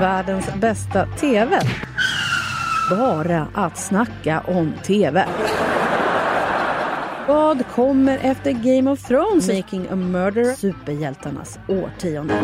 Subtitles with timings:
[0.00, 1.60] världens bästa TV.
[2.90, 5.26] Bara att snacka om TV.
[7.28, 9.48] Vad kommer efter Game of Thrones?
[9.48, 10.44] Making a Murder.
[10.44, 12.34] Superhjältarnas årtionde.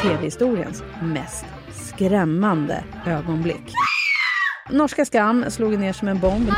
[0.00, 3.72] TV-historiens mest skrämmande ögonblick.
[4.70, 6.50] Norska Skam slog ner som en bomb.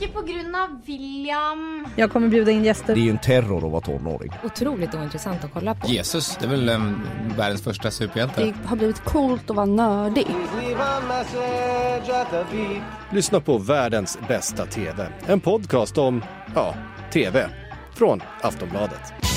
[0.00, 1.86] Inte på grund av William.
[1.96, 2.94] Jag kommer bjuda in gäster.
[2.94, 4.32] Det är ju en terror att vara tonåring.
[4.44, 5.88] Otroligt ointressant att kolla på.
[5.88, 7.00] Jesus, det är väl um,
[7.36, 8.44] världens första superhjälte.
[8.44, 10.26] Det har blivit coolt att vara nördig.
[13.10, 15.08] Lyssna på världens bästa TV.
[15.26, 16.74] En podcast om, ja,
[17.12, 17.48] TV.
[17.94, 19.27] Från Aftonbladet.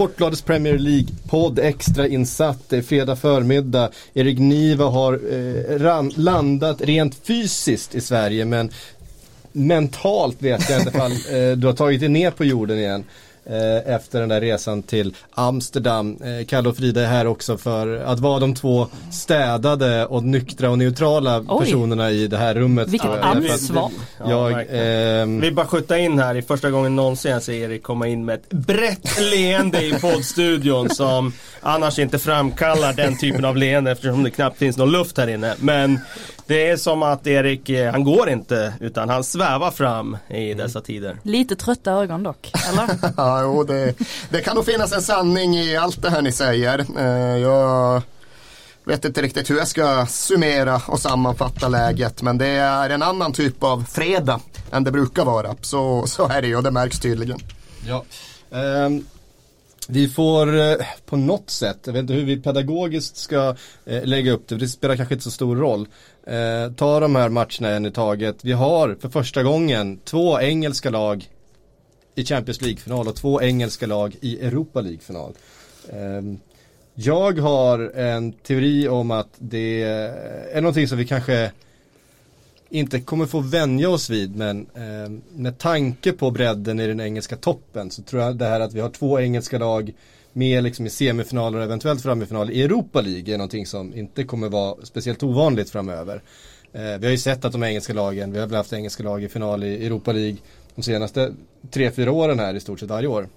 [0.00, 2.58] Sportbladets Premier League-podd extra insatt.
[2.68, 3.90] Det är fredag förmiddag.
[4.14, 8.70] Erik Niva har eh, ran, landat rent fysiskt i Sverige men
[9.52, 13.04] mentalt vet jag inte ifall eh, du har tagit dig ner på jorden igen.
[13.46, 16.16] Eh, efter den där resan till Amsterdam.
[16.24, 20.70] Eh, Kalle och Frida är här också för att vara de två städade och nyktra
[20.70, 21.64] och neutrala Oj.
[21.64, 22.88] personerna i det här rummet.
[22.88, 23.18] Vilket jag.
[23.20, 23.90] ansvar.
[24.28, 24.86] Jag, verkligen.
[24.86, 28.24] ehm, Vi bara skjuta in här i första gången någonsin jag ser Erik komma in
[28.24, 34.22] med ett brett leende i poddstudion som annars inte framkallar den typen av leende eftersom
[34.22, 35.54] det knappt finns någon luft här inne.
[35.58, 35.98] Men
[36.46, 40.80] det är som att Erik, eh, han går inte utan han svävar fram i dessa
[40.80, 41.16] tider.
[41.22, 42.88] Lite trötta ögon dock, eller?
[43.30, 43.94] Ja, jo, det,
[44.30, 46.78] det kan nog finnas en sanning i allt det här ni säger.
[46.98, 48.02] Eh, jag
[48.84, 53.32] vet inte riktigt hur jag ska summera och sammanfatta läget men det är en annan
[53.32, 54.40] typ av fredag
[54.70, 55.56] än det brukar vara.
[55.60, 57.38] Så, så är det ju och det märks tydligen.
[57.86, 58.04] Ja.
[58.86, 59.06] Um...
[59.88, 60.76] vi får eh,
[61.06, 63.54] på något sätt, jag vet inte hur vi pedagogiskt ska
[63.86, 65.88] eh, lägga upp det, för det spelar kanske inte så stor roll.
[66.26, 68.36] Eh, ta de här matcherna en i taget.
[68.42, 71.28] Vi har för första gången två engelska lag
[72.14, 75.32] i Champions League-final och två engelska lag i Europa League-final.
[75.92, 76.38] Ehm,
[76.94, 79.82] jag har en teori om att det
[80.52, 81.52] är någonting som vi kanske
[82.70, 87.36] inte kommer få vänja oss vid men ehm, med tanke på bredden i den engelska
[87.36, 89.92] toppen så tror jag det här att vi har två engelska lag
[90.32, 94.48] med liksom i semifinaler och eventuellt framifinaler i Europa League är någonting som inte kommer
[94.48, 96.22] vara speciellt ovanligt framöver.
[96.72, 99.24] Ehm, vi har ju sett att de engelska lagen, vi har väl haft engelska lag
[99.24, 100.36] i final i Europa League
[100.80, 101.32] de senaste
[101.70, 103.28] tre, fyra åren här i stort sett varje år.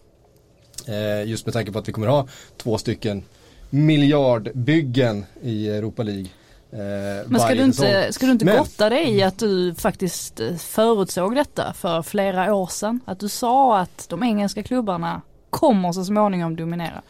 [0.87, 2.27] Eh, just med tanke på att vi kommer ha
[2.57, 3.23] två stycken
[3.69, 6.27] miljardbyggen i Europa League.
[6.71, 10.39] Eh, Men ska du inte, ska du inte Men- gotta dig i att du faktiskt
[10.39, 12.99] eh, förutsåg detta för flera år sedan?
[13.05, 17.01] Att du sa att de engelska klubbarna kommer så småningom dominera.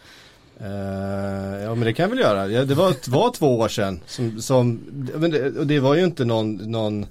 [0.59, 2.47] Eh, ja men det kan jag väl göra.
[2.47, 3.99] Ja, det var, var två år sedan.
[4.05, 4.79] Som, som,
[5.31, 7.05] det, och det var ju inte någon, någon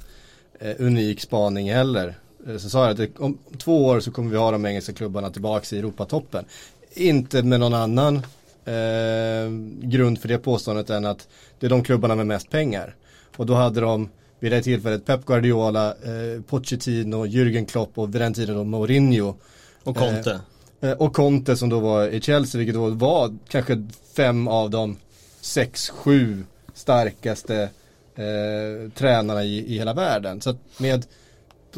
[0.60, 2.14] eh, unik spaning heller.
[2.48, 5.30] Eh, Så sa jag att om två år så kommer vi ha de engelska klubbarna
[5.30, 6.44] tillbaka i Europatoppen.
[6.94, 8.16] Inte med någon annan
[8.64, 9.50] eh,
[9.88, 12.94] grund för det påståendet än att det är de klubbarna med mest pengar.
[13.36, 14.08] Och då hade de
[14.40, 19.34] vid det tillfället Pep Guardiola, eh, Pochettino, Jürgen Klopp och vid den tiden då Mourinho.
[19.84, 20.40] Och Conte.
[20.80, 24.96] Eh, Och Conte som då var i Chelsea, vilket då var kanske fem av de
[25.40, 27.68] sex, sju starkaste
[28.14, 30.40] eh, tränarna i, i hela världen.
[30.40, 31.06] Så att med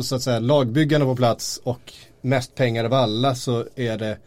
[0.02, 4.18] så att säga, lagbyggarna på plats och mest pengar av alla så är det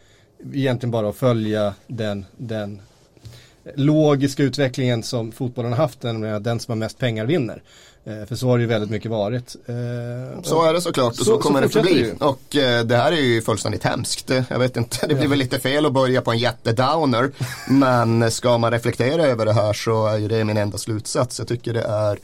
[0.52, 2.80] egentligen bara att följa den, den
[3.76, 7.62] logiska utvecklingen som fotbollen har haft, nämligen att den som har mest pengar vinner.
[8.04, 9.56] Eh, för så har det ju väldigt mycket varit.
[9.66, 11.94] Eh, Så är det såklart och så, Så- så kommer det förbli.
[11.94, 12.14] det ju.
[12.20, 14.30] Och eh, det här är ju fullständigt hemskt.
[14.50, 17.30] Jag vet inte, det blir väl lite fel att börja på en jättedowner.
[17.68, 21.38] men ska man reflektera över det här så är ju det min enda slutsats.
[21.38, 22.18] Jag tycker det är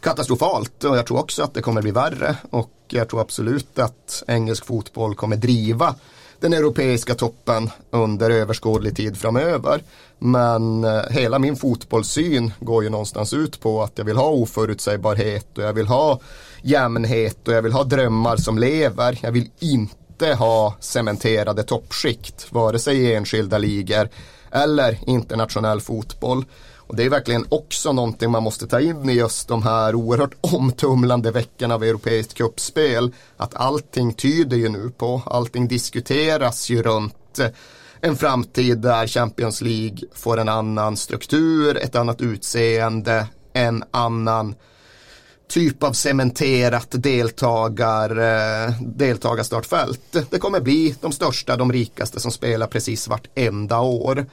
[0.00, 2.36] katastrofalt och jag tror också att det kommer bli värre.
[2.50, 5.94] Och jag tror absolut att engelsk fotboll kommer driva
[6.40, 9.82] den europeiska toppen under överskådlig tid framöver.
[10.18, 15.58] Men eh, hela min fotbollssyn går ju någonstans ut på att jag vill ha oförutsägbarhet
[15.58, 16.20] och jag vill ha
[16.62, 19.18] jämnhet och jag vill ha drömmar som lever.
[19.22, 24.08] Jag vill inte ha cementerade toppskikt, vare sig i enskilda ligor
[24.50, 26.44] eller internationell fotboll.
[26.88, 30.34] Och det är verkligen också någonting man måste ta in i just de här oerhört
[30.40, 33.12] omtumlande veckorna av europeiskt kuppspel.
[33.36, 37.46] Att allting tyder ju nu på, allting diskuteras ju runt eh,
[38.00, 44.54] en framtid där Champions League får en annan struktur, ett annat utseende, en annan
[45.48, 50.16] typ av cementerat deltagar, eh, deltagarstartfält.
[50.30, 54.26] Det kommer bli de största, de rikaste som spelar precis vartenda år.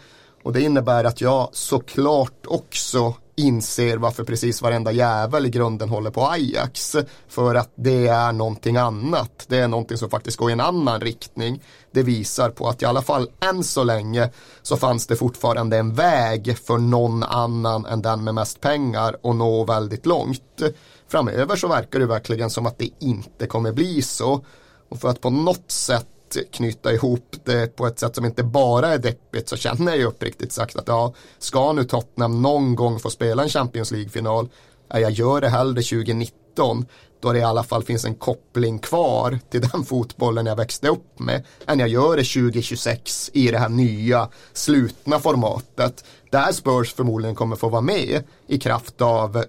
[0.45, 6.11] Och det innebär att jag såklart också inser varför precis varenda jävel i grunden håller
[6.11, 6.95] på Ajax.
[7.27, 9.45] För att det är någonting annat.
[9.47, 11.63] Det är någonting som faktiskt går i en annan riktning.
[11.91, 14.29] Det visar på att i alla fall än så länge
[14.61, 19.35] så fanns det fortfarande en väg för någon annan än den med mest pengar och
[19.35, 20.61] nå väldigt långt.
[21.07, 24.45] Framöver så verkar det verkligen som att det inte kommer bli så.
[24.89, 26.07] Och för att på något sätt
[26.43, 30.05] knyta ihop det på ett sätt som inte bara är deppigt så känner jag ju
[30.05, 34.49] uppriktigt sagt att ja, ska nu Tottenham någon gång få spela en Champions League-final,
[34.87, 36.85] ja, jag gör det hellre 2019
[37.19, 41.19] då det i alla fall finns en koppling kvar till den fotbollen jag växte upp
[41.19, 47.35] med än jag gör det 2026 i det här nya slutna formatet där Spurs förmodligen
[47.35, 49.43] kommer få vara med i kraft av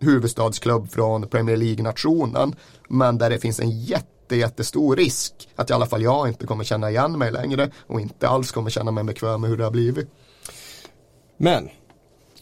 [0.00, 2.54] huvudstadsklubb från Premier League-nationen
[2.88, 6.64] men där det finns en jätte jättestor risk att i alla fall jag inte kommer
[6.64, 9.70] känna igen mig längre och inte alls kommer känna mig bekväm med hur det har
[9.70, 10.08] blivit.
[11.36, 11.68] Men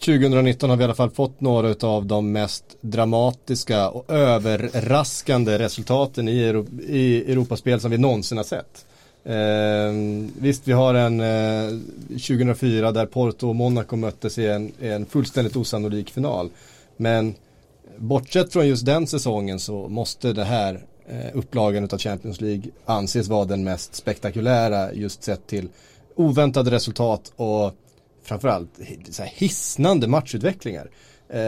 [0.05, 6.27] 2019 har vi i alla fall fått några av de mest dramatiska och överraskande resultaten
[6.27, 8.85] i, Euro i Europaspel som vi någonsin har sett.
[9.23, 15.05] Eh, visst, vi har en eh, 2004 där Porto och Monaco möttes i en, en
[15.05, 16.49] fullständigt osannolik final.
[16.97, 17.35] Men
[17.97, 20.81] bortsett från just den säsongen så måste det här
[21.33, 25.69] upplagan av Champions League anses vara den mest spektakulära just sett till
[26.15, 27.73] oväntade resultat och
[28.23, 28.79] framförallt
[29.09, 30.89] så här hisnande matchutvecklingar.
[31.29, 31.41] Eh,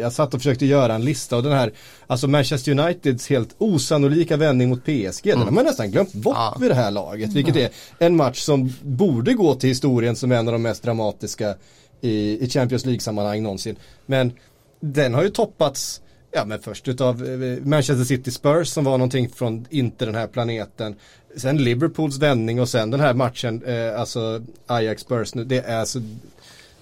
[0.00, 1.72] jag satt och försökte göra en lista och den här,
[2.06, 5.38] alltså Manchester Uniteds helt osannolika vändning mot PSG, mm.
[5.38, 6.56] den har man nästan glömt bort ja.
[6.60, 7.32] vid det här laget.
[7.32, 11.54] Vilket är en match som borde gå till historien som en av de mest dramatiska
[12.00, 13.76] i, i Champions League-sammanhang någonsin.
[14.06, 14.32] Men
[14.80, 16.00] den har ju toppats
[16.30, 20.26] Ja men först utav eh, Manchester City Spurs som var någonting från inte den här
[20.26, 20.96] planeten.
[21.36, 25.76] Sen Liverpools vändning och sen den här matchen, eh, alltså Ajax Spurs nu, det är
[25.76, 25.98] alltså,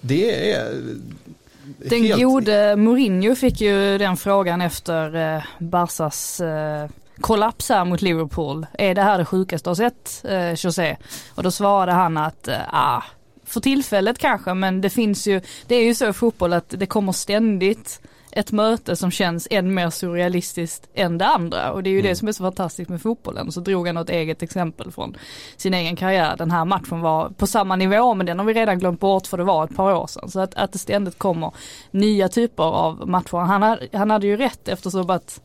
[0.01, 0.83] det är
[1.79, 2.23] den helt...
[2.23, 6.89] gode Mourinho fick ju den frågan efter eh, Barsas eh,
[7.21, 8.67] kollaps här mot Liverpool.
[8.79, 10.97] Är det här det sjukaste har sett, eh, José?
[11.35, 13.03] Och då svarade han att, eh, ah,
[13.45, 16.87] för tillfället kanske, men det finns ju, det är ju så i fotboll att det
[16.87, 18.01] kommer ständigt
[18.37, 22.11] ett möte som känns än mer surrealistiskt än det andra och det är ju mm.
[22.11, 23.53] det som är så fantastiskt med fotbollen.
[23.53, 25.17] Så drog han något eget exempel från
[25.57, 26.37] sin egen karriär.
[26.37, 29.37] Den här matchen var på samma nivå men den har vi redan glömt bort för
[29.39, 30.31] det var ett par år sedan.
[30.31, 31.53] Så att, att det ständigt kommer
[31.91, 33.37] nya typer av matcher.
[33.37, 35.41] Han, hade, han hade ju rätt eftersom att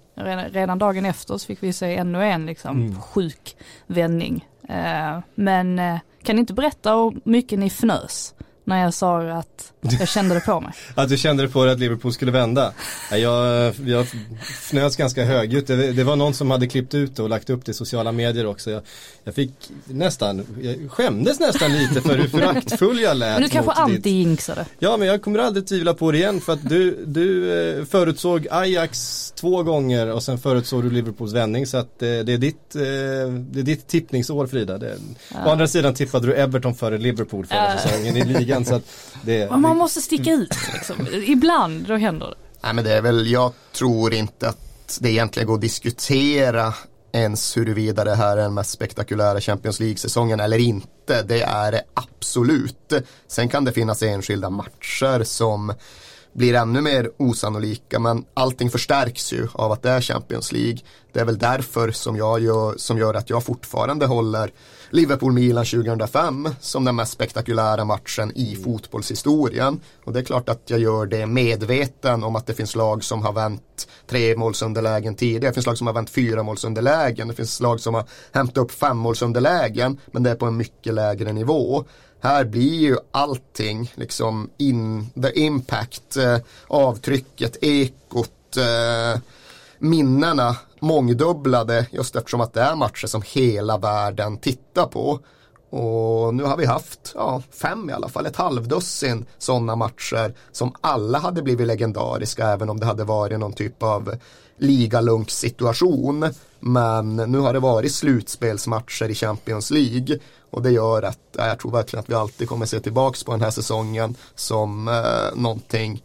[0.51, 3.01] redan dagen efter så fick vi se ännu en liksom mm.
[3.01, 3.55] sjuk
[3.87, 4.47] vändning.
[4.69, 8.33] Eh, men eh, kan ni inte berätta hur mycket ni fnös?
[8.63, 10.73] När jag sa att jag kände det på mig.
[10.95, 12.73] att du kände det på dig att Liverpool skulle vända?
[13.11, 14.07] Jag, jag
[14.41, 15.67] fnös ganska högljutt.
[15.67, 18.45] Det, det var någon som hade klippt ut och lagt upp det i sociala medier
[18.45, 18.71] också.
[18.71, 18.81] Jag,
[19.23, 19.51] jag fick
[19.85, 23.33] nästan, jag skämdes nästan lite för hur föraktfull jag lät.
[23.39, 24.65] Men du kanske anti-jinxade?
[24.79, 28.47] Ja, men jag kommer aldrig tvivla på det igen för att du, du eh, förutsåg
[28.51, 32.37] Ajax två gånger och sen förutsåg du Liverpools vändning så att det, eh, det är,
[32.37, 32.81] ditt, eh,
[33.51, 34.77] det är ditt tippningsår Frida.
[34.77, 34.95] Det,
[35.33, 35.37] ja.
[35.45, 38.83] Å andra sidan tippade du Everton före Liverpool förra säsongen i ligan ligan så att
[39.21, 40.95] det, Men man måste sticka ut liksom.
[41.11, 42.35] Ibland då händer det.
[42.63, 46.73] Nej men det är väl, jag tror inte att det egentligen går att diskutera
[47.11, 51.23] ens huruvida det här är den mest spektakulära Champions League-säsongen eller inte.
[51.23, 52.93] Det är det absolut.
[53.27, 55.73] Sen kan det finnas enskilda matcher som
[56.33, 60.79] blir ännu mer osannolika men allting förstärks ju av att det är Champions League.
[61.13, 64.51] Det är väl därför som, jag gör, som gör att jag fortfarande håller
[64.91, 69.79] Liverpool-Milan 2005 som den mest spektakulära matchen i fotbollshistorien.
[70.03, 73.21] Och det är klart att jag gör det medveten om att det finns lag som
[73.21, 75.49] har vänt tre målsunderlägen tidigare.
[75.49, 77.27] Det finns lag som har vänt fyra målsunderlägen.
[77.27, 80.93] Det finns lag som har hämtat upp fem målsunderlägen men det är på en mycket
[80.93, 81.83] lägre nivå.
[82.23, 89.21] Här blir ju allting liksom in, the impact, eh, avtrycket, ekot, eh,
[89.79, 95.19] minnena mångdubblade just eftersom att det är matcher som hela världen tittar på.
[95.69, 100.73] Och nu har vi haft ja, fem i alla fall, ett halvdussin sådana matcher som
[100.81, 104.15] alla hade blivit legendariska även om det hade varit någon typ av
[104.57, 106.25] ligalunkssituation
[106.59, 110.19] Men nu har det varit slutspelsmatcher i Champions League
[110.51, 113.41] och det gör att jag tror verkligen att vi alltid kommer se tillbaka på den
[113.41, 116.03] här säsongen som eh, någonting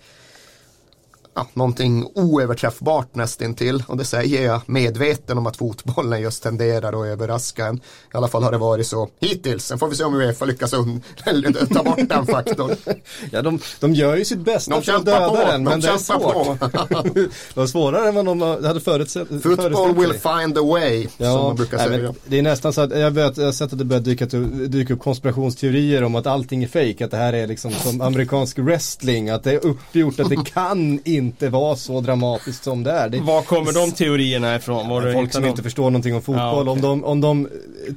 [1.36, 7.06] ja, någonting oöverträffbart nästintill och det säger jag medveten om att fotbollen just tenderar att
[7.06, 7.76] överraska en.
[7.76, 7.80] I
[8.12, 9.64] alla fall har det varit så hittills.
[9.64, 10.70] Sen får vi se om Uefa lyckas
[11.74, 12.76] ta bort den faktorn.
[13.30, 15.36] ja, de, de gör ju sitt bästa de för att döda på.
[15.36, 16.60] den, men de det är svårt.
[17.14, 19.28] det var svårare än vad de hade förutsett.
[19.28, 22.14] Football will find a way, ja, som man brukar säga.
[22.26, 24.26] det är nästan så att jag, vet, jag har sett att det börjar dyka,
[24.66, 28.58] dyka upp konspirationsteorier om att allting är fejk, att det här är liksom som amerikansk
[28.58, 33.08] wrestling, att det är uppgjort, att det kan inte vara så dramatiskt som det är.
[33.08, 34.88] Det, Var kommer de teorierna ifrån?
[34.88, 36.66] Var folk som inte förstår någonting om fotboll.
[36.66, 36.72] Ja, okay.
[36.72, 37.48] om, de, om de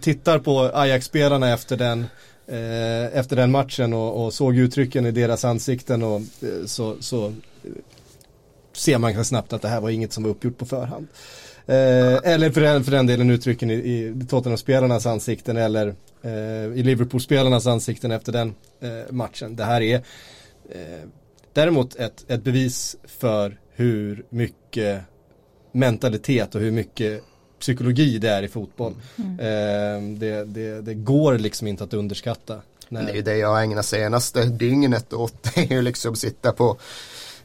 [0.02, 2.06] tittar på Ajax-spelarna efter den
[2.48, 7.26] eh, efter den matchen och, och, såg uttrycken i deras ansikten och eh, så, så
[7.26, 7.32] eh,
[8.74, 11.08] ser man ganska snabbt att det här var inget som var uppgjort på förhand.
[11.66, 16.84] Eh, eller för den, för den delen uttrycken i, i Tottenham-spelarnas ansikten eller eh, i
[16.84, 19.56] Liverpool-spelarnas ansikten efter den eh, matchen.
[19.56, 19.96] Det här är
[20.70, 21.04] eh,
[21.60, 25.02] däremot ett, ett bevis för hur mycket
[25.72, 27.24] mentalitet och hur mycket
[27.60, 28.96] psykologi det är i fotboll.
[29.16, 29.40] Mm.
[29.40, 32.62] Eh, det, det, det, går liksom inte att underskatta.
[32.90, 33.04] När...
[33.04, 35.44] Det är ju det jag ägnar senaste dygnet åt.
[35.56, 36.78] Det är ju liksom sitta på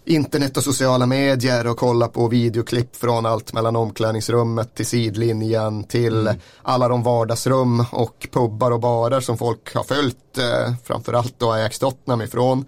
[0.05, 6.21] internet och sociala medier och kolla på videoklipp från allt mellan omklädningsrummet till sidlinjen till
[6.21, 6.37] mm.
[6.63, 11.79] alla de vardagsrum och pubbar och barer som folk har följt eh, framförallt då Ajax
[11.79, 12.65] Tottenham ifrån.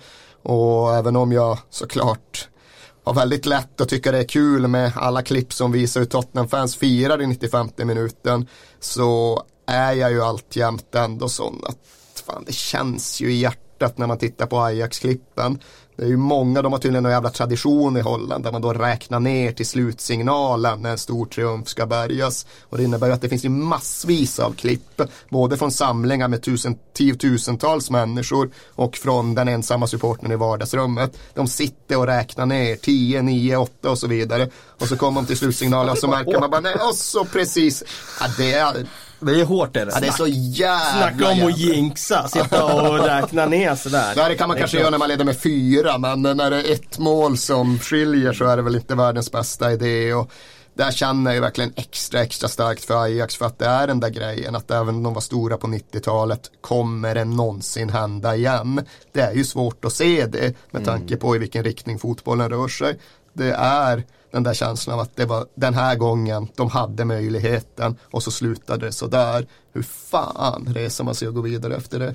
[0.49, 2.49] Och även om jag såklart
[3.05, 6.77] har väldigt lätt att tycka det är kul med alla klipp som visar hur Tottenham-fans
[6.77, 8.47] firar i 95 minuten
[8.81, 11.79] så är jag ju alltjämt ändå sån att
[12.27, 15.59] fan, det känns ju i hjärtat när man tittar på Ajax-klippen.
[15.97, 18.73] Det är ju många, de har tydligen en jävla tradition i Holland där man då
[18.73, 22.47] räknar ner till slutsignalen när en stor triumf ska bärgas.
[22.63, 26.43] Och det innebär ju att det finns ju massvis av klipp, både från samlingar med
[26.43, 31.19] tusen, tiotusentals människor och från den ensamma supporten i vardagsrummet.
[31.35, 34.51] De sitter och räknar ner 10, 9, 8 och så vidare.
[34.81, 37.85] Och så kommer de till slutsignalen och så märker man bara, nej, och så precis.
[38.21, 38.87] Ja, det är
[39.21, 39.93] det är hårt är det.
[39.95, 44.13] Ja, det är så jävla Snacka om att jinxa, sitta och räkna ner sådär.
[44.17, 46.69] Ja, det kan man det kanske göra när man leder med fyra, men när det
[46.69, 50.15] är ett mål som skiljer så är det väl inte världens bästa idé.
[50.15, 50.31] Och
[50.77, 54.09] där känner jag verkligen extra, extra starkt för Ajax för att det är den där
[54.09, 58.81] grejen att även om de var stora på 90-talet kommer det någonsin hända igen.
[59.13, 61.19] Det är ju svårt att se det med tanke mm.
[61.19, 62.99] på i vilken riktning fotbollen rör sig.
[63.33, 67.97] Det är den där känslan av att det var den här gången de hade möjligheten
[68.11, 69.47] och så slutade det sådär.
[69.73, 72.15] Hur fan reser man sig och går vidare efter det?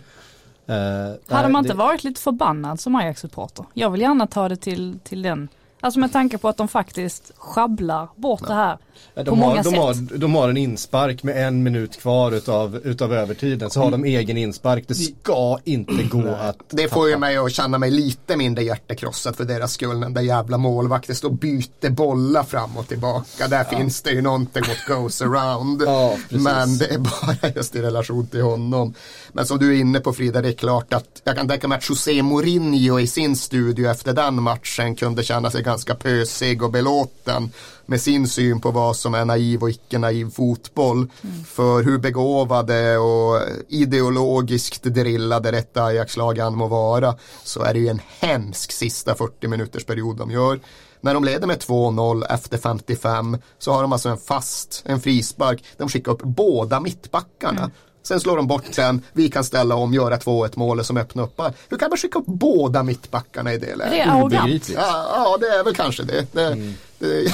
[0.70, 1.78] Uh, hade man inte det...
[1.78, 3.66] varit lite förbannad som Ajax-supporter?
[3.74, 5.50] Jag vill gärna ta det till, till den
[5.84, 8.48] Alltså med tanke på att de faktiskt schabblar bort ja.
[8.48, 8.78] det här
[9.16, 9.80] de på många de sätt.
[9.80, 13.70] Har, de har en inspark med en minut kvar utav, utav övertiden.
[13.70, 14.84] Så har de egen inspark.
[14.88, 19.36] Det ska inte gå att Det får ju mig att känna mig lite mindre hjärtekrossad
[19.36, 20.00] för deras skull.
[20.00, 23.48] Den där jävla målvakten står och byter bollar fram och tillbaka.
[23.48, 23.78] Där ja.
[23.78, 25.82] finns det ju någonting what goes around.
[25.86, 28.94] Ja, Men det är bara just i relation till honom.
[29.34, 31.78] Men som du är inne på Frida, det är klart att jag kan tänka mig
[31.78, 36.72] att José Mourinho i sin studio efter den matchen kunde känna sig ganska pösig och
[36.72, 37.52] belåten
[37.86, 40.98] med sin syn på vad som är naiv och icke naiv fotboll.
[40.98, 41.44] Mm.
[41.44, 47.88] För hur begåvade och ideologiskt drillade detta Ajax-lag än må vara så är det ju
[47.88, 50.60] en hemsk sista 40 minuters period de gör.
[51.02, 55.64] När de leder med 2-0 efter 55 så har de alltså en fast, en frispark.
[55.78, 57.60] De skickar upp båda mittbackarna.
[57.60, 57.72] Mm.
[58.04, 61.42] Sen slår de bort den, vi kan ställa om, göra 2-1 målet som öppnar upp.
[61.70, 63.92] Hur kan man skicka upp båda mittbackarna i det läget?
[63.92, 64.70] Det är arrogant.
[64.70, 66.26] Ja, ja, det är väl kanske det.
[66.32, 66.74] det, mm.
[67.00, 67.26] det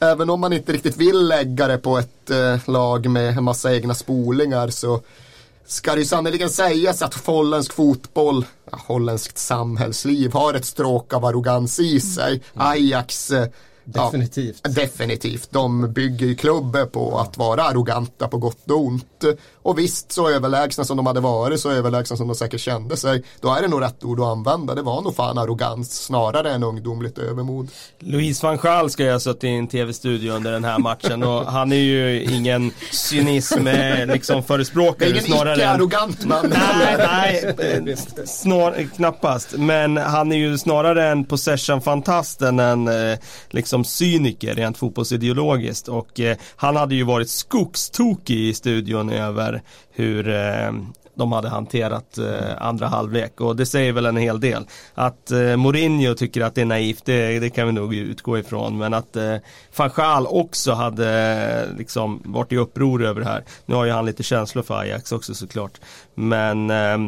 [0.00, 3.74] även om man inte riktigt vill lägga det på ett eh, lag med en massa
[3.74, 5.00] egna spolingar så
[5.66, 11.24] ska det ju sannerligen sägas att holländsk fotboll, ja, holländskt samhällsliv har ett stråk av
[11.24, 12.30] arrogans i sig.
[12.32, 12.66] Mm.
[12.66, 13.48] Ajax eh,
[13.84, 14.60] Definitivt.
[14.62, 15.48] Ja, definitivt.
[15.52, 19.24] De bygger ju klubbar på att vara arroganta på gott och ont.
[19.62, 23.22] Och visst, så överlägsna som de hade varit, så överlägsna som de säkert kände sig,
[23.40, 24.74] då är det nog rätt ord att använda.
[24.74, 27.68] Det var nog fan arrogans snarare än ungdomligt övermod.
[27.98, 31.44] Louise van Gaal ska ju ha suttit i en tv-studio under den här matchen och
[31.44, 34.94] han är ju ingen cynism eh, liksom förespråkare.
[34.98, 36.54] Det är ingen snarare icke-arrogant man.
[36.78, 37.96] Nej, nej
[38.26, 39.54] snar, knappast.
[39.56, 43.18] Men han är ju snarare en possession-fantast än en eh,
[43.70, 45.88] liksom cyniker rent fotbollsideologiskt.
[45.88, 50.72] Och eh, han hade ju varit skogstokig i studion över hur eh,
[51.14, 54.64] de hade hanterat eh, andra halvlek och det säger väl en hel del.
[54.94, 58.78] Att eh, Mourinho tycker att det är naivt, det, det kan vi nog utgå ifrån.
[58.78, 59.36] Men att eh,
[59.72, 61.08] Fanchal också hade
[61.70, 63.44] eh, liksom varit i uppror över det här.
[63.66, 65.80] Nu har ju han lite känslor för Ajax också såklart.
[66.14, 66.98] Men eh,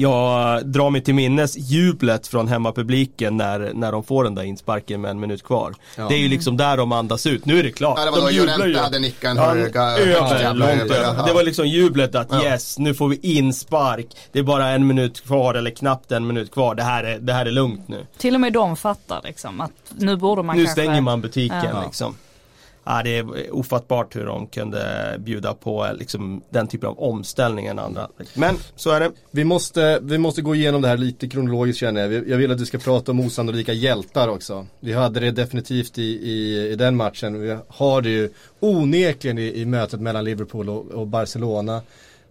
[0.00, 5.00] jag drar mig till minnes jublet från hemmapubliken när, när de får den där insparken
[5.00, 5.74] med en minut kvar.
[5.96, 6.08] Ja.
[6.08, 7.98] Det är ju liksom där de andas ut, nu är det klart.
[7.98, 8.76] Ja, det var de jublar ju.
[8.76, 11.26] hade nickat en höga, över, långt över.
[11.26, 12.44] Det var liksom jublet att ja.
[12.44, 14.06] yes, nu får vi inspark.
[14.32, 16.74] Det är bara en minut kvar eller knappt en minut kvar.
[16.74, 18.06] Det här är, det här är lugnt nu.
[18.18, 20.80] Till och med de fattar liksom att nu borde man nu kanske...
[20.80, 21.84] Nu stänger man butiken ja.
[21.84, 22.14] liksom
[22.84, 27.78] ja, det är ofattbart hur de kunde bjuda på liksom, den typen av omställning än
[27.78, 28.08] andra.
[28.34, 29.10] Men så är det.
[29.30, 32.28] Vi måste, vi måste gå igenom det här lite kronologiskt känner jag.
[32.28, 34.66] Jag vill att vi ska prata om osannolika hjältar också.
[34.80, 37.40] Vi hade det definitivt i, i, i den matchen.
[37.40, 41.82] Vi har det ju onekligen i, i mötet mellan Liverpool och, och Barcelona.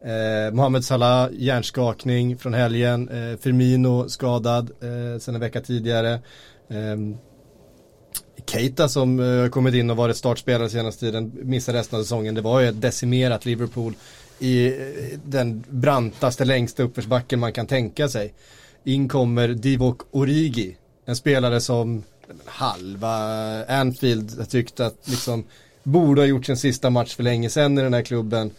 [0.05, 3.09] Eh, Mohamed Salah, hjärnskakning från helgen.
[3.09, 6.13] Eh, Firmino skadad eh, sen en vecka tidigare.
[6.69, 6.97] Eh,
[8.45, 12.35] Keita som uh, kommit in och varit startspelare senaste tiden missar resten av säsongen.
[12.35, 13.93] Det var ju ett decimerat Liverpool
[14.39, 18.33] i uh, den brantaste längsta uppförsbacken man kan tänka sig.
[18.83, 22.03] In kommer Divock Origi, en spelare som
[22.45, 23.09] halva
[23.65, 25.43] Anfield tyckte att liksom
[25.83, 28.51] borde ha gjort sin sista match för länge sedan i den här klubben.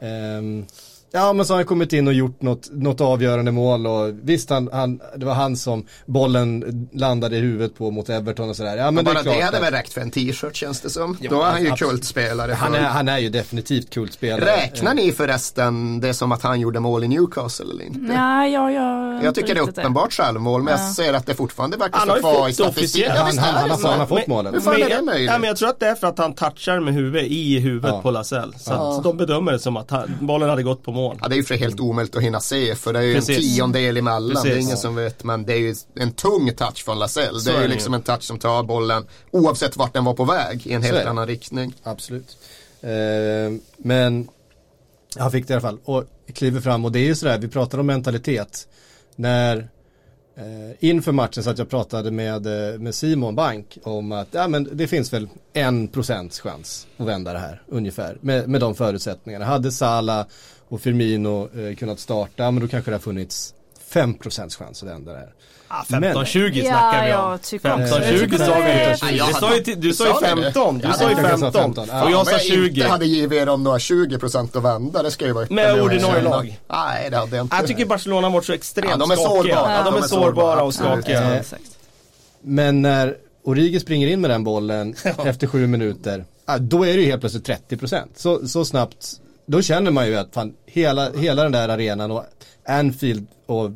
[0.00, 0.66] Um,
[1.12, 4.50] Ja men så har han kommit in och gjort något, något avgörande mål och visst
[4.50, 8.76] han, han, det var han som bollen landade i huvudet på mot Everton och sådär.
[8.76, 10.90] Ja, men bara det, är klart det hade väl räckt för en t-shirt känns det
[10.90, 11.18] som.
[11.20, 12.52] Ja, Då är han ju kultspelare.
[12.52, 14.56] Han är, han är ju definitivt kultspelare.
[14.56, 18.12] Räknar ni förresten det som att han gjorde mål i Newcastle eller inte?
[18.12, 20.80] Ja, ja, ja, jag tycker det är uppenbart självmål men ja.
[20.80, 23.10] jag ser att det fortfarande verkar stå kvar i statistiken.
[23.16, 24.54] Han, han, han, han, har fått målet.
[24.54, 25.30] Hur fan är det möjligt?
[25.30, 27.90] Ja, men jag tror att det är för att han touchar med huvudet i huvudet
[27.94, 28.02] ja.
[28.02, 28.54] på Lasell.
[28.58, 31.18] Så att de bedömer det som att han, bollen hade gått på mål.
[31.22, 33.36] Ja, det är ju för helt omöjligt att hinna se för det är ju Precis.
[33.36, 34.30] en tiondel emellan.
[34.30, 34.50] Precis.
[34.50, 37.44] Det är ingen som vet men det är ju en tung touch från Lasell.
[37.44, 40.66] Det är ju liksom en touch som tar bollen oavsett vart den var på väg
[40.66, 41.74] i en helt annan riktning.
[41.82, 42.36] Absolut.
[42.80, 42.90] Eh,
[43.76, 44.28] men
[45.16, 47.48] han fick det i alla fall och kliver fram och det är ju sådär, vi
[47.48, 48.68] pratar om mentalitet.
[49.16, 49.68] När
[50.38, 54.48] Eh, inför matchen så att jag pratade med, eh, med Simon Bank om att ja,
[54.48, 58.74] men det finns väl en procents chans att vända det här ungefär med, med de
[58.74, 59.44] förutsättningarna.
[59.44, 60.26] Hade Sala
[60.68, 63.54] och Firmino eh, kunnat starta, men då kanske det har funnits
[63.90, 65.32] 5% chans att vända det här.
[65.70, 67.38] Ah, 15-20 snackar vi om.
[67.38, 70.78] 15-20 sa vi Du sa ju, du sa ju 15.
[70.78, 71.78] Du sa ju 15.
[71.78, 72.54] Och jag sa 20.
[72.56, 75.02] Jag inte hade givit dem några 20% att vända.
[75.02, 76.60] Det ska ju vara Med ordinarie lag.
[76.68, 77.56] Nej, det hade jag inte.
[77.56, 79.54] Jag tycker Barcelona har varit så extremt ja, de är skakiga.
[79.54, 79.74] Sårbara.
[79.74, 81.42] Ja, de är sårbara och skakiga.
[82.40, 86.24] Men när Origi springer in med den bollen efter sju minuter.
[86.58, 88.02] Då är det ju helt plötsligt 30%.
[88.16, 89.20] Så, så snabbt.
[89.48, 92.24] Då känner man ju att fan, hela, hela den där arenan och
[92.66, 93.70] Anfield och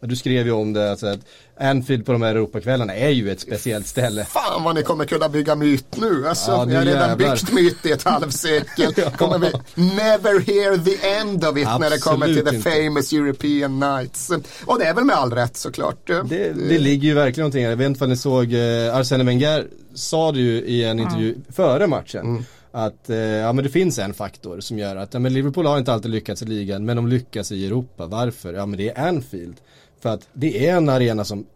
[0.00, 1.20] du skrev ju om det, alltså att
[1.60, 4.24] Anfield på de här Europakvällarna är ju ett speciellt ställe.
[4.24, 6.28] Fan vad ni kommer kunna bygga myt nu.
[6.28, 7.30] Alltså, ja, jag har redan jävlar.
[7.30, 8.92] byggt myt i ett halvsekel.
[8.96, 9.10] ja.
[9.10, 12.70] Kommer vi never hear the end of it Absolut när det kommer till the inte.
[12.70, 14.30] famous European Nights.
[14.64, 16.06] Och det är väl med all rätt såklart.
[16.06, 19.66] Det, det ligger ju verkligen någonting Jag vet inte om ni såg, eh, Arsene Wenger
[19.94, 21.42] sa det ju i en intervju mm.
[21.52, 22.26] före matchen.
[22.26, 25.66] Mm att eh, ja, men det finns en faktor som gör att ja, men Liverpool
[25.66, 28.06] har inte alltid lyckats i ligan men de lyckas i Europa.
[28.06, 28.54] Varför?
[28.54, 29.56] Ja men det är Anfield.
[30.00, 31.46] För att det är en arena som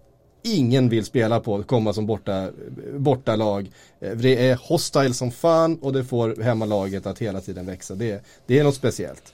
[0.42, 2.48] ingen vill spela på, komma som borta,
[2.94, 3.70] borta lag.
[4.00, 7.94] Eh, det är hostile som fan och det får hemmalaget att hela tiden växa.
[7.94, 9.32] Det, det är något speciellt.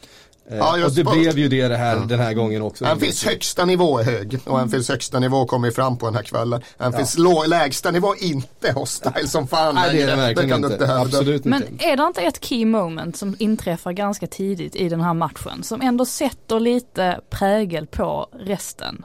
[0.50, 2.02] Eh, ja, och det på, blev ju det, det här, ja.
[2.02, 2.84] den här gången också.
[2.84, 6.62] Anfields högsta nivå är hög och Anfields högsta nivå kommer fram på den här kvällen.
[6.76, 7.44] Anfields ja.
[7.46, 10.94] lägsta nivå är inte hostile som fan Nej, det är det verkligen det inte.
[10.94, 11.84] Absolut Men inte.
[11.84, 15.80] är det inte ett key moment som inträffar ganska tidigt i den här matchen som
[15.80, 19.04] ändå sätter lite prägel på resten?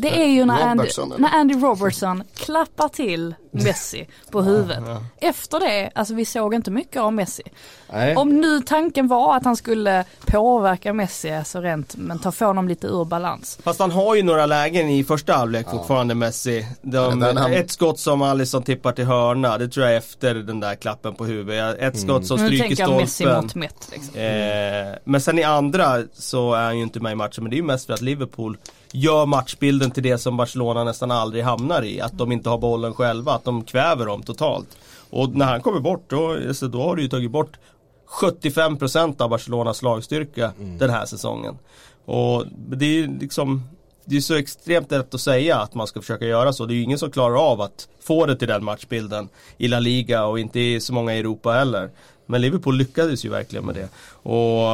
[0.00, 4.82] Det är ju när Andy, när Andy Robertson klappar till Messi på huvudet.
[4.86, 5.28] Ja, ja.
[5.28, 7.42] Efter det, alltså vi såg inte mycket av Messi.
[7.92, 8.16] Nej.
[8.16, 12.68] Om nu tanken var att han skulle påverka Messi, alltså rent, men ta få honom
[12.68, 13.58] lite ur balans.
[13.62, 15.70] Fast han har ju några lägen i första halvlek ja.
[15.70, 16.66] fortfarande Messi.
[16.82, 17.52] De, han...
[17.52, 21.24] Ett skott som Alisson tippar till hörna, det tror jag efter den där klappen på
[21.24, 21.74] huvudet.
[21.74, 21.94] Ett mm.
[21.94, 22.70] skott som stryker stolpen.
[22.70, 24.20] Nu tänker jag Messi mot mätt liksom.
[24.20, 27.54] eh, Men sen i andra så är han ju inte med i matchen, men det
[27.54, 28.56] är ju mest för att Liverpool
[28.92, 32.00] gör matchbilden till det som Barcelona nästan aldrig hamnar i.
[32.00, 34.68] Att de inte har bollen själva, att de kväver dem totalt.
[35.10, 37.58] Och när han kommer bort, då, alltså, då har du ju tagit bort
[38.20, 40.78] 75% av Barcelonas lagstyrka mm.
[40.78, 41.58] den här säsongen.
[42.04, 43.62] Och det är ju liksom
[44.04, 46.66] det är så extremt lätt att säga att man ska försöka göra så.
[46.66, 49.80] Det är ju ingen som klarar av att få det till den matchbilden i La
[49.80, 51.90] Liga och inte i så många i Europa heller.
[52.26, 53.88] Men Liverpool lyckades ju verkligen med det.
[54.10, 54.68] Och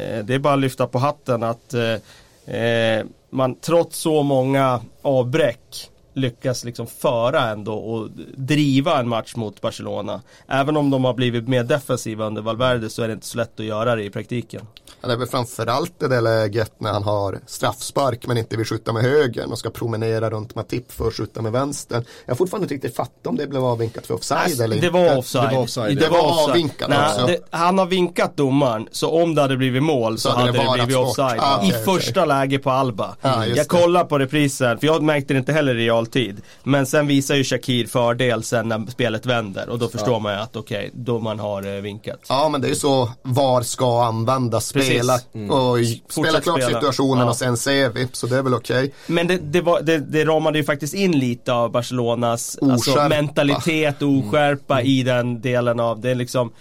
[0.00, 4.80] eh, det är bara att lyfta på hatten att eh, eh man trots så många
[5.02, 10.22] avbräck lyckas liksom föra ändå och driva en match mot Barcelona.
[10.46, 13.60] Även om de har blivit mer defensiva under Valverde så är det inte så lätt
[13.60, 14.66] att göra det i praktiken.
[15.02, 18.92] Det är väl framförallt det där läget när han har straffspark men inte vill skjuta
[18.92, 22.04] med högern och ska promenera runt Matip för att skjuta med vänstern.
[22.26, 24.86] Jag har fortfarande inte riktigt fattat om det blev avvinkat för offside alltså, eller det
[24.86, 24.98] inte.
[24.98, 25.48] Var offside.
[25.50, 25.98] Det var offside.
[25.98, 27.26] Det var avvinkat Nej, alltså.
[27.26, 30.58] det, han har vinkat domaren, så om det hade blivit mål så, Så hade det
[30.58, 31.40] det blivit offside.
[31.40, 31.84] Ah, I okej.
[31.84, 33.16] första läge på Alba.
[33.22, 33.64] Just jag det.
[33.64, 36.42] kollar på reprisen, för jag märkte det inte heller i realtid.
[36.62, 40.38] Men sen visar ju Shakir fördel sen när spelet vänder och då förstår man ju
[40.38, 42.20] att okej, domaren har eh, vinkat.
[42.28, 45.26] Ja men det är ju så VAR ska användas, spela Precis.
[45.34, 45.50] Mm.
[45.50, 46.80] och spela klart spela.
[46.80, 47.30] situationen Ja.
[47.30, 48.08] och sen ser vi.
[48.12, 48.92] Så det är väl okej.
[49.06, 54.02] Men det, det, var, det, det ramade ju faktiskt in lite av Barcelonas alltså, mentalitet
[54.02, 56.10] och oskärpa i den delen av det.
[56.10, 56.52] är liksom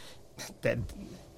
[0.61, 0.77] det,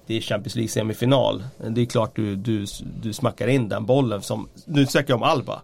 [0.06, 1.44] det är Champions League semifinal.
[1.68, 2.66] Det är klart du, du,
[3.02, 5.62] du smackar in den bollen som, nu snackar jag om Alba.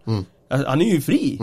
[0.48, 1.38] Han är ju fri.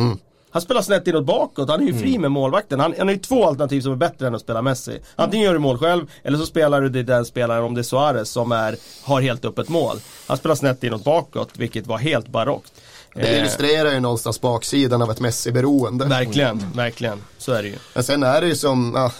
[0.56, 2.80] Han spelar snett inåt bakåt, han är ju fri med målvakten.
[2.80, 5.00] Han, han har ju två alternativ som är bättre än att spela Messi.
[5.16, 7.84] Antingen gör du mål själv, eller så spelar du det den spelaren, om det är
[7.84, 9.98] Suarez, som är, har helt öppet mål.
[10.28, 12.74] Han spelar snett inåt bakåt, vilket var helt barockt.
[13.16, 16.06] Det Eh, illustrerar ju någonstans baksidan av ett Messi-beroende.
[16.06, 17.22] Verkligen, verkligen.
[17.38, 17.78] Så är det ju.
[17.94, 19.12] Men sen är det ju som, ja,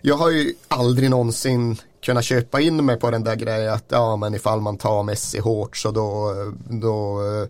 [0.00, 4.16] jag har ju aldrig någonsin kunnat köpa in mig på den där grejen att ja
[4.16, 6.34] men ifall man tar Messi hårt så då,
[6.68, 7.48] då eh,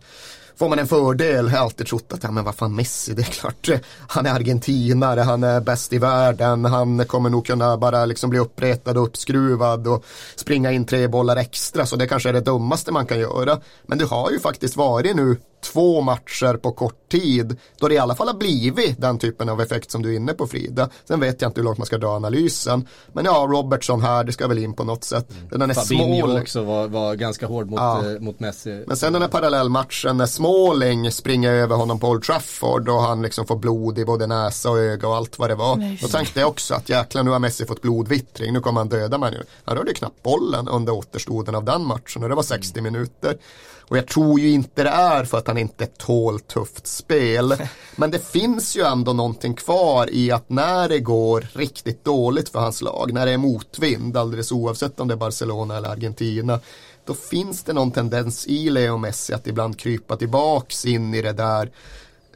[0.61, 1.45] får man en fördel.
[1.45, 3.69] Jag har alltid trott att, ja men vad fan Messi, det är klart,
[4.09, 8.39] han är argentinare, han är bäst i världen, han kommer nog kunna bara liksom bli
[8.39, 10.05] uppretad och uppskruvad och
[10.37, 13.59] springa in tre bollar extra, så det kanske är det dummaste man kan göra.
[13.87, 17.99] Men det har ju faktiskt varit nu två matcher på kort tid då det i
[17.99, 20.89] alla fall har blivit den typen av effekt som du är inne på Frida.
[21.09, 22.87] Sen vet jag inte hur långt man ska dra analysen.
[23.13, 25.29] Men ja, Robertson här, det ska väl in på något sätt.
[25.51, 28.11] Den är Fabinho också var, var ganska hård mot, Ja.
[28.15, 28.85] eh, mot Messi.
[28.87, 33.23] Men sen den här parallellmatchen när Smalling springer över honom på Old Trafford och han
[33.23, 35.99] liksom får blod i både näsa och öga och allt vad det var.
[36.03, 39.19] Då tänkte jag också att jäklar nu har Messi fått blodvittring, nu kommer han döda
[39.19, 39.45] mig nu.
[39.65, 43.37] Han rörde ju knappt bollen under återstoden av den matchen och det var 60 minuter.
[43.91, 47.55] Och jag tror ju inte det är för att han inte tål tufft spel.
[47.97, 52.59] Men det finns ju ändå någonting kvar i att när det går riktigt dåligt för
[52.59, 56.61] hans lag, när det är motvind, alldeles oavsett om det är Barcelona eller Argentina,
[57.05, 61.33] då finns det någon tendens i Leo Messi att ibland krypa tillbaks in i det
[61.33, 61.71] där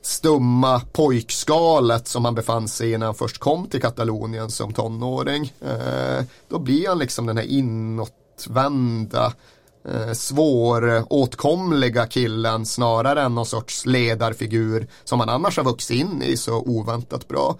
[0.03, 5.53] stumma pojkskalet som han befann sig i när han först kom till Katalonien som tonåring.
[5.61, 9.33] Eh, då blir han liksom den här inåtvända
[9.89, 16.37] eh, svåråtkomliga killen snarare än någon sorts ledarfigur som han annars har vuxit in i
[16.37, 17.57] så oväntat bra.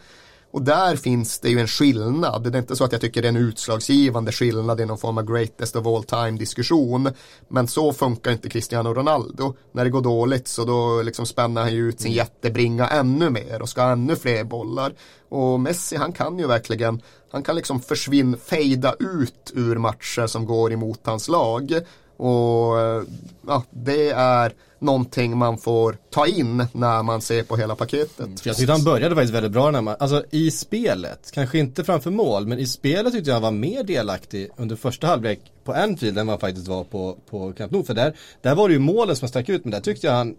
[0.55, 2.43] Och där finns det ju en skillnad.
[2.43, 5.19] Det är inte så att jag tycker det är en utslagsgivande skillnad i någon form
[5.19, 7.11] av greatest of all time diskussion.
[7.49, 9.55] Men så funkar inte Cristiano Ronaldo.
[9.73, 13.63] När det går dåligt så då liksom spänner han ju ut sin jättebringa ännu mer
[13.63, 14.95] och ska ha ännu fler bollar.
[15.29, 20.47] Och Messi han kan ju verkligen, han kan liksom försvinna, fejda ut ur matcher som
[20.47, 21.81] går emot hans lag.
[22.17, 23.03] Och eh,
[23.47, 28.47] ja, det är någonting man får ta in när man ser på hela paketet.
[28.47, 32.11] Jag tyckte han började faktiskt väldigt bra när man, alltså i spelet, kanske inte framför
[32.11, 36.19] mål, men i spelet tyckte jag han var mer delaktig under första halvlek på Anfield
[36.19, 37.85] än vad han faktiskt var på, på Camp Nou.
[37.85, 40.35] För där, där var det ju målen som stack ut, men där tyckte jag han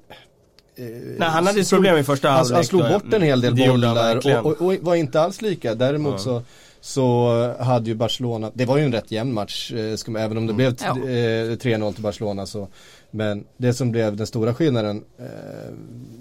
[0.78, 2.56] Nej, han hade ett problem i första han, halvlek.
[2.56, 5.42] han slog då, bort en hel del han bollar och, och, och var inte alls
[5.42, 5.76] lika.
[5.76, 6.20] Däremot Ja.
[6.20, 6.42] så,
[6.86, 10.38] så hade ju Barcelona, det var ju en rätt jämn match, eh, ska man, även
[10.38, 10.92] om det blev t- Ja.
[10.92, 12.68] eh, 3-0 till Barcelona så.
[13.12, 15.74] Men det som blev den stora skillnaden eh,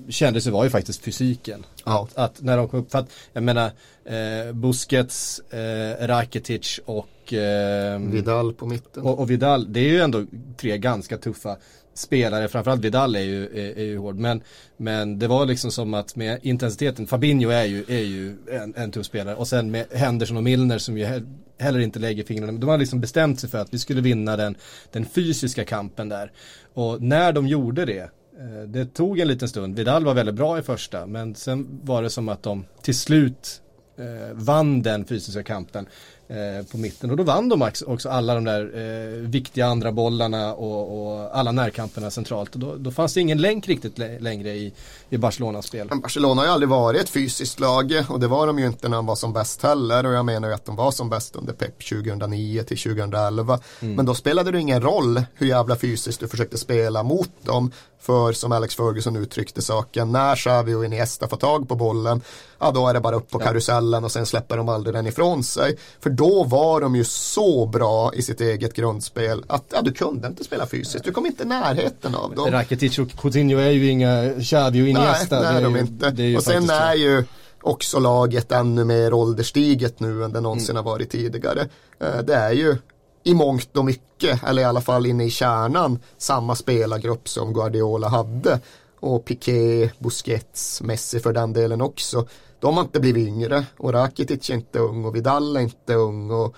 [0.08, 1.66] kändes ju var ju faktiskt fysiken.
[1.84, 2.08] Ja.
[2.14, 3.70] Att, att när de kom upp, för att jag menar
[4.04, 9.02] eh, Busquets, eh, Rakitic och, eh, Vidal på mitten.
[9.02, 10.24] och, och Vidal, det är ju ändå
[10.56, 11.56] tre ganska tuffa
[11.94, 14.16] spelare, framförallt Vidal är ju, är, är ju hård.
[14.16, 14.42] Men,
[14.76, 18.90] men det var liksom som att med intensiteten, Fabinho är ju, är ju en, en
[18.90, 22.52] tuff spelare och sen med Henderson och Milner som ju he- heller inte lägger fingrarna,
[22.52, 24.54] de har liksom bestämt sig för att vi skulle vinna den,
[24.92, 26.32] den fysiska kampen där.
[26.74, 30.58] Och när de gjorde det, eh, det tog en liten stund, Vidal var väldigt bra
[30.58, 33.60] i första, men sen var det som att de till slut
[33.98, 35.86] eh, vann den fysiska kampen
[36.34, 37.10] eh, på mitten.
[37.10, 41.52] Och då vann de också, alla de där eh, viktiga andra bollarna och, och alla
[41.52, 42.54] närkamperna centralt.
[42.54, 44.72] Och då, då fanns det ingen länk riktigt lä- längre i,
[45.10, 45.86] i Barcelonas spel.
[45.88, 48.88] Men Barcelona har ju aldrig varit ett fysiskt lag och det var de ju inte
[48.88, 51.36] när de var som bäst heller och jag menar ju att de var som bäst
[51.36, 53.60] under Pep 2009 till 2011.
[53.80, 57.70] Men då spelade det ingen roll hur jävla fysiskt du försökte spela mot dem
[58.00, 62.20] för som Alex Ferguson uttryckte saken, när Xavi och Iniesta får tag på bollen,
[62.58, 65.44] ja då är det bara upp på karusellen och sen släpper de aldrig den ifrån
[65.44, 65.76] sig.
[66.00, 70.28] För då var de ju så bra i sitt eget grundspel att ja, du kunde
[70.28, 72.50] inte spela fysiskt, du kom inte i närheten av dem.
[72.50, 75.40] Rakitic och Coutinho är ju inga Xavi och Iniesta.
[75.40, 76.36] Nej, är de ju- inte.
[76.36, 77.24] och sen är ju
[77.62, 81.60] också laget ännu mer ålderstiget nu än det någonsin har varit tidigare.
[82.00, 82.76] Eh, Det är ju
[83.24, 88.08] i mångt och mycket, eller i alla fall inne i kärnan, samma spelargrupp som Guardiola
[88.08, 88.60] hade.
[89.00, 92.26] Och Piqué, Busquets, Messi för den delen också.
[92.64, 96.30] De har inte blivit yngre och Rakitic är inte ung och Vidal är inte ung.
[96.30, 96.56] Och,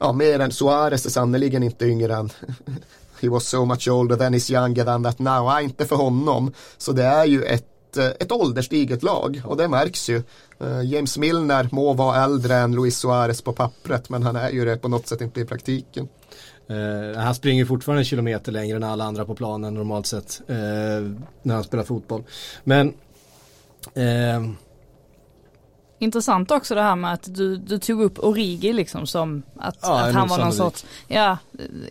[0.00, 2.30] ja, mer än Suarez är sannerligen inte yngre än
[3.20, 5.46] He was so much older than he's younger than that now.
[5.46, 6.52] Nej, inte för honom.
[6.78, 10.22] Så det är ju ett, eh, ett ålderstiget lag och det märks ju.
[10.60, 14.64] Eh, James Milner må vara äldre än Luis Suarez på pappret men han är ju
[14.64, 16.08] det på något sätt inte i praktiken.
[16.70, 20.56] Uh, han springer fortfarande en kilometer längre än alla andra på planen normalt sett uh,
[21.42, 22.22] när han spelar fotboll.
[22.64, 22.94] Men
[25.98, 30.00] Intressant också det här med att du, du tog upp Origi liksom som att, ja,
[30.00, 31.38] att han var någon sorts, ja,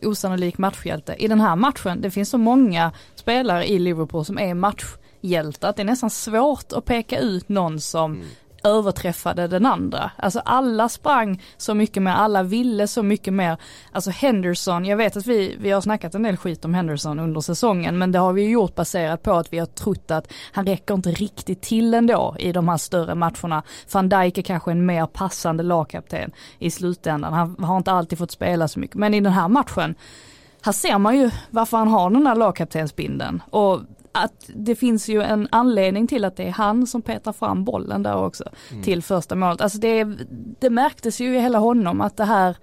[0.01, 1.15] osannolik matchhjälte.
[1.19, 5.75] I den här matchen, det finns så många spelare i Liverpool som är matchhjältar att
[5.75, 8.25] det är nästan svårt att peka ut någon som mm
[8.65, 10.11] överträffade den andra.
[10.17, 13.57] Alltså alla sprang så mycket mer, alla ville så mycket mer.
[13.91, 17.41] Alltså Henderson, jag vet att vi, vi har snackat en del skit om Henderson under
[17.41, 20.93] säsongen men det har vi gjort baserat på att vi har trott att han räcker
[20.93, 23.63] inte riktigt till ändå i de här större matcherna.
[23.93, 27.33] Van Dijk är kanske en mer passande lagkapten i slutändan.
[27.33, 29.95] Han har inte alltid fått spela så mycket men i den här matchen
[30.65, 33.79] här ser man ju varför han har den här lagkaptensbinden och
[34.15, 38.03] att det finns ju en anledning till att det är han som petar fram bollen
[38.03, 38.83] där också mm.
[38.83, 39.61] till första målet.
[39.61, 40.03] Alltså det,
[40.59, 42.57] det märktes ju i hela honom att det här,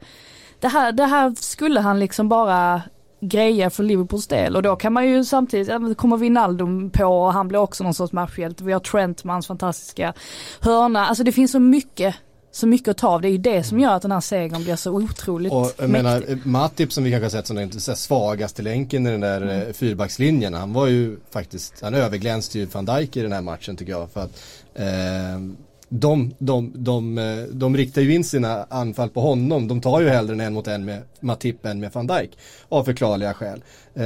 [0.61, 2.83] det här, det här skulle han liksom bara
[3.21, 7.49] greja för Liverpools del och då kan man ju samtidigt, kommer Wijnaldum på och han
[7.49, 8.65] blir också någon sorts matchhjälte.
[8.65, 10.15] Vi har Trent med hans fantastiska
[10.61, 11.07] hörna.
[11.07, 12.15] Alltså det finns så mycket
[12.53, 13.21] så mycket att ta av.
[13.21, 15.91] Det är ju det som gör att den här segern blir så otroligt Och jag
[15.91, 16.05] mäktig.
[16.05, 19.61] menar, Matip som vi kanske har sett som den svagaste länken i den där mm.
[19.61, 20.55] Eh, fyrbackslinjen.
[20.55, 24.11] Han var ju faktiskt, han överglänste ju van Dijk i den här matchen tycker jag.
[24.11, 24.43] För att
[24.75, 25.41] eh,
[25.89, 29.69] de, de, de, eh, de riktar ju in sina anfall på honom.
[29.69, 32.39] De tar ju hellre en en mot en med Matip än med van Dijk.
[32.69, 33.65] Av förklarliga skäl.
[33.95, 34.05] Eh,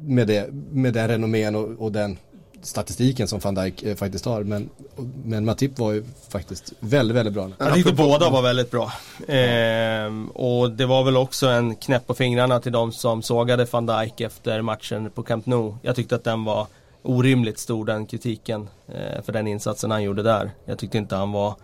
[0.00, 2.16] med, det, med den renommén och, och den
[2.62, 4.42] statistiken som van Dijk eh, faktiskt har.
[4.42, 4.70] Men,
[5.24, 7.50] men Matip var ju faktiskt väldigt, väldigt bra.
[7.58, 8.92] Jag tyckte båda var väldigt bra.
[9.34, 13.86] Eh, och det var väl också en knäpp på fingrarna till de som sågade van
[13.86, 15.76] Dijk efter matchen på Camp Nou.
[15.82, 16.66] Jag tyckte att den var
[17.02, 20.50] orimligt stor den kritiken eh, för den insatsen han gjorde där.
[20.64, 21.54] Jag tyckte inte han var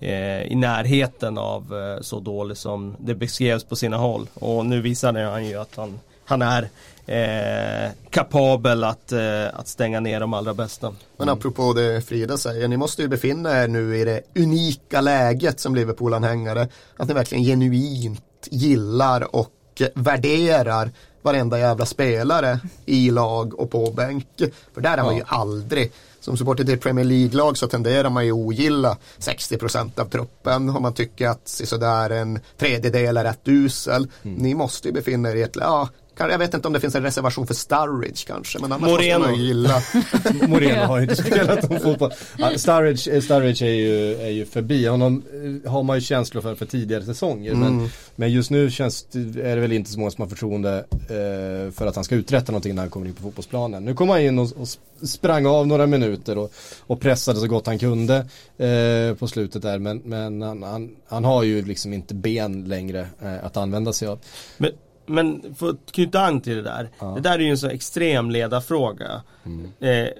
[0.00, 4.28] eh, i närheten av eh, så dålig som det beskrevs på sina håll.
[4.34, 6.68] Och nu visade han ju att han, han är
[7.06, 9.20] eh, kapabel att, eh,
[9.52, 10.94] att stänga ner de allra bästa.
[11.16, 15.60] Men apropå det Frida säger, ni måste ju befinna er nu i det unika läget
[15.60, 16.68] som Liverpool-anhängare.
[16.96, 20.90] Att ni verkligen genuint gillar och värderar
[21.22, 24.26] varenda jävla spelare i lag och på bänk.
[24.74, 28.32] För där är man ju aldrig som supporter till Premier League-lag så tenderar man ju
[28.32, 34.08] att ogilla 60% av truppen och man tycker att sådär en tredjedel är rätt usel.
[34.22, 34.36] Mm.
[34.36, 35.88] Ni måste ju befinna er i ett, ja,
[36.30, 39.18] jag vet inte om det finns en reservation för Sturridge kanske, men annars Moreno.
[39.18, 39.82] måste man ju gilla.
[40.48, 42.12] Moreno har ju inte spelat om fotboll.
[42.56, 44.86] Sturridge, eh, Sturridge är, ju, är ju förbi.
[44.86, 45.22] Honom
[45.64, 47.52] eh, har man ju känslor för för tidigare säsonger.
[47.52, 47.76] Mm.
[47.76, 51.72] Men, men just nu känns är det väl inte så många som har förtroende eh,
[51.72, 53.84] för att han ska uträtta någonting när han kommer in på fotbollsplanen.
[53.84, 54.68] Nu kom han in och, och
[55.08, 58.16] sprang av några minuter och, och pressade så gott han kunde
[58.58, 59.78] eh, på slutet där.
[59.78, 64.08] Men, men han, han, han, har ju liksom inte ben längre eh, att använda sig
[64.08, 64.18] av.
[64.56, 64.70] Men
[65.12, 66.90] men för att knyta an till det där.
[66.98, 67.06] Ja.
[67.06, 69.22] Det där är ju en så extrem ledarfråga.
[69.44, 69.72] Mm.
[69.80, 70.12] Eh,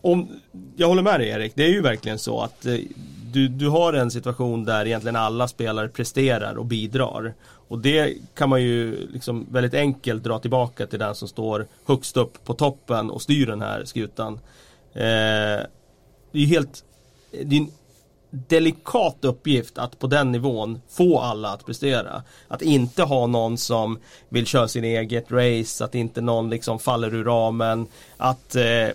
[0.00, 0.28] om,
[0.76, 2.78] jag håller med dig Erik, det är ju verkligen så att eh,
[3.32, 7.34] du, du har en situation där egentligen alla spelare presterar och bidrar.
[7.68, 12.16] Och det kan man ju liksom väldigt enkelt dra tillbaka till den som står högst
[12.16, 14.32] upp på toppen och styr den här skutan.
[14.92, 15.60] Eh,
[16.32, 16.84] det är ju helt
[17.42, 17.70] det är en
[18.48, 22.22] delikat uppgift att på den nivån få alla att prestera.
[22.48, 27.14] Att inte ha någon som vill köra sin eget race, att inte någon liksom faller
[27.14, 27.86] ur ramen.
[28.16, 28.88] Att eh,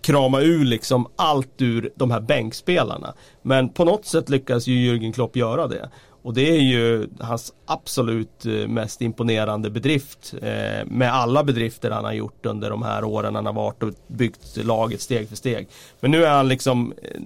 [0.00, 3.14] krama ur liksom allt ur de här bänkspelarna.
[3.42, 5.90] Men på något sätt lyckas ju Jürgen Klopp göra det.
[6.22, 12.04] Och det är ju hans absolut eh, mest imponerande bedrift eh, med alla bedrifter han
[12.04, 15.68] har gjort under de här åren han har varit och byggt laget steg för steg.
[16.00, 17.20] Men nu är han liksom eh,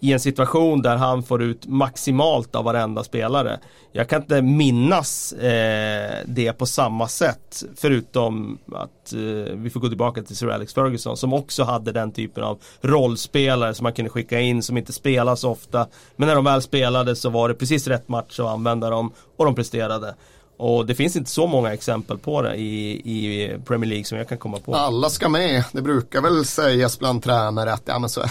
[0.00, 3.58] i en situation där han får ut maximalt av varenda spelare.
[3.92, 9.88] Jag kan inte minnas eh, det på samma sätt förutom att eh, vi får gå
[9.88, 14.10] tillbaka till Sir Alex Ferguson som också hade den typen av rollspelare som man kunde
[14.10, 15.86] skicka in som inte spelas så ofta.
[16.16, 19.44] Men när de väl spelade så var det precis rätt match att använda dem och
[19.44, 20.14] de presterade.
[20.56, 24.28] Och det finns inte så många exempel på det i, i Premier League som jag
[24.28, 24.74] kan komma på.
[24.74, 25.64] Alla ska med.
[25.72, 28.22] Det brukar väl sägas bland tränare att ja, men så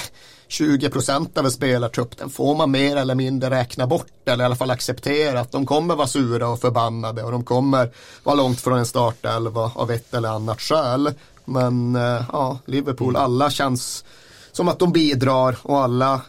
[0.50, 4.56] 20% av en spelartrupp den får man mer eller mindre räkna bort eller i alla
[4.56, 7.90] fall acceptera att de kommer vara sura och förbannade och de kommer
[8.24, 11.14] vara långt från en startelva av ett eller annat skäl.
[11.46, 14.06] Men eh, ja, Liverpool, alla känns
[14.52, 16.22] som att de bidrar och alla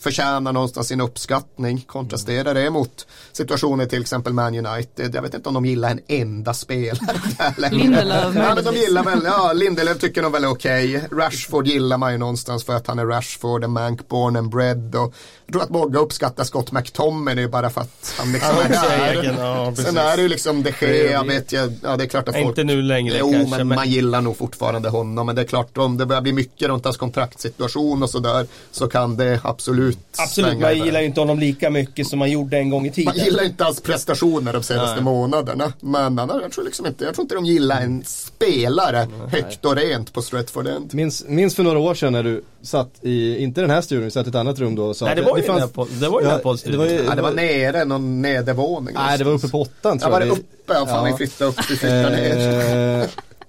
[0.00, 1.84] förtjänar någonstans sin uppskattning.
[1.86, 5.14] Kontrastera det mot situationer till exempel Man United.
[5.14, 7.18] Jag vet inte om de gillar en enda spelare
[7.70, 10.96] Lindelöf ja, men de gillar väl, ja Lindelöf tycker de väl är okej.
[10.96, 11.18] Okay.
[11.18, 14.94] Rashford gillar man ju någonstans för att han är Rashford, en Mank born and bred
[14.94, 15.14] och
[15.46, 19.34] jag tror att många uppskattar Scott McTominay bara för att han liksom är där.
[19.38, 22.34] Ja, Sen är det ju liksom de Gea, vet jag, ja det är klart att
[22.34, 22.46] folk...
[22.46, 25.26] Inte nu längre Jo, kanske, men, men man gillar nog fortfarande honom.
[25.26, 28.88] Men det är klart om det börjar bli mycket runt hans kontraktsituation och sådär så
[28.88, 29.75] kan det absolut
[30.18, 33.12] Absolut, man gillar ju inte honom lika mycket som man gjorde en gång i tiden.
[33.16, 35.04] Man gillar inte hans prestationer de senaste Nej.
[35.04, 35.72] månaderna.
[35.80, 39.28] Men jag tror liksom inte, jag tror inte de gillar en spelare Nej.
[39.30, 40.94] högt och rent på Stretford End.
[40.94, 44.26] Minns, minns för några år sedan när du satt i, inte den här studion, satt
[44.26, 46.08] i ett annat rum då och sa Nej det var ju det, fanns, på, det
[46.08, 48.94] var ju ja, på det var, ju, ja, det var nere, någon nedervåning.
[48.94, 50.22] Nej det var uppe på åttan tror jag.
[50.22, 50.74] Ja var det uppe?
[50.74, 51.12] Ja, fan ja.
[51.12, 53.08] vi flyttade upp, vi flyttade ner.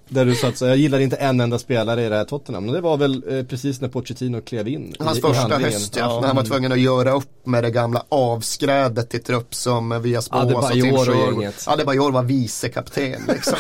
[0.10, 2.66] Där du sa att jag gillar inte en enda spelare i det här Tottenham.
[2.66, 4.96] Men det var väl eh, precis när Pochettino klev in.
[5.00, 7.72] Hans i, första i höst ja, när han var tvungen att göra upp med det
[7.72, 11.54] gamla avskrädet till trupp som via Spås och Sherwood.
[11.66, 13.58] Adebayor var vicekapten liksom.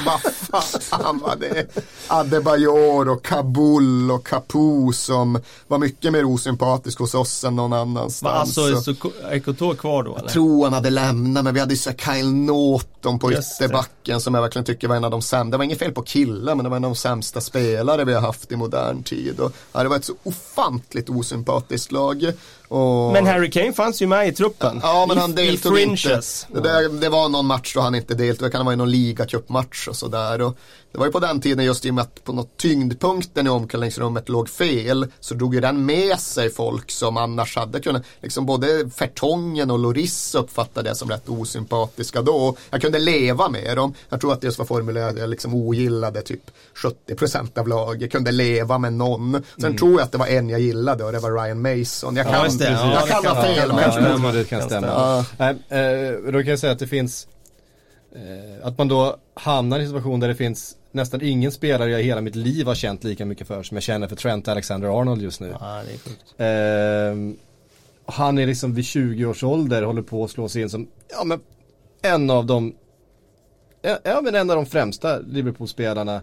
[0.52, 1.66] Vad fan var det?
[2.08, 8.58] Adebayor och Kabul och Capu som var mycket mer osympatisk hos oss än någon annanstans.
[8.58, 10.24] Alltså, så Ekoto kvar då eller?
[10.24, 14.34] Jag tror han hade lämnat men vi hade ju så Kyle Norton på ytterbacken som
[14.34, 15.52] jag verkligen tycker var en av de sämsta.
[15.52, 18.06] Det var inget fel på Kill gilla men det var en av de sämsta spelare
[18.06, 19.40] vi har haft i modern tid.
[19.40, 22.32] Och, ja, det var ett så ofantligt osympatiskt lag.
[22.68, 23.14] Och...
[23.14, 24.80] Men Harry Kane fanns ju med i truppen.
[24.84, 26.22] Ja, men han deltog inte.
[26.54, 28.48] Det, där, det var någon match då han inte deltog.
[28.48, 30.54] Det kan ha varit någon ligacupmatch och sådär.
[30.92, 33.50] Det var ju på den tiden just i och med att på något tyngdpunkten i
[33.50, 38.46] omklädningsrummet låg fel så drog ju den med sig folk som annars hade kunnat, liksom
[38.46, 42.56] både Fertongen och Loris uppfattade det som rätt osympatiska då.
[42.70, 43.94] Jag kunde leva med dem.
[44.10, 46.52] Jag tror att det just var formulerat, jag liksom ogillade typ
[47.08, 48.12] 70% av laget.
[48.12, 49.32] Kunde leva med någon.
[49.34, 49.78] Sen mm.
[49.78, 52.16] tror jag att det var en jag gillade och det var Ryan Mason.
[52.16, 53.74] Jag kan, ja, jag ja, kan ha fel.
[54.22, 54.88] Men det kan stämma.
[54.88, 55.26] Ja.
[55.38, 57.28] Nej, eh, då kan jag säga att det finns
[58.16, 62.02] eh, att man då hamnar i en situation där det finns nästan ingen spelare jag
[62.02, 65.22] i hela mitt liv har känt lika mycket för som jag känner för Trent Alexander-Arnold
[65.22, 65.56] just nu.
[65.60, 66.34] Ja, det är sjukt.
[66.38, 67.44] Eh,
[68.14, 71.24] han är liksom vid 20 års ålder håller på att slå sig in som, ja
[71.24, 71.40] men
[72.02, 72.76] en av de,
[73.82, 76.22] ja men en av de främsta Liverpool-spelarna,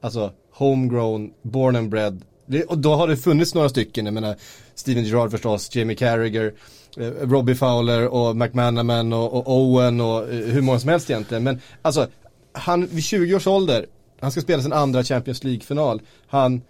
[0.00, 2.22] alltså homegrown, born and bred.
[2.68, 4.36] Och då har det funnits några stycken, jag menar
[4.74, 6.54] Steven Gerrard förstås, Jamie Carragher,
[6.96, 11.42] eh, Robbie Fowler och McManaman och, och Owen och eh, hur många som helst egentligen.
[11.44, 12.08] Men alltså,
[12.52, 13.86] han vid 20 års ålder
[14.22, 16.02] han ska spela sin andra Champions League-final.
[16.26, 16.62] Han,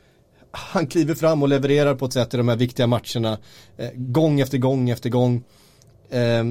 [0.50, 3.38] han kliver fram och levererar på ett sätt i de här viktiga matcherna.
[3.76, 5.44] Eh, gång efter gång efter gång.
[6.10, 6.44] Eh,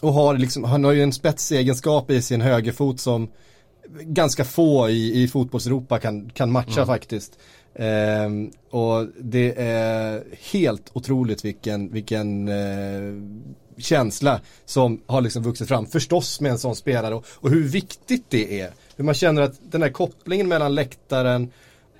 [0.00, 3.28] och har liksom, han har ju en spetsegenskap i sin högerfot som
[4.00, 6.86] ganska få i, i fotbolls-Europa kan, kan matcha mm.
[6.86, 7.38] faktiskt.
[7.74, 8.28] Eh,
[8.70, 13.14] och det är helt otroligt vilken, vilken eh,
[13.78, 15.86] känsla som har liksom vuxit fram.
[15.86, 19.60] Förstås med en sån spelare och, och hur viktigt det är hur man känner att
[19.70, 21.50] den här kopplingen mellan läktaren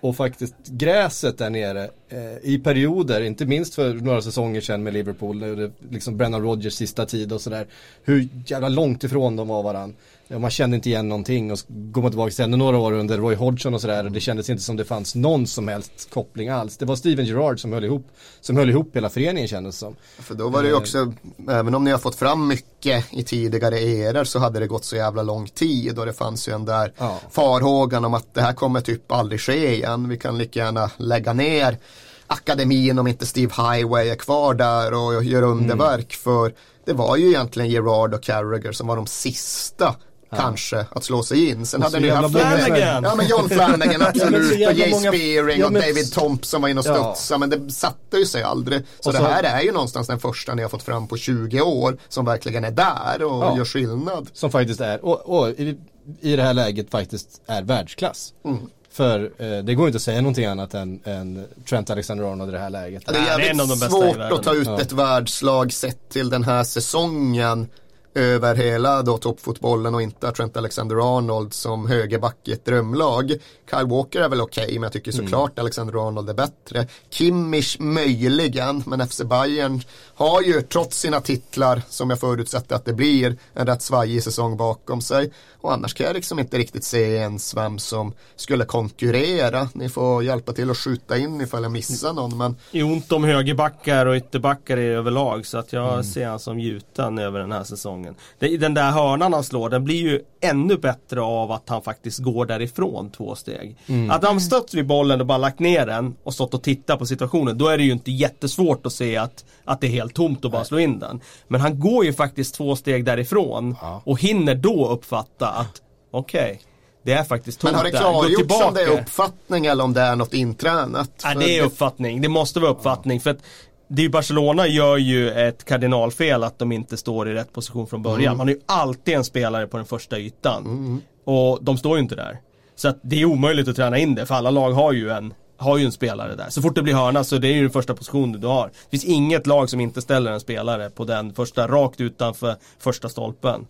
[0.01, 4.93] och faktiskt gräset där nere eh, i perioder, inte minst för några säsonger sedan med
[4.93, 7.67] Liverpool, det, liksom Brennan Rodgers sista tid och sådär,
[8.05, 9.97] hur jävla långt ifrån de var varandra.
[10.31, 13.35] Man kände inte igen någonting och går man tillbaka till ännu några år under Roy
[13.35, 16.77] Hodgson och sådär, det kändes inte som det fanns någon som helst koppling alls.
[16.77, 18.07] Det var Steven Gerrard som höll ihop,
[18.41, 19.97] som höll ihop hela föreningen kändes som.
[20.19, 20.79] För då var det ju eh.
[20.79, 21.13] också,
[21.49, 24.97] även om ni har fått fram mycket i tidigare eror så hade det gått så
[24.97, 27.21] jävla lång tid och det fanns ju en där ja.
[27.31, 30.09] farhågan om att det här kommer typ aldrig ske igen.
[30.09, 31.79] Vi kan lika gärna lägga ner
[32.27, 36.17] akademin om inte Steve Highway är kvar där och gör underverk.
[36.25, 36.25] Mm.
[36.25, 39.95] För det var ju egentligen Gerard och Carragher som var de sista.
[40.37, 41.67] Kanske att slå sig in.
[41.67, 43.05] Sen hade ni haft Flanagan.
[43.05, 44.69] Ja men John Flanagan absolut.
[44.69, 45.13] och Jay många...
[45.13, 47.17] Spearing ja, och David Thompson var inne och studsade.
[47.31, 47.39] Ja.
[47.39, 48.83] Men det satte ju sig aldrig.
[49.01, 51.61] Så, så, det här är ju någonstans den första ni har fått fram på 20
[51.61, 51.99] år.
[52.09, 53.57] Som verkligen är där och ja.
[53.57, 54.29] gör skillnad.
[54.33, 55.77] Som faktiskt är, och, och i,
[56.21, 58.33] i, det här läget faktiskt är världsklass.
[58.45, 58.59] Mm.
[58.91, 62.59] För eh, det går inte att säga någonting annat än, än Trent Alexander-Arnold i det
[62.59, 63.03] här läget.
[63.07, 67.69] Ja, det är jävligt svårt att ta ut ett världslag sett till den här säsongen.
[68.15, 73.33] Över hela då toppfotbollen och inte Trent Alexander-Arnold som högerback i ett drömlag.
[73.71, 75.63] Kyle Walker är väl okej okay, men jag tycker såklart mm.
[75.63, 76.87] Alexander-Arnold är bättre.
[77.11, 79.83] Kimmich möjligen men FC Bayern
[80.15, 84.57] har ju trots sina titlar som jag förutsätter att det blir en rätt svajig säsong
[84.57, 85.33] bakom sig.
[85.61, 89.69] Och annars kan jag liksom inte riktigt se ens vem som skulle konkurrera.
[89.73, 92.39] Ni får hjälpa till att skjuta in ifall jag missar någon.
[92.39, 92.57] Men...
[92.73, 96.05] Det är ont om högerbackar och ytterbackar i överlag så att jag mm.
[96.05, 97.98] ser han som gjuten över den här säsongen.
[98.39, 102.47] Den där hörnan han slår den blir ju ännu bättre av att han faktiskt går
[102.47, 103.77] därifrån två steg.
[103.87, 104.11] Mm.
[104.11, 107.07] Att han stött vid bollen och bara lagt ner den och stått och tittat på
[107.07, 107.59] situationen.
[107.59, 110.51] Då är det ju inte jättesvårt att se att, att det är helt tomt och
[110.51, 111.21] bara slå in den.
[111.49, 116.59] Men han går ju faktiskt två steg därifrån och hinner då uppfatta att okej, okay,
[117.03, 120.01] det är faktiskt tomt Men har det klargjorts om det är uppfattning eller om det
[120.01, 121.11] är något intränat?
[121.25, 122.21] Nej, det är uppfattning.
[122.21, 123.21] Det måste vara uppfattning.
[123.21, 123.43] För att
[123.89, 128.03] det är Barcelona gör ju ett kardinalfel att de inte står i rätt position från
[128.03, 128.27] början.
[128.27, 128.39] Mm.
[128.39, 130.67] Man har ju alltid en spelare på den första ytan.
[130.67, 131.01] Mm.
[131.25, 132.41] Och de står ju inte där.
[132.77, 135.35] Så att det är omöjligt att träna in det för alla lag har ju en
[135.59, 136.47] har ju en spelare där.
[136.49, 138.67] Så fort det blir hörna så det är ju den första positionen du har.
[138.67, 143.09] Det finns inget lag som inte ställer en spelare på den första, rakt utanför första
[143.09, 143.67] stolpen.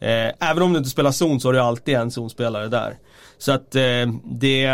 [0.00, 2.98] Eh, även om du inte spelar zon så har du alltid en zonspelare där.
[3.38, 3.82] Så att eh,
[4.24, 4.66] det,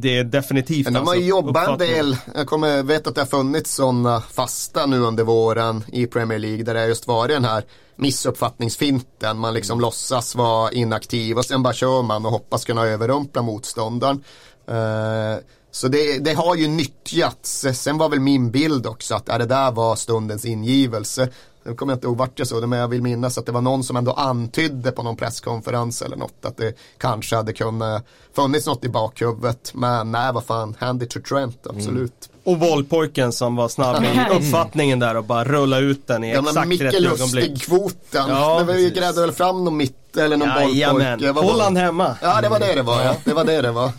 [0.00, 3.20] det är definitivt Men de har alltså, jobbat en del, jag kommer, vet att det
[3.20, 7.44] har funnits sådana fasta nu under våren i Premier League där det just varit den
[7.44, 7.64] här
[7.96, 9.38] missuppfattningsfinten.
[9.38, 9.82] Man liksom mm.
[9.82, 14.24] låtsas vara inaktiv och sen bara kör man och hoppas kunna överrumpla motståndaren.
[14.68, 17.66] Eh, så det, det, har ju nyttjats.
[17.74, 21.28] Sen var väl min bild också att det där var stundens ingivelse.
[21.64, 23.52] Nu kommer jag inte ihåg vart jag såg det men jag vill minnas att det
[23.52, 28.04] var någon som ändå antydde på någon presskonferens eller något att det kanske hade kunnat
[28.36, 29.72] funnits något i bakhuvudet.
[29.74, 32.28] Men nej vad fan, hand it to Trent, absolut.
[32.28, 32.32] Mm.
[32.44, 36.40] Och bollpojken som var snabb i uppfattningen där och bara rulla ut den i ja,
[36.40, 37.50] exakt Micke rätt ögonblick.
[37.50, 38.28] Lustig-kvoten.
[38.28, 41.40] Ja, vi grävde väl fram någon mitt eller någon ja, bollpojke.
[41.40, 42.16] Holland hemma.
[42.22, 43.16] Ja det var det det var ja.
[43.24, 43.90] Det var det det var.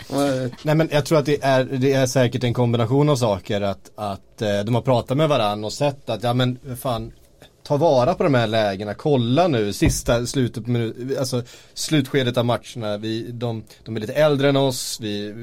[0.61, 3.91] Nej men jag tror att det är, det är säkert en kombination av saker att,
[3.95, 7.11] att eh, de har pratat med varandra och sett att ja men fan
[7.63, 11.43] ta vara på de här lägena, kolla nu sista slutet på minut, alltså
[11.73, 12.97] slutskedet av matcherna.
[12.97, 15.33] Vi, de, de är lite äldre än oss, vi,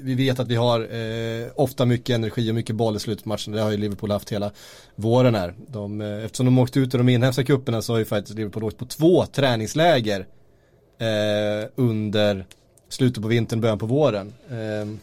[0.00, 3.28] vi vet att vi har eh, ofta mycket energi och mycket boll i slutet på
[3.28, 3.56] matcherna.
[3.56, 4.50] Det har ju Liverpool haft hela
[4.94, 5.54] våren här.
[5.68, 8.64] De, eh, eftersom de åkte ut i de inhemska cuperna så har ju faktiskt Liverpool
[8.64, 10.26] åkt på två träningsläger
[10.98, 12.46] eh, under
[12.88, 14.34] slutet på vintern, början på våren.
[14.50, 14.98] Eh,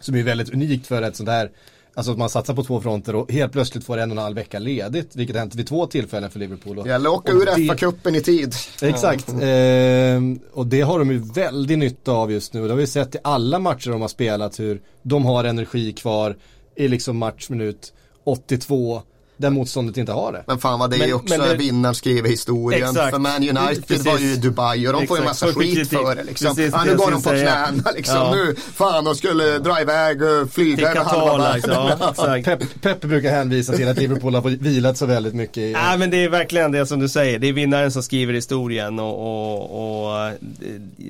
[0.00, 1.50] som är väldigt unikt för ett sånt här
[1.96, 4.36] Alltså att man satsar på två fronter och helt plötsligt får en och en halv
[4.36, 5.16] vecka ledigt.
[5.16, 6.76] Vilket har hänt vid två tillfällen för Liverpool.
[6.76, 8.54] Det gäller att åka ur FA-cupen i tid.
[8.82, 9.28] Exakt.
[9.28, 12.62] Eh, och det har de ju väldigt nytta av just nu.
[12.62, 16.36] Det har vi sett i alla matcher de har spelat hur de har energi kvar
[16.76, 17.92] i liksom matchminut
[18.24, 19.02] 82
[19.36, 20.44] där motståndet inte har det.
[20.46, 21.54] Men fan vad det men, är också det...
[21.54, 22.90] vinnaren skriver historien.
[22.90, 23.10] Exakt.
[23.10, 24.06] För Man United Precis.
[24.06, 25.08] var ju i Dubai och de Exakt.
[25.08, 26.56] får ju massa skit för det liksom.
[26.56, 28.16] Precis, ja, nu går de på knäna liksom.
[28.16, 28.34] Ja.
[28.34, 31.98] Nu, fan de skulle dra iväg och flyga över halva världen.
[32.16, 35.58] Ja, Pep, Pep brukar hänvisa till att Liverpool har vilat så väldigt mycket.
[35.58, 37.38] I, ja men det är verkligen det som du säger.
[37.38, 40.32] Det är vinnaren som skriver historien och, och, och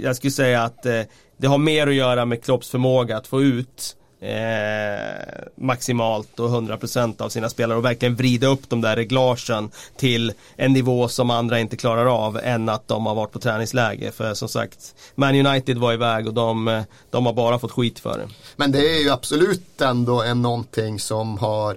[0.02, 1.00] jag skulle säga att eh,
[1.36, 3.96] det har mer att göra med Klopps förmåga att få ut
[4.26, 10.32] eh, maximalt och 100% av sina spelare och verkligen vrida upp de där reglagen till
[10.56, 14.12] en nivå som andra inte klarar av än att de har varit på träningsläge.
[14.12, 18.18] För som sagt, Man United var iväg och de, de har bara fått skit för
[18.18, 18.28] det.
[18.56, 21.76] Men det är ju absolut ändå en någonting som har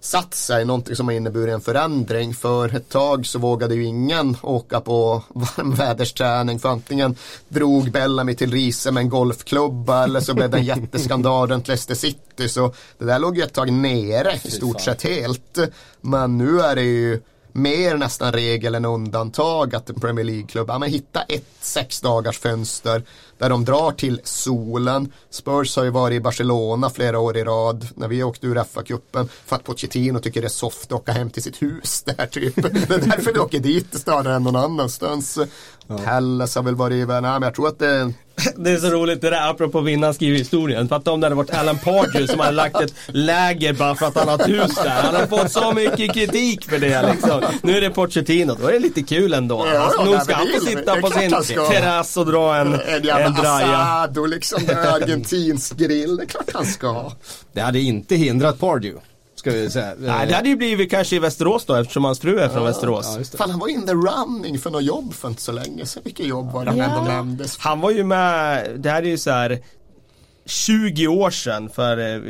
[0.00, 2.34] satt sig, någonting som har inneburit en förändring.
[2.34, 7.16] För ett tag så vågade ju ingen åka på varmvädersträning för antingen
[7.48, 11.94] drog Bellamy till Riese med en golfklubba eller så blev det en jätteskandal runt Leicester
[11.94, 12.48] City.
[12.48, 15.58] Så det där låg ju ett tag nere i stort sett helt.
[16.00, 17.20] Men nu är det ju
[17.52, 22.38] mer nästan regel än undantag att en Premier League-klubb, ja men hitta ett sex dagars
[22.38, 23.02] fönster
[23.40, 25.12] där de drar till solen.
[25.30, 29.28] Spurs har ju varit i Barcelona flera år i rad när vi åkte ur FA-cupen
[29.46, 32.54] för att Pochettino tycker det är soft att åka hem till sitt hus där typ.
[32.88, 35.38] Det är därför vi åker dit snarare än någon annanstans.
[35.86, 35.96] Ja.
[35.96, 38.12] Har väl varit i, nej men jag tror att det
[38.56, 40.88] det är så roligt det där apropå vinna skriver historien.
[40.88, 44.16] Fatta om det hade varit Alan Pardew som hade lagt ett läger bara för att
[44.16, 44.90] han har ett hus där.
[44.90, 47.42] Han har fått så mycket kritik för det liksom.
[47.62, 49.66] Nu är det Pochettino, då är det lite kul ändå.
[49.74, 51.30] Ja, alltså, nog ska han få sitta på sin
[51.70, 53.29] terrass och dra en, en, en.
[53.38, 56.16] Asado liksom, argentinsk grill.
[56.16, 57.12] Det är klart han ska.
[57.52, 59.00] Det hade inte hindrat Pardew.
[59.34, 59.94] Ska vi säga.
[59.98, 62.64] Nej, det hade ju blivit kanske i Västerås då eftersom hans fru är från ja,
[62.64, 63.16] Västerås.
[63.18, 66.02] Ja, Fan, han var in the running för något jobb för inte så länge sedan.
[66.04, 66.84] Vilket jobb var det ja.
[66.84, 67.58] ändå nämndes?
[67.58, 69.58] Han var ju med, det här är ju så här
[70.46, 72.22] 20 år sedan för eh,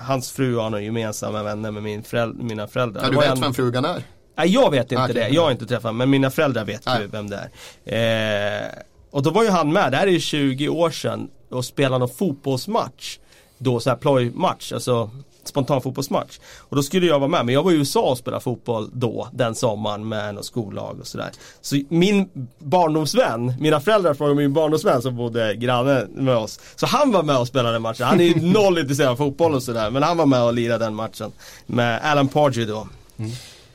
[0.00, 3.02] hans fru har några gemensamma vänner med min föräldrar, mina föräldrar.
[3.02, 4.02] Ja, du vet vem frugan är?
[4.36, 5.14] Nej jag vet inte okay.
[5.14, 7.50] det, jag har inte träffat men mina föräldrar vet ju vem det
[7.84, 8.64] är.
[8.64, 8.68] Eh,
[9.10, 11.98] och då var ju han med, det här är ju 20 år sedan och spelade
[11.98, 13.18] någon fotbollsmatch.
[13.58, 15.10] Då så här plojmatch, alltså
[15.44, 16.38] spontan fotbollsmatch.
[16.58, 19.28] Och då skulle jag vara med, men jag var i USA och spelade fotboll då,
[19.32, 21.30] den sommaren med något skollag och sådär.
[21.60, 26.60] Så min barndomsvän, mina föräldrar frågade min barndomsvän som bodde granne med oss.
[26.76, 28.06] Så han var med och spelade den matchen.
[28.06, 30.84] Han är ju noll intresserad av fotboll och sådär, men han var med och lirade
[30.84, 31.32] den matchen.
[31.66, 32.88] Med Alan Pardew då.
[33.16, 33.30] Mm.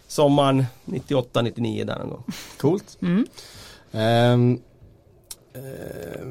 [0.07, 2.23] Sommaren 98-99 där någon gång.
[2.57, 2.97] Coolt.
[3.01, 3.27] Mm.
[3.91, 4.61] Um,
[5.56, 6.26] Eh,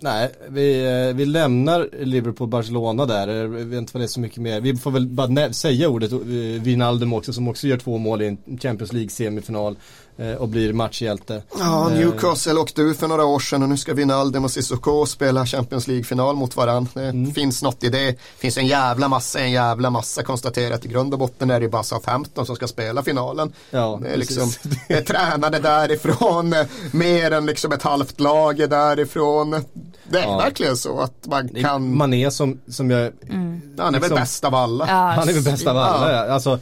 [0.00, 3.28] Nej, vi, eh, vi lämnar Liverpool-Barcelona där.
[3.28, 4.60] Eh, Jag vet inte vad det är så mycket mer.
[4.60, 6.18] Vi får väl bara säga ordet eh,
[6.62, 9.76] Wijnaldum också som också gör två mål i en Champions League-semifinal.
[10.20, 11.42] Eh, och blir matchhjälte.
[11.58, 15.46] Ja, Newcastle åkte ur för några år sedan och nu ska Wijnaldum och Sissoko spela
[15.46, 16.90] Champions League-final mot varandra.
[16.94, 17.34] Det mm.
[17.34, 18.06] finns något i det.
[18.06, 20.84] Det finns en jävla massa, en jävla massa konstaterat.
[20.84, 23.52] I grund och botten är det bara SA-15 som ska spela finalen.
[23.70, 24.52] Ja, det är liksom
[24.88, 26.54] det är tränade därifrån,
[26.92, 29.64] mer än liksom ett halvt lag därifrån.
[30.10, 30.38] Det är ja.
[30.38, 31.96] verkligen så att man kan.
[31.96, 33.12] Man är som, som jag.
[33.28, 33.60] Mm.
[33.78, 34.86] Han är liksom, väl bäst av alla.
[34.88, 36.12] Ja, han är väl bäst av alla.
[36.12, 36.32] Ja.
[36.32, 36.58] Alltså,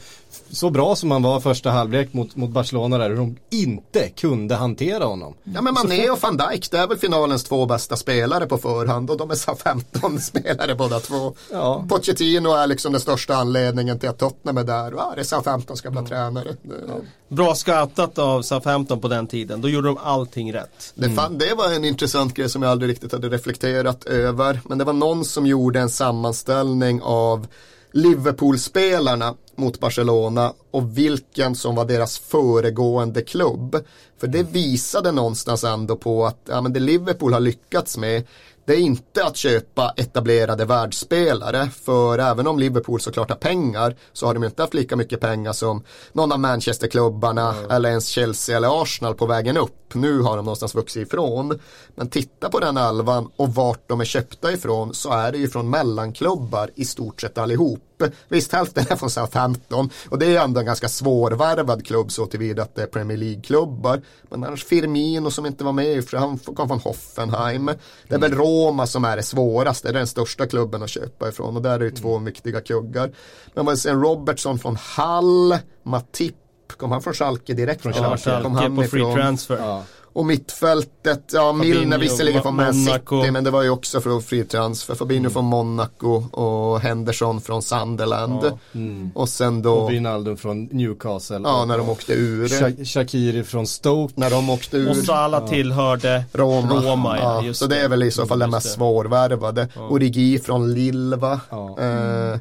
[0.51, 4.55] så bra som han var första halvlek mot, mot Barcelona där, hur de inte kunde
[4.55, 5.33] hantera honom.
[5.43, 9.09] Ja men Mané och van Dijk, det är väl finalens två bästa spelare på förhand
[9.09, 11.33] och de är så 15 spelare båda två.
[11.51, 11.85] Ja.
[11.89, 15.89] Pochettino är liksom den största anledningen till att Tottenham är där och ja, Southampton ska
[15.89, 16.09] bli mm.
[16.09, 16.55] tränare.
[16.87, 16.93] Ja.
[17.27, 20.93] Bra scoutat av Southampton på den tiden, då gjorde de allting rätt.
[20.97, 21.09] Mm.
[21.09, 24.77] Det, fan, det var en intressant grej som jag aldrig riktigt hade reflekterat över, men
[24.77, 27.47] det var någon som gjorde en sammanställning av
[27.91, 33.85] Liverpool-spelarna mot Barcelona och vilken som var deras föregående klubb.
[34.19, 38.23] För det visade någonstans ändå på att ja, men det Liverpool har lyckats med
[38.67, 44.25] det är inte att köpa etablerade världsspelare för även om Liverpool såklart har pengar så
[44.25, 47.71] har de inte haft lika mycket pengar som någon av Manchesterklubbarna mm.
[47.71, 49.93] eller ens Chelsea eller Arsenal på vägen upp.
[49.93, 51.59] Nu har de någonstans vuxit ifrån.
[51.95, 55.47] Men titta på den alvan och vart de är köpta ifrån så är det ju
[55.47, 58.03] från mellanklubbar i stort sett allihop.
[58.27, 62.61] Visst, hälften är från Southampton och det är ändå en ganska svårvärvad klubb så tillvida
[62.61, 64.01] att det är Premier League-klubbar.
[64.29, 67.71] Men annars Firmino som inte var med, för han kom från Hoffenheim.
[68.07, 71.29] Det är väl Roma som är det svåraste, det är den största klubben att köpa
[71.29, 72.25] ifrån och där är det två mm.
[72.25, 73.11] viktiga kuggar.
[73.53, 76.35] Men vad säger Robertson från Hall, Matip,
[76.77, 77.81] kom han från Schalke direkt?
[77.81, 79.57] Från Schalke, ja, kom han på free transfer.
[79.57, 79.83] Ja.
[80.17, 84.43] Och mittfältet, ja Milner visserligen från Man City men det var ju också från fri
[84.43, 84.95] transfer.
[84.95, 85.31] Fabinho mm.
[85.31, 88.39] från Monaco och Henderson från Sunderland.
[88.43, 88.57] Ja.
[88.73, 89.11] Mm.
[89.15, 91.41] Och sen då Och Wijnaldum från Newcastle.
[91.43, 92.47] Ja, när de åkte ur.
[92.47, 94.13] Sha Shakiri från Stoke.
[94.17, 94.89] När de åkte ur.
[94.89, 95.47] Och så alla ja.
[95.47, 96.81] tillhörde Roma.
[96.81, 97.53] Roma ja, ja.
[97.53, 99.67] så det är väl i så fall den mest svårvärvade.
[99.75, 99.87] Ja.
[99.87, 101.39] Origi från Lilva.
[101.49, 101.79] Ja.
[101.79, 102.39] Eh,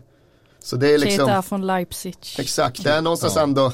[0.63, 1.27] så det är liksom.
[1.27, 2.17] Keita från Leipzig.
[2.39, 3.73] Exakt, det är någonstans ändå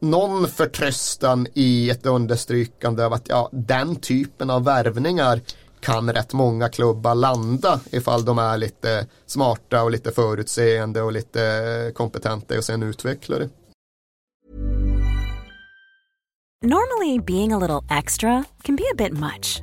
[0.00, 5.40] någon förtröstan i ett understrykande av att ja, den typen av värvningar
[5.80, 11.92] kan rätt många klubbar landa ifall de är lite smarta och lite förutseende och lite
[11.94, 13.48] kompetenta och sen utveckla det.
[16.62, 19.62] Normally being a little extra can be a bit much,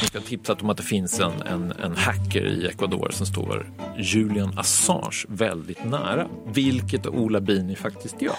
[0.00, 3.72] Jag ska tipsa om att det finns en, en, en hacker i Ecuador som står
[3.98, 8.36] Julian Assange väldigt nära, vilket Ola Bini faktiskt gör.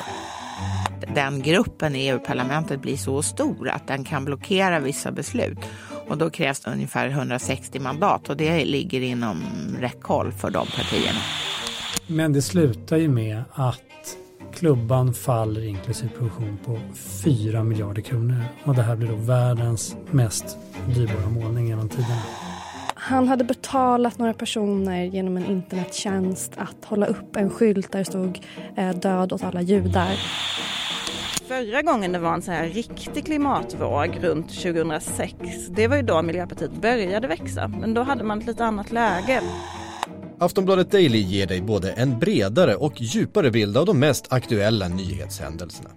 [1.15, 5.59] Den gruppen i EU-parlamentet blir så stor att den kan blockera vissa beslut.
[6.07, 9.43] Och då krävs det ungefär 160 mandat och det ligger inom
[9.79, 11.19] räckhåll för de partierna.
[12.07, 13.81] Men det slutar ju med att
[14.53, 16.79] Klubban faller inklusive produktion på
[17.23, 20.57] 4 miljarder kronor och det här blir då världens mest
[20.95, 22.21] dyrbara målning genom tiderna.
[22.95, 28.05] Han hade betalat några personer genom en internettjänst att hålla upp en skylt där det
[28.05, 28.39] stod
[28.75, 30.11] eh, död åt alla judar.
[31.47, 35.35] Förra gången det var en så här riktig klimatvåg runt 2006,
[35.69, 37.67] det var ju då Miljöpartiet började växa.
[37.67, 39.41] Men då hade man ett lite annat läge.
[40.41, 45.89] Aftonbladet Daily ger dig både en bredare och djupare bild av de mest aktuella nyhetshändelserna.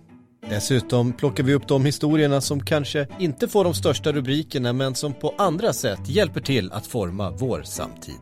[0.50, 5.14] Dessutom plockar vi upp de historierna som kanske inte får de största rubrikerna men som
[5.14, 8.20] på andra sätt hjälper till att forma vår samtid.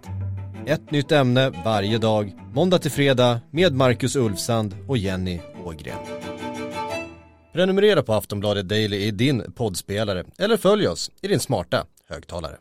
[0.66, 5.99] Ett nytt ämne varje dag, måndag till fredag med Marcus Ulfsand och Jenny Ågren.
[7.53, 12.57] Prenumerera på Aftonbladet Daily i din poddspelare eller följ oss i din smarta högtalare.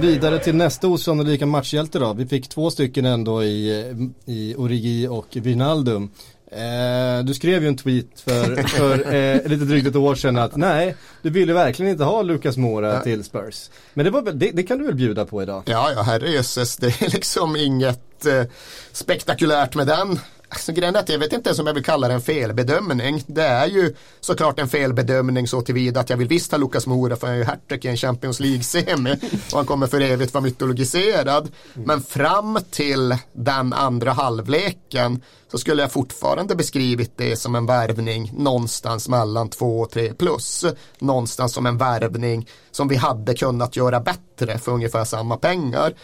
[0.00, 2.12] Vidare till nästa osannolika matchhjälte då.
[2.12, 3.84] Vi fick två stycken ändå i,
[4.24, 6.10] i Origi och Wijnaldum.
[6.50, 10.56] Eh, du skrev ju en tweet för, för eh, lite drygt ett år sedan att
[10.56, 13.00] nej, du ville verkligen inte ha Lucas Moura ja.
[13.00, 13.70] till Spurs.
[13.94, 15.62] Men det, var, det, det, kan du väl bjuda på idag?
[15.66, 18.44] Ja, ja herrejösses, det är liksom inget eh,
[18.92, 20.18] spektakulärt med den.
[20.48, 23.24] Alltså, grejen är att jag vet inte ens om jag vill kalla det en felbedömning.
[23.26, 27.16] Det är ju såklart en felbedömning så tillvida att jag vill visst ha Lucas Moura
[27.16, 29.16] för han är ju hattrick i en Champions League-semi
[29.52, 31.48] och han kommer för evigt vara mytologiserad.
[31.74, 38.32] Men fram till den andra halvleken så skulle jag fortfarande beskrivit det som en värvning
[38.36, 40.64] någonstans mellan 2 och 3 plus.
[40.98, 45.94] Någonstans som en värvning som vi hade kunnat göra bättre för ungefär samma pengar.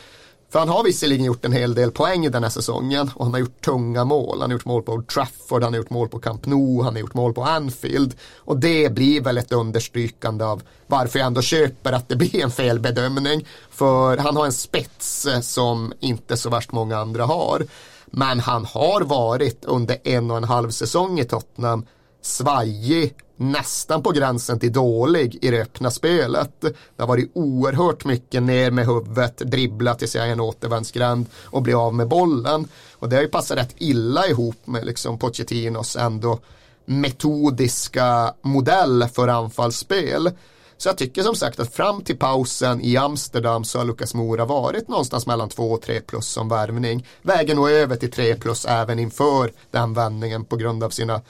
[0.50, 3.40] För han har visserligen gjort en hel del poäng den här säsongen och han har
[3.40, 4.40] gjort tunga mål.
[4.40, 6.94] Han har gjort mål på Old Trafford, han har gjort mål på Camp Nou, han
[6.94, 8.14] har gjort mål på Anfield.
[8.36, 12.50] Och det blir väl ett understrykande av varför jag ändå köper att det blir en
[12.50, 13.46] felbedömning.
[13.70, 17.66] För han har en spets eh, som inte så värst många andra har.
[18.06, 21.86] Men han har varit under en och en halv säsong i Tottenham
[22.22, 26.60] svajig, nästan på gränsen till dålig i det öppna spelet.
[26.60, 31.62] Det har varit oerhört mycket ner med huvudet, dribbla tills jag är en återvändsgränd och
[31.62, 32.68] bli av med bollen.
[32.92, 36.38] Och det har ju passat rätt illa ihop med liksom Pochettinos ändå
[36.84, 40.30] metodiska modell för anfallsspel.
[40.76, 44.44] Så jag tycker som sagt att fram till pausen i Amsterdam så har Lukas Mora
[44.44, 47.06] varit någonstans mellan 2 och 3 plus som värvning.
[47.22, 51.20] Vägen nog över till 3 plus även inför den vändningen på grund av sina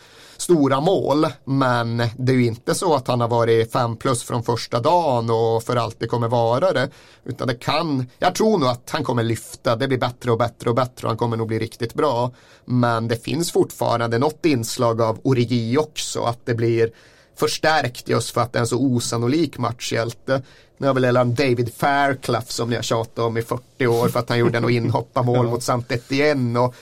[0.40, 1.26] stora mål.
[1.44, 5.30] Men det är ju inte så att han har varit 5 plus från första dagen
[5.30, 6.90] och för alltid kommer vara det.
[7.24, 10.70] Utan det kan, jag tror nog att han kommer lyfta, det blir bättre och bättre
[10.70, 12.30] och bättre och han kommer nog bli riktigt bra.
[12.64, 16.90] Men det finns fortfarande något inslag av origi också, att det blir
[17.36, 20.42] förstärkt just för att det är en så osannolik matchhjälte.
[20.78, 24.28] Nu har väl David Fairclough som ni har tjatat om i 40 år för att
[24.28, 26.74] han gjorde något inhopparmål mot saint Etienne och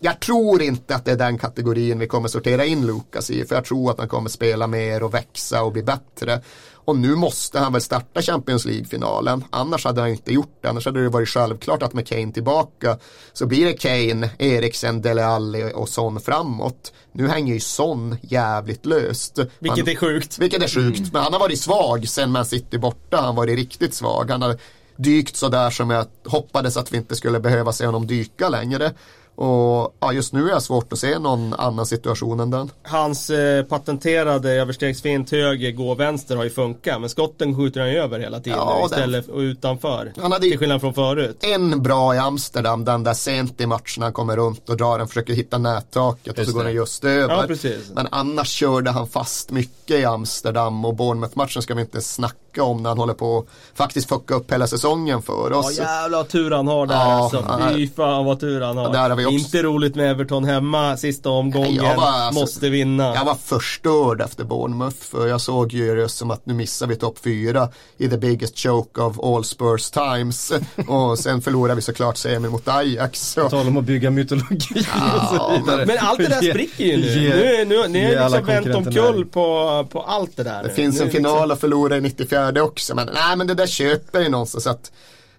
[0.00, 3.44] jag tror inte att det är den kategorin vi kommer sortera in Lukas i.
[3.44, 6.40] För jag tror att han kommer spela mer och växa och bli bättre.
[6.84, 9.44] Och nu måste han väl starta Champions League-finalen.
[9.50, 10.68] Annars hade han inte gjort det.
[10.68, 12.98] Annars hade det varit självklart att med Kane tillbaka
[13.32, 16.92] så blir det Kane, Eriksen, Dele Alli och Son framåt.
[17.12, 19.38] Nu hänger ju Son jävligt löst.
[19.58, 20.38] Vilket är sjukt.
[20.38, 20.98] Vilket är sjukt.
[20.98, 21.10] Mm.
[21.12, 23.16] Men han har varit svag sen man sitter borta.
[23.16, 24.30] Han har varit riktigt svag.
[24.30, 24.56] Han har
[24.96, 28.92] dykt sådär som jag hoppades att vi inte skulle behöva se honom dyka längre.
[29.40, 32.70] Och ja, just nu är det svårt att se någon annan situation än den.
[32.82, 37.00] Hans eh, patenterade överstegsfint höger gå vänster har ju funkat.
[37.00, 40.12] Men skotten skjuter han ju över hela tiden ja, istället och utanför.
[40.20, 41.38] Han hade till skillnad från förut.
[41.40, 45.08] En bra i Amsterdam, den där sent i matchen han kommer runt och drar den,
[45.08, 47.34] försöker hitta nättaket och så går den just över.
[47.34, 47.90] Ja, precis.
[47.94, 52.82] Men annars körde han fast mycket i Amsterdam och Bournemouth-matchen ska vi inte snacka om
[52.82, 55.78] när han håller på att faktiskt fucka upp hela säsongen för oss.
[55.78, 57.70] Ja jävlar tur han har där ja, alltså.
[57.74, 58.92] Fy fan vad tur han har.
[58.92, 59.34] Där har vi också...
[59.34, 61.96] Inte roligt med Everton hemma sista omgången.
[61.96, 63.14] Var, alltså, Måste vinna.
[63.14, 64.96] Jag var förstörd efter Bournemouth.
[64.96, 68.58] För jag såg ju det som att nu missar vi topp fyra i the biggest
[68.58, 70.52] choke of all Spurs times.
[70.88, 73.34] och sen förlorar vi såklart semi mot Ajax.
[73.34, 75.86] På tal om att bygga mytologi ja, och så vidare.
[75.86, 77.06] Men allt det där spricker ju nu.
[77.06, 80.62] Ge, nu, nu, ni har liksom vänt omkull på, på allt det där.
[80.62, 81.50] Det finns nu en final liksom...
[81.50, 82.00] att förlora i
[82.46, 82.94] 94 också.
[82.94, 84.66] Men nej men det där köper ju någonstans.
[84.66, 84.92] att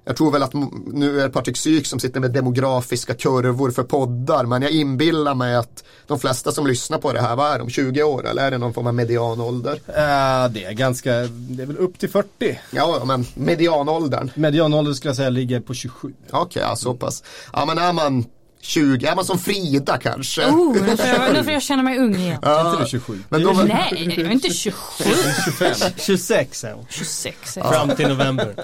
[0.05, 0.53] jag tror väl att
[0.93, 5.35] nu är det Patrik Syk som sitter med demografiska kurvor för poddar men jag inbillar
[5.35, 8.47] mig att de flesta som lyssnar på det här, vad är de, 20 år eller
[8.47, 9.73] är det någon form av medianålder?
[9.73, 12.59] Uh, det är ganska, det är väl upp till 40.
[12.71, 14.31] Ja, men medianåldern?
[14.35, 16.13] Medianåldern skulle jag säga ligger på 27.
[16.29, 17.23] Okej, okay, ja, så pass.
[17.53, 18.25] Ja men är man
[18.61, 20.45] 20, är man som Frida kanske?
[20.45, 22.39] Oh, nu får jag, nu får jag känna mig ung igen.
[22.41, 22.59] Ja.
[22.59, 23.19] Är inte du 27?
[23.29, 25.03] Men då, Nej, jag är inte 27.
[25.45, 25.75] 25.
[25.97, 26.85] 26 är hon.
[26.89, 27.71] 26 ja.
[27.71, 28.55] Fram till november.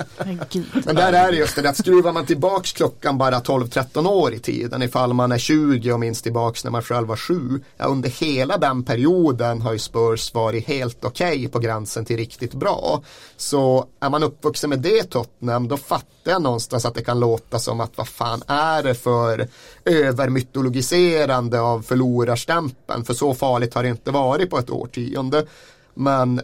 [0.85, 4.39] Men där är det just det, att skruvar man tillbaks klockan bara 12-13 år i
[4.39, 7.61] tiden ifall man är 20 och minns tillbaks när man själv var 7.
[7.77, 12.17] Ja, under hela den perioden har ju Spurs varit helt okej okay på gränsen till
[12.17, 13.01] riktigt bra.
[13.37, 17.59] Så är man uppvuxen med det Tottenham då fattar jag någonstans att det kan låta
[17.59, 19.47] som att vad fan är det för
[19.87, 23.05] övermytologiserande av förlorarstämpeln.
[23.05, 25.45] För så farligt har det inte varit på ett årtionde.
[25.93, 26.41] Men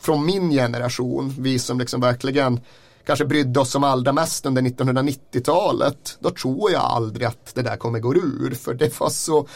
[0.00, 2.60] från min generation, vi som liksom verkligen
[3.06, 6.16] kanske brydde oss som allra mest under 1990-talet.
[6.20, 8.54] Då tror jag aldrig att det där kommer gå ur.
[8.54, 9.48] För det var så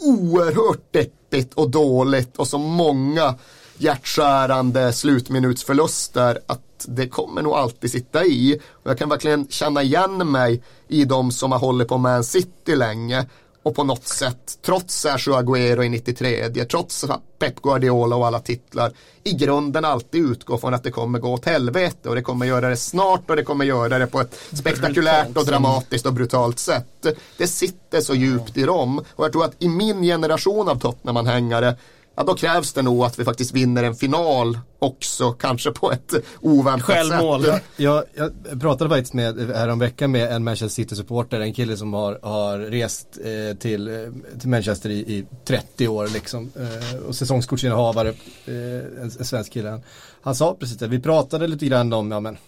[0.00, 3.34] oerhört deppigt och dåligt och så många
[3.78, 8.60] hjärtskärande slutminutsförluster att det kommer nog alltid sitta i.
[8.72, 12.76] Och jag kan verkligen känna igen mig i de som har hållit på Man City
[12.76, 13.26] länge
[13.62, 17.04] och på något sätt, trots Sergio Aguero i 93, trots
[17.38, 18.92] Pep Guardiola och alla titlar,
[19.24, 22.68] i grunden alltid utgår från att det kommer gå åt helvete och det kommer göra
[22.68, 27.06] det snart och det kommer göra det på ett spektakulärt och dramatiskt och brutalt sätt.
[27.38, 31.76] Det sitter så djupt i dem och jag tror att i min generation av Tottenham-anhängare
[32.14, 36.14] ja då krävs det nog att vi faktiskt vinner en final också, kanske på ett
[36.40, 37.44] oväntat Självmål.
[37.44, 37.62] sätt.
[37.76, 42.58] Jag, jag pratade faktiskt med, häromveckan med en Manchester City-supporter, en kille som har, har
[42.58, 46.52] rest eh, till, eh, till Manchester i, i 30 år liksom.
[46.56, 48.54] Eh, och säsongskortsinnehavare, eh,
[49.02, 49.80] en, en svensk kille.
[50.22, 52.38] Han sa precis det, vi pratade lite grann om, ja men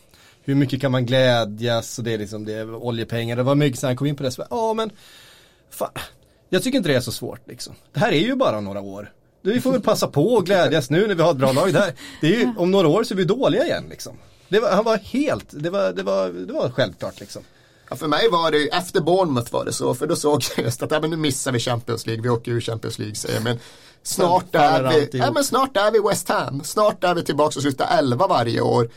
[0.42, 3.80] hur mycket kan man glädjas och det är liksom, det är oljepengar, det var mycket
[3.80, 4.90] så han kom in på det, så ja men,
[5.70, 5.90] fan,
[6.48, 7.74] jag tycker inte det är så svårt liksom.
[7.92, 9.12] Det här är ju bara några år.
[9.46, 11.72] Vi får väl passa på och glädjas nu när vi har ett bra lag.
[11.72, 14.16] Det, här, det är ju, om några år så är vi dåliga igen liksom.
[14.48, 17.42] Det var, han var helt, det var, det var, det var självklart liksom.
[17.90, 20.82] Ja, för mig var det, efter Bournemouth var det så, för då såg jag just
[20.82, 23.58] att ja, men nu missar vi Champions League, vi åker ur Champions League säger men
[24.02, 27.62] snart är, vi, ja, men snart är vi West Ham, snart är vi tillbaka och
[27.62, 28.88] slutar 11 varje år.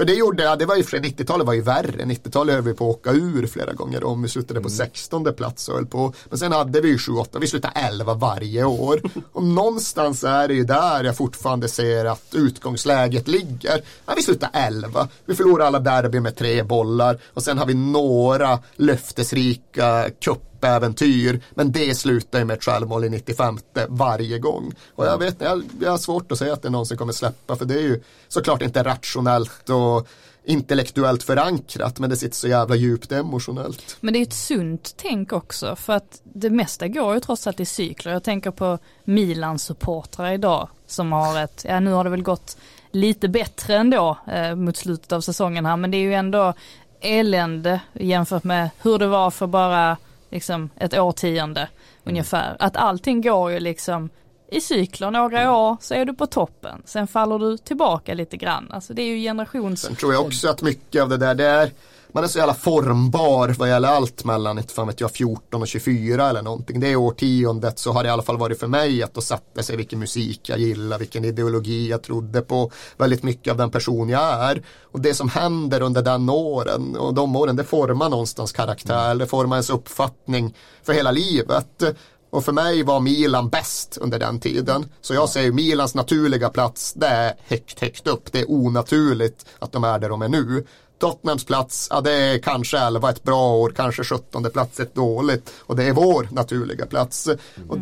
[0.00, 2.04] För det gjorde jag, det var ju för 90-talet var ju värre.
[2.04, 4.22] 90-talet höll vi på att åka ur flera gånger om.
[4.22, 4.76] Vi slutade på mm.
[4.76, 6.12] 16 plats och höll på.
[6.28, 9.02] Men sen hade vi ju 7-8, vi slutade 11 varje år.
[9.32, 13.82] Och någonstans är det ju där jag fortfarande ser att utgångsläget ligger.
[14.06, 15.08] Ja, vi slutar 11.
[15.24, 17.18] Vi förlorar alla derby med tre bollar.
[17.34, 23.04] Och sen har vi några löftesrika cup äventyr Men det slutar ju med ett självmål
[23.04, 23.58] i 95
[23.88, 24.74] varje gång.
[24.94, 27.64] Och jag vet jag, jag har svårt att säga att det någonsin kommer släppa för
[27.64, 30.08] det är ju såklart inte rationellt och
[30.44, 33.96] intellektuellt förankrat men det sitter så jävla djupt emotionellt.
[34.00, 37.60] Men det är ett sunt tänk också för att det mesta går ju trots allt
[37.60, 38.12] i cykler.
[38.12, 42.56] Jag tänker på Milans supportrar idag som har ett, ja nu har det väl gått
[42.90, 46.54] lite bättre ändå eh, mot slutet av säsongen här men det är ju ändå
[47.00, 49.96] elände jämfört med hur det var för bara
[50.30, 51.70] liksom ett årtionde mm.
[52.04, 52.56] ungefär.
[52.58, 54.10] Att allting går ju liksom
[54.50, 55.54] i cykler, några mm.
[55.54, 56.82] år så är du på toppen.
[56.84, 58.70] Sen faller du tillbaka lite grann.
[58.70, 59.82] Alltså det är ju generations...
[59.82, 61.70] Sen tror jag också att mycket av det där, det är
[62.12, 65.68] man är så jävla formbar vad gäller allt mellan inte fan vet jag, 14 och
[65.68, 66.80] 24 eller någonting.
[66.80, 69.76] Det årtiondet så har det i alla fall varit för mig att då satte sig
[69.76, 74.22] vilken musik jag gillar, vilken ideologi jag trodde på, väldigt mycket av den person jag
[74.22, 74.62] är.
[74.82, 79.26] Och det som händer under den åren och de åren det formar någonstans karaktär, det
[79.26, 81.82] formar ens uppfattning för hela livet.
[82.30, 84.86] Och för mig var Milan bäst under den tiden.
[85.00, 88.32] Så jag säger Milans naturliga plats, det är högt, högt upp.
[88.32, 90.66] Det är onaturligt att de är där de är nu.
[91.00, 95.52] Tottenhams plats, ja det är kanske 11 ett bra år, kanske 17 plats ett dåligt.
[95.58, 97.26] Och det är vår naturliga plats.
[97.26, 97.70] Mm.
[97.70, 97.78] Och,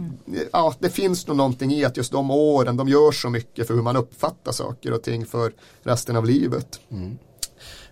[0.52, 3.74] ja, det finns nog någonting i att just de åren, de gör så mycket för
[3.74, 5.52] hur man uppfattar saker och ting för
[5.82, 6.80] resten av livet.
[6.90, 7.18] Mm.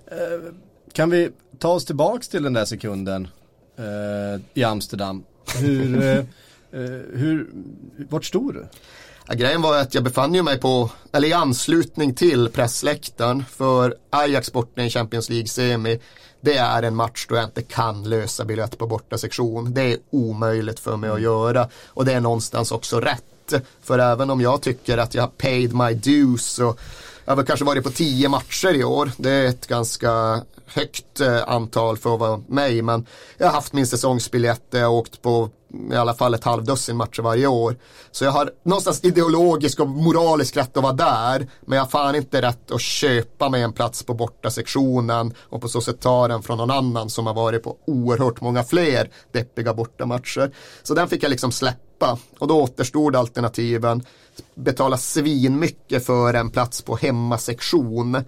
[0.07, 0.53] Eh,
[0.93, 3.29] kan vi ta oss tillbaks till den där sekunden
[3.77, 5.25] eh, i Amsterdam?
[5.61, 6.25] Hur, eh, eh
[7.13, 7.51] hur,
[8.09, 8.67] vart stod du?
[9.29, 14.53] Ja, grejen var att jag befann mig på, eller i anslutning till pressläktaren för Ajax
[14.53, 16.01] borta i Champions League-semi.
[16.41, 19.75] Det är en match då jag inte kan lösa biljett på borta sektion.
[19.75, 23.55] Det är omöjligt för mig att göra och det är någonstans också rätt.
[23.83, 26.77] För även om jag tycker att jag har paid my dues så
[27.25, 29.11] jag har kanske varit på tio matcher i år.
[29.17, 33.07] Det är ett ganska högt eh, antal för att vara mig men
[33.39, 35.51] jag har haft min säsongsbiljett, jag har åkt på
[35.93, 37.77] i alla fall ett halvdussin matcher varje år.
[38.11, 41.49] Så jag har någonstans ideologisk och moralisk rätt att vara där.
[41.61, 45.61] Men jag har fan inte rätt att köpa mig en plats på borta sektionen och
[45.61, 49.11] på så sätt ta den från någon annan som har varit på oerhört många fler
[49.33, 50.51] deppiga bortamatcher.
[50.83, 54.03] Så den fick jag liksom släppa och då återstod alternativen
[54.55, 58.25] betala svinmycket för en plats på hemmasektion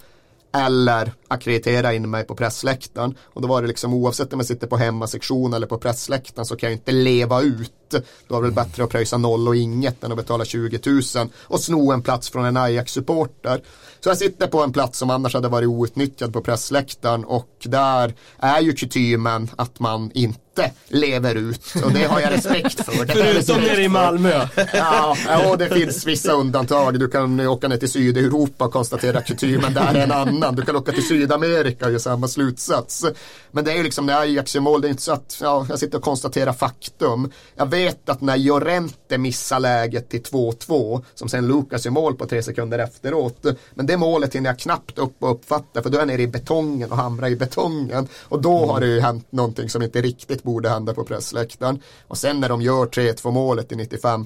[0.53, 3.15] eller akkreditera in mig på pressläktaren.
[3.23, 6.57] Och då var det liksom oavsett om jag sitter på hemmasektion eller på pressläktaren så
[6.57, 7.88] kan jag inte leva ut.
[8.29, 11.03] Då är det väl bättre att pröjsa noll och inget än att betala 20 000
[11.43, 13.63] och sno en plats från en Ajax-supporter.
[14.01, 18.15] Så jag sitter på en plats som annars hade varit outnyttjad på pressläktaren och där
[18.39, 23.07] är ju kutymen att man inte lever ut och det har jag respekt för.
[23.07, 24.49] Förutom nere i Malmö.
[24.73, 27.01] ja, ja, det finns vissa undantag.
[27.01, 30.55] Du kan åka ner till Sydeuropa och konstatera kutymen där är en annan.
[30.55, 33.05] Du kan åka till Sydamerika och göra samma slutsats.
[33.51, 35.67] Men det är ju liksom när Ajax gör mål, det är inte så att ja,
[35.69, 37.31] jag sitter och konstaterar faktum.
[37.55, 42.27] Jag vet att när Jorente missar läget till 2-2, som sen Lukas gör mål på
[42.27, 43.47] tre sekunder efteråt.
[43.75, 46.27] Men det målet hinner jag knappt upp och uppfatta, för då är jag nere i
[46.27, 48.09] betongen och hamrar i betongen.
[48.23, 51.83] Och då har det ju hänt någonting som inte riktigt borde hända på pressläktaren.
[52.09, 54.25] Och sen när de gör 3-2 målet i 95,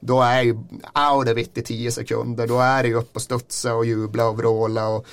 [0.00, 0.52] då är ju
[1.12, 2.46] out of it i 10 sekunder.
[2.46, 5.06] Då är det ju upp och studsa och jubla och vråla och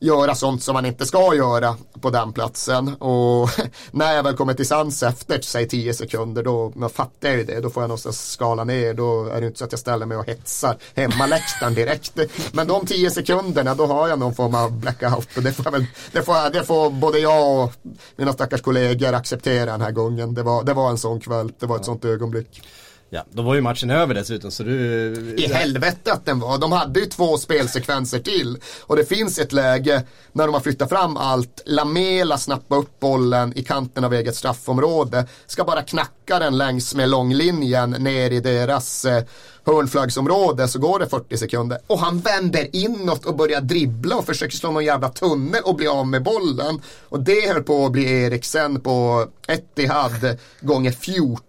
[0.00, 2.94] göra sånt som man inte ska göra på den platsen.
[2.94, 3.50] Och
[3.90, 7.60] när jag väl kommer till sans efter, säg 10 sekunder, då fattar jag ju det.
[7.60, 8.94] Då får jag någonstans skala ner.
[8.94, 12.18] Då är det inte så att jag ställer mig och hetsar hemmaläktaren direkt.
[12.52, 15.36] Men de 10 sekunderna, då har jag någon form av blackout.
[15.36, 17.72] Och det får, väl, det får, det får både jag och
[18.16, 20.34] mina stackars kollegor acceptera den här gången.
[20.34, 22.62] Det var, det var en sån kväll, det var ett sånt ögonblick.
[23.10, 25.34] Ja, då var ju matchen över dessutom så du...
[25.38, 26.58] I helvete att den var.
[26.58, 28.58] De hade ju två spelsekvenser till.
[28.80, 30.02] Och det finns ett läge
[30.32, 31.62] när de har flyttat fram allt.
[31.66, 35.26] Lamela snappar upp bollen i kanten av eget straffområde.
[35.46, 39.24] Ska bara knacka den längs med långlinjen ner i deras eh,
[39.66, 41.78] hörnflaggsområde så går det 40 sekunder.
[41.86, 45.86] Och han vänder inåt och börjar dribbla och försöker slå någon jävla tunnel och bli
[45.86, 46.80] av med bollen.
[47.08, 51.46] Och det höll på att bli Eriksen på Etihad gånger 14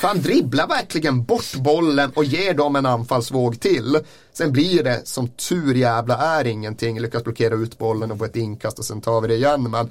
[0.00, 3.98] för han dribblar verkligen bort bollen och ger dem en anfallsvåg till.
[4.32, 8.36] Sen blir det som tur jävla är ingenting, lyckas blockera ut bollen och få ett
[8.36, 9.70] inkast och sen tar vi det igen.
[9.70, 9.90] Men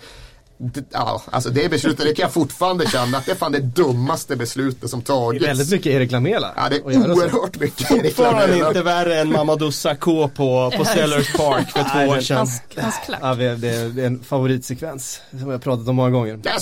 [0.91, 4.35] Ja, alltså det beslutet, det kan jag fortfarande känna att det är fan det dummaste
[4.35, 5.43] beslutet som tagits.
[5.43, 6.51] Det är väldigt mycket Erik Lamela.
[6.55, 8.39] Ja, det är oerhört mycket Erik Lamela.
[8.39, 12.37] Fortfarande inte värre än Mamadou Sakho på, på Sellers Park för två år sedan.
[12.37, 16.33] Hans, hans ja, det, är, en favoritsekvens som jag har pratat om många gånger.
[16.33, 16.59] Han, han,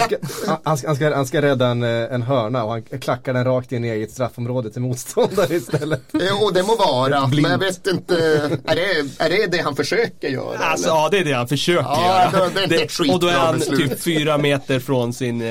[0.00, 0.16] ska,
[0.64, 3.72] han, ska, han, ska, han ska rädda en, en hörna och han klackar den rakt
[3.72, 6.02] in i eget straffområde till motståndare istället.
[6.12, 8.14] Jo, det må vara, men jag vet inte,
[8.64, 10.58] är det, är det det han försöker göra?
[10.58, 12.48] Alltså, ja, det är det han försöker ja, göra.
[12.48, 15.48] Det, det är inte det, då är han typ fyra meter från sin, eh,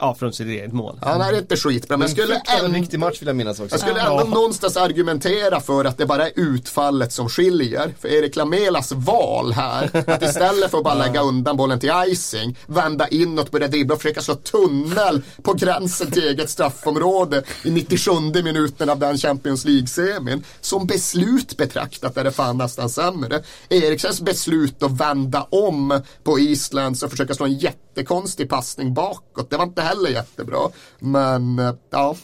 [0.00, 0.98] ja från sitt eget mål.
[1.02, 1.96] Det är inte skitbra.
[1.96, 3.74] Men, men skulle ändå, en riktig match vill jag minnas också.
[3.74, 4.24] Jag skulle ändå ja.
[4.24, 7.94] någonstans argumentera för att det bara är utfallet som skiljer.
[8.00, 12.58] För Erik Lamelas val här, att istället för att bara lägga undan bollen till icing,
[12.66, 18.10] vända inåt, börja dribbla och försöka slå tunnel på gränsen till eget straffområde i 97
[18.44, 20.44] minuten av den Champions League-semin.
[20.60, 23.42] Som beslut betraktat är det fan nästan sämre.
[23.68, 29.50] Eriksens beslut att vända om på Island Giants och försöka slå en jättekonstig passning bakåt.
[29.50, 30.70] Det var inte heller jättebra.
[30.98, 32.16] Men eh, ja,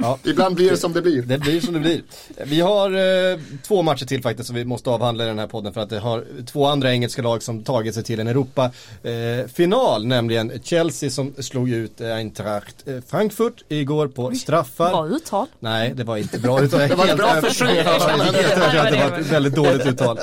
[0.00, 0.18] Ja.
[0.24, 1.22] Ibland blir det som det blir.
[1.22, 2.02] Det blir som det blir.
[2.44, 2.90] Vi har
[3.32, 5.90] eh, två matcher till faktiskt som vi måste avhandla i den här podden för att
[5.90, 11.10] det har två andra engelska lag som tagit sig till en Europa-final, eh, nämligen Chelsea
[11.10, 14.90] som slog ut eh, Eintracht eh, Frankfurt igår på straffar.
[14.90, 15.46] Bra uttal.
[15.58, 16.80] Nej, det var inte bra uttal.
[16.80, 17.68] det var ett bra försök.
[18.90, 20.18] det var ett väldigt dåligt uttal.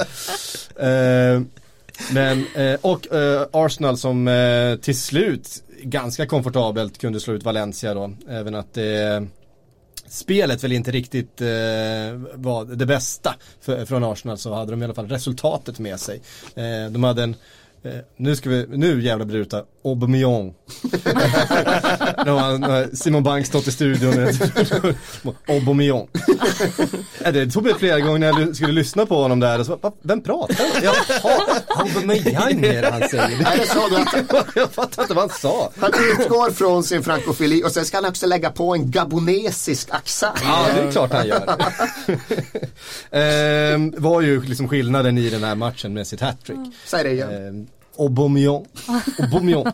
[0.75, 1.41] Eh,
[2.13, 7.93] men, eh, och eh, Arsenal som eh, till slut ganska komfortabelt kunde slå ut Valencia
[7.93, 8.11] då.
[8.29, 9.27] Även att det
[10.07, 11.47] spelet väl inte riktigt eh,
[12.33, 16.21] var det bästa för, från Arsenal så hade de i alla fall resultatet med sig.
[16.55, 17.64] Eh, de hade en Eh,
[18.17, 20.45] nu ska vi, nu jävlar blir det Aubameyang.
[22.25, 24.27] nu har Simon Bank stått i studion.
[25.47, 26.07] Aubameyang.
[27.19, 29.59] det tog mig flera gånger när jag skulle lyssna på honom där.
[29.59, 30.65] Och så, vem pratar?
[30.83, 33.43] Jaha, Aubameyang är det han säger.
[33.43, 34.05] Nej, sa du
[34.55, 35.71] jag fattar inte vad han sa.
[35.79, 40.39] Han utgår från sin frankofili och sen ska han också lägga på en gabonesisk accent.
[40.43, 41.57] Ja, det är klart han gör.
[43.11, 46.59] ehm, var ju liksom skillnaden i den här matchen med sitt hattrick.
[46.85, 47.47] Säg det igen.
[47.47, 47.67] Ehm,
[47.97, 48.65] Aubameyang.
[49.19, 49.65] Aubameyang.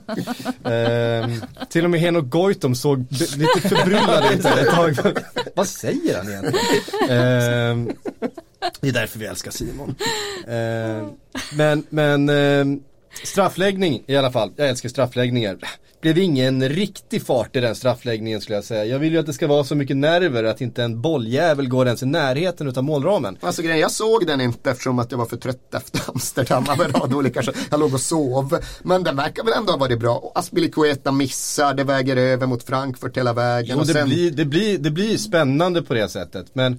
[0.64, 3.06] ehm, till och med Henok Goitom såg
[3.38, 4.96] lite förbryllad ut ett tag.
[5.56, 6.66] Vad säger han egentligen?
[7.10, 7.92] Ehm,
[8.80, 9.96] det är därför vi älskar Simon.
[10.48, 11.10] Ehm,
[11.54, 12.80] men, men ehm,
[13.24, 14.52] straffläggning i alla fall.
[14.56, 15.58] Jag älskar straffläggningar
[16.02, 18.86] blev ingen riktig fart i den straffläggningen skulle jag säga.
[18.86, 21.86] Jag vill ju att det ska vara så mycket nerver att inte en bolljävel går
[21.86, 23.38] ens i närheten utav målramen.
[23.42, 26.82] Alltså grejen, jag såg den inte eftersom att jag var för trött efter Amsterdam av
[26.82, 27.42] en rad olika
[27.72, 28.60] Jag låg och sov.
[28.84, 30.32] Men den verkar väl ändå ha varit bra.
[30.36, 33.78] Aspilicueta missar, det väger över mot Frankfurt hela vägen.
[33.80, 34.08] Jo, det, sen...
[34.08, 36.46] blir, det, blir, det blir spännande på det sättet.
[36.54, 36.74] Men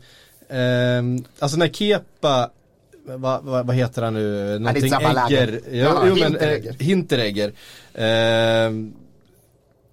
[0.48, 2.50] eh, alltså när Kepa
[3.04, 4.58] vad, vad, vad, heter han nu?
[4.58, 5.60] Någonting Egger.
[5.70, 6.70] Jo, ja, jo, men, Hinteregger.
[6.70, 7.52] Eh, Hinteregger.
[7.94, 9.01] Eh,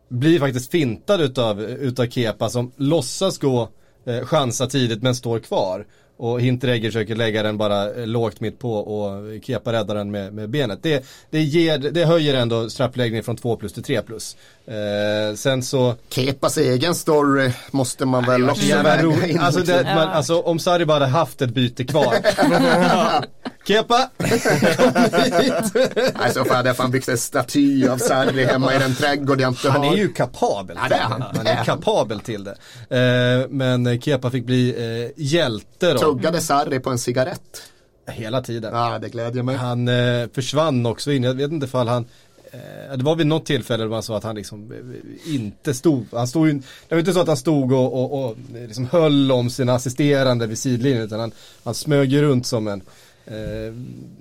[0.09, 3.69] blir faktiskt fintad utav, utav Kepa som låtsas gå
[4.05, 5.85] eh, chansa tidigt men står kvar.
[6.17, 10.33] Och Hinteregger försöker lägga den bara eh, lågt mitt på och Kepa räddar den med,
[10.33, 10.79] med benet.
[10.83, 14.37] Det, det, ger, det höjer ändå straffläggningen från 2 plus till 3 plus.
[14.65, 15.95] Eh, sen så...
[16.09, 19.39] Kepas egen story måste man väl också väga in.
[19.39, 22.15] Alltså, det, man, alltså om Sarri bara hade haft ett byte kvar.
[23.69, 24.09] Kepa!
[26.17, 29.51] Nej, så hade jag fan byggt en staty av Sarri hemma i den trädgård jag
[29.51, 29.79] inte har.
[29.79, 30.77] Han är ju kapabel.
[30.81, 31.21] Ja, det han.
[31.21, 32.55] han är kapabel till det.
[32.89, 35.99] Eh, men Kepa fick bli eh, hjälte då.
[35.99, 37.63] Tuggade Sarri på en cigarett?
[38.07, 38.75] Hela tiden.
[38.75, 39.55] Ja, det glädjer mig.
[39.55, 41.23] Han eh, försvann också in.
[41.23, 42.05] Jag vet inte ifall han
[42.95, 44.73] det var vid något tillfälle då man sa att han liksom
[45.25, 48.35] inte stod, han stod ju, det var inte så att han stod och, och, och
[48.67, 51.31] liksom höll om sina assisterande vid sidlinjen utan han,
[51.63, 52.81] han smög runt som en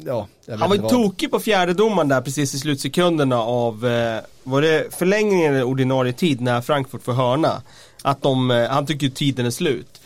[0.04, 0.28] ja,
[0.58, 5.54] han var ju tokig på fjärdedomaren där precis i slutsekunderna av, eh, var det förlängningen
[5.54, 7.62] eller ordinarie tid när Frankfurt får hörna?
[8.02, 9.97] Att de, eh, han tycker tiden är slut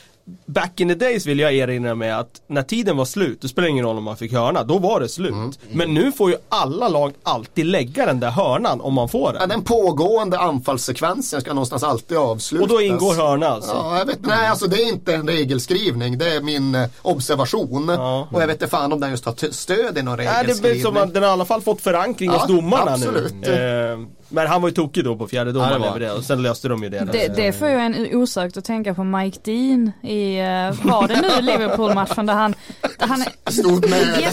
[0.47, 3.69] back in the days vill jag erinra mig att när tiden var slut, det spelar
[3.69, 5.33] ingen roll om man fick hörna, då var det slut.
[5.33, 5.53] Mm.
[5.73, 9.41] Men nu får ju alla lag alltid lägga den där hörnan om man får den.
[9.41, 12.63] Ja, den pågående anfallssekvensen ska någonstans alltid avslutas.
[12.63, 13.73] Och då ingår hörna alltså?
[13.73, 17.89] Ja, jag vet, nej, alltså det är inte en regelskrivning, det är min eh, observation.
[17.89, 18.29] Ja.
[18.31, 20.63] Och jag vet inte fan om den just har stöd i någon regelskrivning.
[20.63, 22.93] Nej, det är som att den har i alla fall fått förankring ja, hos domarna
[22.93, 23.35] absolut.
[23.35, 23.93] nu.
[23.93, 23.99] Eh,
[24.33, 26.83] men han var ju tokig då på fjärde domaren ja, det och sen löste de
[26.83, 27.09] ju det.
[27.13, 31.21] Det, det får ju en osökt att tänka på Mike Dean i, uh, var det
[31.21, 32.55] nu Liverpool-matchen där han,
[32.99, 34.03] där han stod med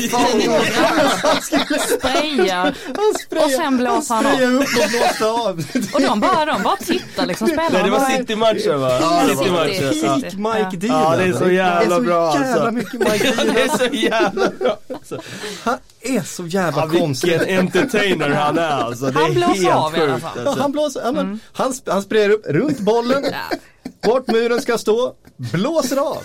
[1.97, 2.74] sprayar
[3.45, 4.41] och sen blåser han av.
[4.41, 5.66] upp och blåste av.
[5.93, 7.70] och de bara, de bara tittar liksom spelarna.
[7.74, 8.97] Nej det var City-matchen va?
[9.02, 10.41] Ja det var City-matchen.
[10.41, 11.02] Mike Dean.
[11.02, 12.43] Ja det är så jävla bra alltså.
[12.43, 13.54] Det är så jävla mycket Mike Dean.
[13.54, 15.18] det är så jävla bra alltså
[16.02, 17.30] är så jävla ja, konstig.
[17.30, 19.06] Vilken entertainer han är alltså.
[19.06, 20.10] Det han blåser av fall.
[20.10, 20.42] Alltså.
[20.46, 21.40] Ja, han blåser, ja, men, mm.
[21.54, 23.24] han, han springer upp runt bollen.
[24.02, 26.18] Vart muren ska stå, blåser av.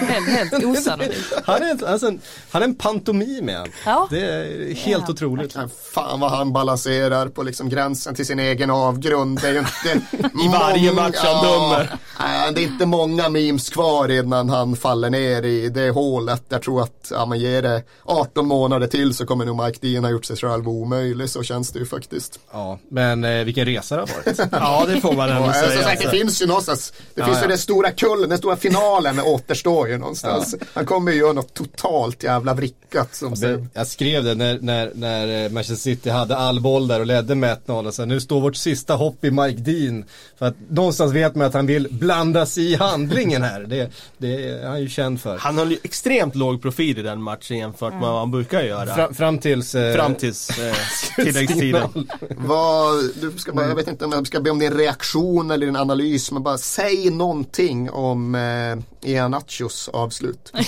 [0.00, 1.32] helt, helt osannolikt.
[1.44, 2.12] Han är, alltså,
[2.50, 4.08] han är en pantomim med ja.
[4.10, 5.12] Det är helt ja.
[5.12, 5.56] otroligt.
[5.92, 9.40] Fan vad han balanserar på liksom gränsen till sin egen avgrund.
[9.40, 10.06] Det är inte
[10.44, 11.98] I varje match han dömer.
[12.18, 16.42] Ja, det är inte många memes kvar innan han faller ner i det hålet.
[16.48, 20.04] Jag tror att ja, man ger det 18 månader till så kommer nog Mike Dean
[20.04, 21.30] ha gjort sig själv omöjlig.
[21.30, 22.38] Så känns det ju faktiskt.
[22.52, 24.52] Ja, men eh, vilken resa det har varit.
[24.52, 25.96] ja, det får man ändå säga.
[26.00, 27.42] det finns ju någonstans, det ja, finns ja.
[27.42, 30.54] ju den stora kullen, den stora finalen återstår ju någonstans.
[30.60, 30.66] Ja.
[30.74, 33.14] Han kommer ju göra något totalt jävla vrickat.
[33.14, 37.00] Som jag, jag skrev det när, när, när eh, Manchester City hade all boll där
[37.00, 37.86] och ledde med 1-0.
[37.86, 40.04] Och sen, nu står vårt sista hopp i Mike Dean.
[40.38, 43.60] För att någonstans vet man att han vill blanda sig i handlingen här.
[43.60, 45.38] Det, det är han ju känd för.
[45.38, 48.94] Han höll ju extremt låg profil i den matchen jämfört med vad han brukar göra.
[48.94, 50.74] Fra, fram tills, eh, fram tills eh,
[51.24, 52.08] tilläggstiden.
[52.36, 55.66] vad, du ska bara, jag vet inte om jag ska be om din reaktion eller
[55.66, 58.76] din analys men bara säg någonting om eh,
[59.10, 60.52] Ianachos avslut.
[60.54, 60.62] ja,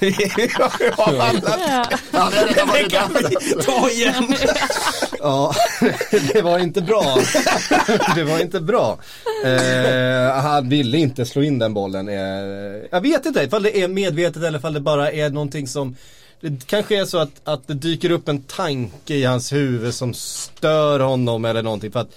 [0.00, 0.12] det
[2.90, 3.22] kan vi
[3.64, 4.34] ta igen.
[5.18, 5.54] ja,
[6.32, 7.16] det var inte bra.
[8.14, 8.98] det var inte bra.
[9.44, 12.08] Eh, han ville inte slå in den bollen.
[12.08, 12.14] Eh,
[12.90, 15.96] jag vet inte ifall det är medvetet eller ifall det bara är någonting som
[16.42, 20.14] det kanske är så att, att det dyker upp en tanke i hans huvud som
[20.14, 21.92] stör honom eller någonting.
[21.92, 22.14] För att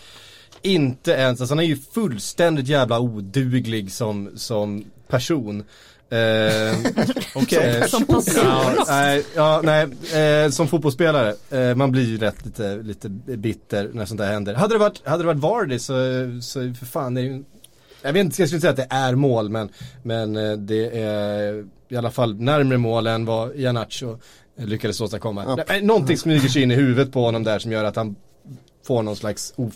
[0.66, 5.64] inte ens, alltså han är ju fullständigt jävla oduglig som, som person.
[6.10, 6.78] Eh,
[7.36, 7.88] okay.
[7.88, 9.88] Som person ja, nej, ja, nej
[10.22, 11.36] eh, som fotbollsspelare.
[11.50, 14.54] Eh, man blir ju rätt lite, lite bitter när sånt där händer.
[14.54, 15.94] Hade det varit, hade det varit Vardy så,
[16.42, 17.44] så för fan det är ju
[18.06, 19.70] jag vet inte, jag skulle säga att det är mål men,
[20.04, 24.18] men eh, det är i alla fall närmre mål än vad Janacho
[24.58, 25.64] lyckades åstadkomma.
[25.68, 25.82] Ja.
[25.82, 28.16] Någonting smyger sig in i huvudet på honom där som gör att han
[28.88, 29.74] får någon slags of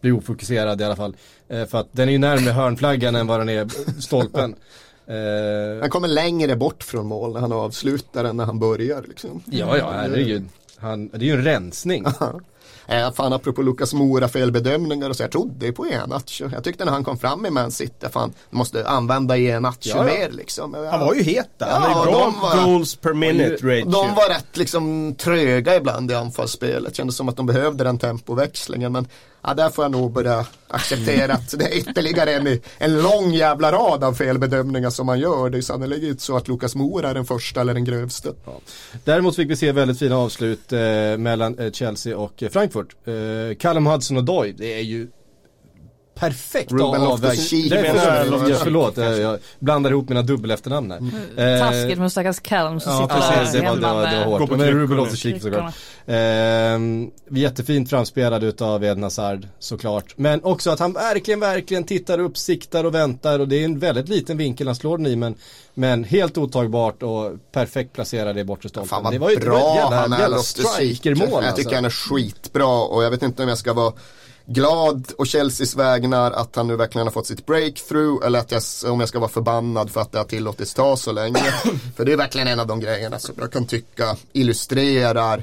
[0.00, 1.16] blir ofokuserad i alla fall.
[1.48, 4.54] Eh, för att den är ju närmare hörnflaggan än vad den är stolpen.
[5.08, 9.04] Eh, han kommer längre bort från mål när han avslutar än när han börjar.
[9.08, 9.42] Liksom.
[9.44, 10.48] Ja, ja, herregud.
[10.76, 12.04] Han, det är ju en rensning.
[12.88, 15.22] Eh, fan apropå Lukas Mora felbedömningar och så.
[15.22, 16.50] Jag trodde på Enacho.
[16.52, 20.02] Jag tyckte när han kom fram i Man City, fan, måste använda Enacho ja, ja.
[20.02, 20.74] mer liksom.
[20.90, 21.66] Han var ju het där.
[21.66, 23.84] Han ja, bra var, goals per minute ratio.
[23.84, 26.96] De var rätt liksom tröga ibland i anfallsspelet.
[26.96, 28.92] Kändes som att de behövde den tempoväxlingen.
[28.92, 29.08] Men
[29.46, 33.72] ja, där får jag nog börja acceptera att det är ytterligare en, en lång jävla
[33.72, 35.50] rad av felbedömningar som man gör.
[35.50, 38.28] Det är sannolikt inte så att Lukas Mora är den första eller den grövsta.
[38.44, 38.60] Ja.
[39.04, 40.78] Däremot fick vi se väldigt fina avslut eh,
[41.18, 42.96] mellan eh, Chelsea och eh, Frankfurt.
[43.04, 45.08] Eh, Callum Hudson-Odoi, det är ju
[46.18, 47.40] perfekt avvägt.
[48.62, 50.98] Förlåt, jag, jag blandar ihop mina dubbel efternamn här.
[50.98, 51.54] Mm.
[51.54, 54.24] Eh, Taskigt med stackars Callum som ja, sitter precis, där det var, det var, det
[54.26, 54.50] var hårt.
[54.50, 55.74] Men Ruben Loftus-Cheek såklart.
[56.06, 60.14] Eh, jättefint framspelad utav Eden Hazard såklart.
[60.16, 63.78] Men också att han verkligen, verkligen tittar upp, siktar och väntar och det är en
[63.78, 65.34] väldigt liten vinkel han slår den i men
[65.78, 68.88] men helt otagbart och perfekt placerad i bortre stolpen.
[68.88, 71.74] Fan vad det var ju bra ett jävla, han är, jävla strikermål Jag tycker alltså.
[71.74, 73.92] han är skitbra och jag vet inte om jag ska vara
[74.46, 78.62] glad och Chelseas vägnar att han nu verkligen har fått sitt breakthrough eller att jag,
[78.92, 81.52] om jag ska vara förbannad för att det har tillåtits ta så länge.
[81.96, 85.42] för det är verkligen en av de grejerna som jag kan tycka illustrerar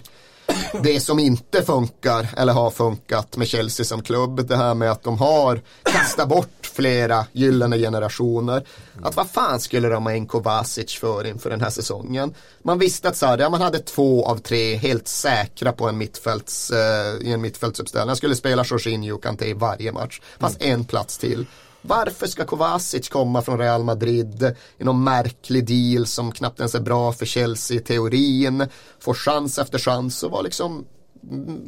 [0.84, 4.48] det som inte funkar eller har funkat med Chelsea som klubb.
[4.48, 8.68] Det här med att de har kastat bort flera gyllene generationer.
[9.02, 12.34] Att vad fan skulle de ha en Kovacic för inför den här säsongen?
[12.64, 17.28] Man visste att Sarri, man hade två av tre helt säkra på en mittfälts, eh,
[17.28, 18.08] i en mittfältsuppställning.
[18.08, 20.22] Han skulle spela Jorginho och Kanté i varje match.
[20.40, 20.74] Fast mm.
[20.74, 21.46] en plats till.
[21.86, 26.80] Varför ska Kovacic komma från Real Madrid i någon märklig deal som knappt ens är
[26.80, 28.68] bra för Chelsea i teorin.
[29.00, 30.86] Får chans efter chans och var liksom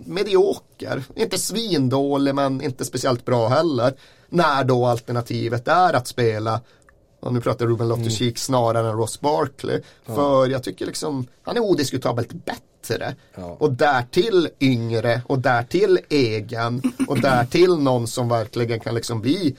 [0.05, 1.03] medioker.
[1.16, 3.93] Inte svindålig men inte speciellt bra heller.
[4.30, 6.61] När då alternativet är att spela
[7.20, 8.36] och nu pratar Ruben Loftus-Cheek mm.
[8.36, 9.82] snarare än Ross Barkley.
[10.05, 10.16] Ja.
[10.16, 13.16] För jag tycker liksom, han är odiskutabelt bättre.
[13.36, 13.57] Ja.
[13.59, 19.55] Och därtill yngre och därtill egen och därtill någon som verkligen kan liksom bli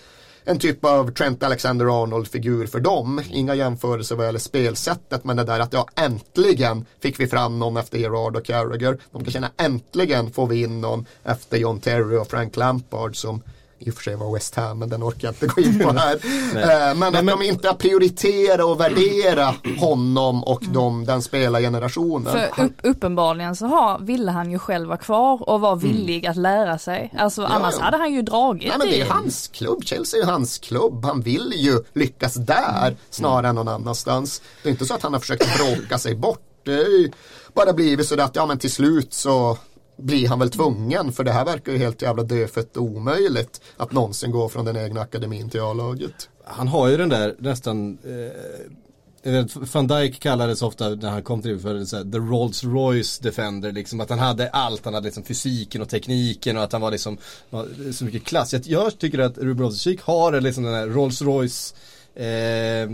[0.49, 3.23] en typ av Trent Alexander-Arnold-figur för dem.
[3.31, 7.77] Inga jämförelser vad gäller spelsättet men det där att ja, äntligen fick vi fram någon
[7.77, 8.99] efter Gerard och Carragher.
[9.13, 13.43] De kan känna äntligen får vi in någon efter John Terry och Frank Lampard som
[13.79, 15.91] i och för sig var West Ham, men den orkar jag inte gå in på
[15.97, 16.15] här.
[16.55, 22.33] Eh, men att de inte har prioritera och värdera honom och de, den spelargenerationen.
[22.33, 25.85] För upp, uppenbarligen så har, ville han ju själv vara kvar och var mm.
[25.85, 26.31] villig mm.
[26.31, 27.13] att lära sig.
[27.19, 27.85] Alltså ja, annars ja.
[27.85, 31.05] hade han ju dragit Nej, men det är hans klubb, Chelsea är hans klubb.
[31.05, 32.97] Han vill ju lyckas där mm.
[33.11, 34.43] snarare än någon annanstans.
[34.63, 36.41] Det är inte så att han har försökt bråka sig bort.
[36.65, 37.11] Det är
[37.55, 39.59] bara blivit så att ja men till slut så
[39.97, 43.93] blir han väl tvungen för det här verkar ju helt jävla dödfött och omöjligt att
[43.93, 46.29] någonsin gå från den egna akademin till A-laget.
[46.45, 51.43] Han har ju den där nästan eh, eh Van Dijk kallades ofta när han kom
[51.43, 55.05] till för så här, the Rolls Royce Defender liksom att han hade allt, han hade
[55.05, 57.19] liksom fysiken och tekniken och att han var liksom
[57.51, 58.53] var så mycket klass.
[58.53, 61.75] Jag, jag tycker att Ruben Rosicik har liksom den här Rolls Royce
[62.15, 62.91] eh,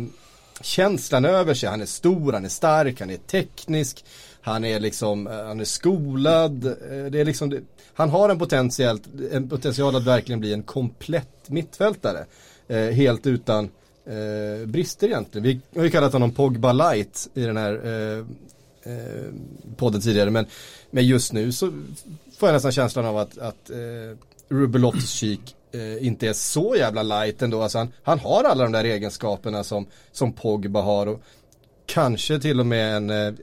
[0.61, 1.69] känslan över sig.
[1.69, 4.05] Han är stor, han är stark, han är teknisk.
[4.43, 6.67] Han är liksom, eh, han är skolad.
[6.67, 7.59] Eh, det är liksom,
[7.95, 9.01] han har en potential,
[9.33, 12.25] en potential att verkligen bli en komplett mittfältare.
[12.69, 13.71] Eh, helt utan
[14.07, 15.43] eh, brister egentligen.
[15.43, 18.25] Vi har ju kallat honom Pogba light i den här eh,
[18.93, 19.25] eh,
[19.77, 20.31] podden tidigare.
[20.31, 20.47] Men,
[20.91, 21.67] men just nu så
[22.39, 24.19] får jag nästan känslan av att, att eh,
[24.49, 24.85] Ruben
[25.73, 27.63] eh, inte är så jävla light ändå.
[27.63, 31.07] Alltså han, han har alla de där egenskaperna som, som Pogba har.
[31.07, 31.23] Och
[31.93, 33.35] kanske till och med en, eh,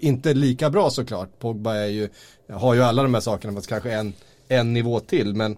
[0.00, 1.38] inte lika bra såklart.
[1.38, 2.08] Pogba är ju,
[2.50, 4.12] har ju alla de här sakerna fast kanske en,
[4.48, 5.34] en nivå till.
[5.34, 5.56] Men,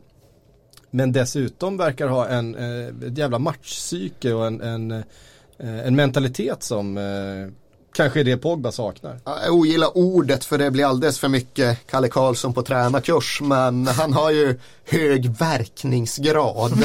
[0.91, 6.63] men dessutom verkar ha en, eh, ett jävla matchpsyke och en, en, eh, en mentalitet
[6.63, 6.99] som
[7.95, 9.21] kanske är det Pogba saknar.
[9.25, 14.13] Jag ogillar ordet för det blir alldeles för mycket Kalle Karlsson på tränarkurs men han
[14.13, 16.73] har ju hög verkningsgrad.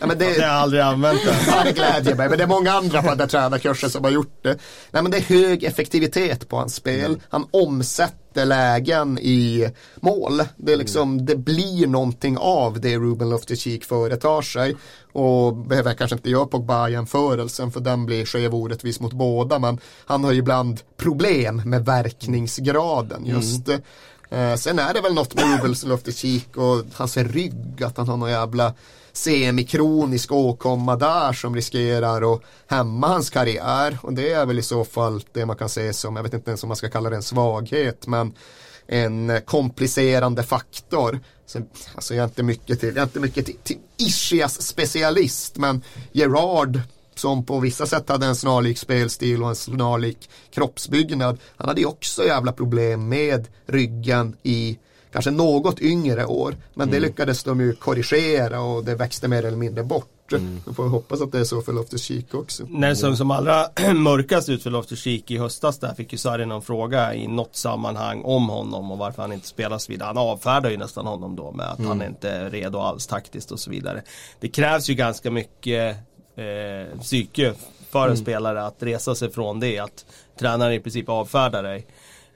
[0.00, 1.36] ja, men det, det har jag aldrig använt det.
[1.46, 4.38] ja, det glädjer mig men det är många andra på den tränarkursen som har gjort
[4.42, 4.58] det.
[4.90, 7.04] Nej men det är hög effektivitet på hans spel.
[7.04, 7.20] Mm.
[7.28, 10.42] Han omsätter lägen i mål.
[10.56, 11.26] Det, är liksom, mm.
[11.26, 14.76] det blir någonting av det Ruben Loftus-Cheek företar sig.
[15.12, 19.58] Och behöver kanske inte göra Pogba-jämförelsen för den blir skev orättvis mot båda.
[19.58, 23.68] Men han har ju ibland problem med verkningsgraden just.
[23.68, 23.80] Mm.
[24.30, 28.16] Eh, sen är det väl något med Ruben Loftus-Cheek och hans rygg, att han har
[28.16, 28.74] någon jävla
[29.16, 33.98] semikronisk åkomma där som riskerar att hämma hans karriär.
[34.02, 36.50] Och det är väl i så fall det man kan se som, jag vet inte
[36.50, 38.32] ens om man ska kalla det en svaghet, men
[38.86, 41.20] en komplicerande faktor.
[41.46, 41.60] Så,
[41.94, 45.82] alltså jag är inte mycket till, jag är inte mycket till, till Ischias specialist, men
[46.12, 46.80] Gerard
[47.14, 51.38] som på vissa sätt hade en snarlik spelstil och en snarlik kroppsbyggnad.
[51.56, 54.78] Han hade ju också jävla problem med ryggen i
[55.14, 56.56] kanske något yngre år.
[56.74, 56.94] Men mm.
[56.94, 60.32] det lyckades de ju korrigera och det växte mer eller mindre bort.
[60.32, 60.60] Mm.
[60.64, 62.66] Då får vi hoppas att det är så för Loftus-Cheek också.
[62.68, 66.46] När det såg som allra mörkast ut för Loftus-Cheek i höstas där fick ju Sarri
[66.46, 70.06] någon fråga i något sammanhang om honom och varför han inte spelas vidare.
[70.06, 71.88] Han avfärdar ju nästan honom då med att mm.
[71.88, 74.02] han inte är redo alls taktiskt och så vidare.
[74.40, 75.96] Det krävs ju ganska mycket
[76.36, 77.54] eh, psyke
[77.90, 78.16] för en mm.
[78.16, 79.78] spelare att resa sig från det.
[79.78, 80.04] Att
[80.38, 81.86] tränaren i princip avfärdar dig.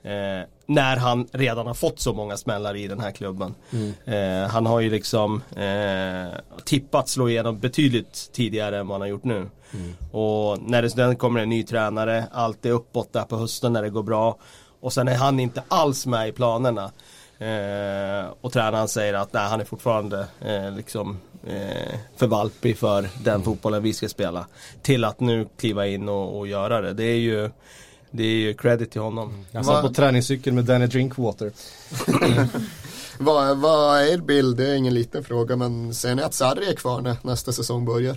[0.03, 3.55] Eh, när han redan har fått så många smällar i den här klubben.
[3.73, 3.95] Mm.
[4.05, 9.09] Eh, han har ju liksom eh, tippat slå igenom betydligt tidigare än vad han har
[9.09, 9.51] gjort nu.
[9.73, 9.95] Mm.
[10.13, 13.83] Och när det sen kommer en ny tränare, allt är uppåt där på hösten när
[13.83, 14.39] det går bra.
[14.81, 16.91] Och sen är han inte alls med i planerna.
[17.39, 23.03] Eh, och tränaren säger att nej, han är fortfarande eh, liksom eh, för valpig för
[23.03, 23.45] den mm.
[23.45, 24.47] fotbollen vi ska spela.
[24.83, 26.93] Till att nu kliva in och, och göra det.
[26.93, 27.51] Det är ju
[28.11, 29.29] det är ju credit till honom.
[29.29, 29.45] Mm.
[29.53, 31.53] Han satt på träningscykel med Danny Drinkwater.
[33.19, 34.57] vad, vad är er bild?
[34.57, 37.85] Det är ingen liten fråga men ser ni att Sarri är kvar när nästa säsong
[37.85, 38.17] börjar?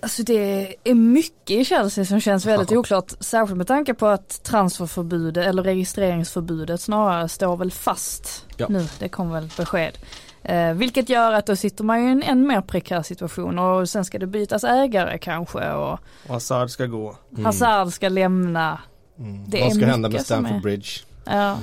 [0.00, 3.12] Alltså det är mycket i Chelsea som känns väldigt oklart.
[3.20, 8.66] Särskilt med tanke på att transferförbudet eller registreringsförbudet snarare står väl fast ja.
[8.68, 8.86] nu.
[8.98, 9.98] Det kom väl besked.
[10.42, 13.88] Eh, vilket gör att då sitter man ju i en än mer prekär situation och
[13.88, 17.16] sen ska det bytas ägare kanske och, och Hazard ska gå.
[17.32, 17.44] Mm.
[17.44, 18.78] Hazard ska lämna.
[19.18, 19.44] Mm.
[19.50, 20.60] Det Vad ska hända med Stamford är...
[20.60, 20.88] Bridge?
[21.24, 21.58] Ja.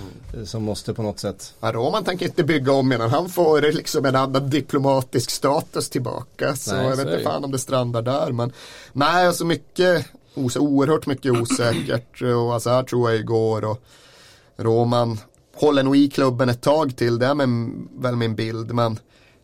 [0.45, 1.53] Som måste på något sätt.
[1.59, 6.55] Ja, Roman tänker inte bygga om medan han får liksom en annan diplomatisk status tillbaka.
[6.55, 8.31] Så nej, jag vet inte fan om det strandar där.
[8.31, 8.51] Men
[8.93, 12.21] nej, alltså mycket, oerhört mycket osäkert.
[12.21, 13.65] och alltså här tror jag igår.
[13.65, 13.81] Och
[14.57, 15.19] Roman
[15.55, 17.19] håller nog i klubben ett tag till.
[17.19, 18.73] Det är väl min bild.
[18.73, 18.99] Men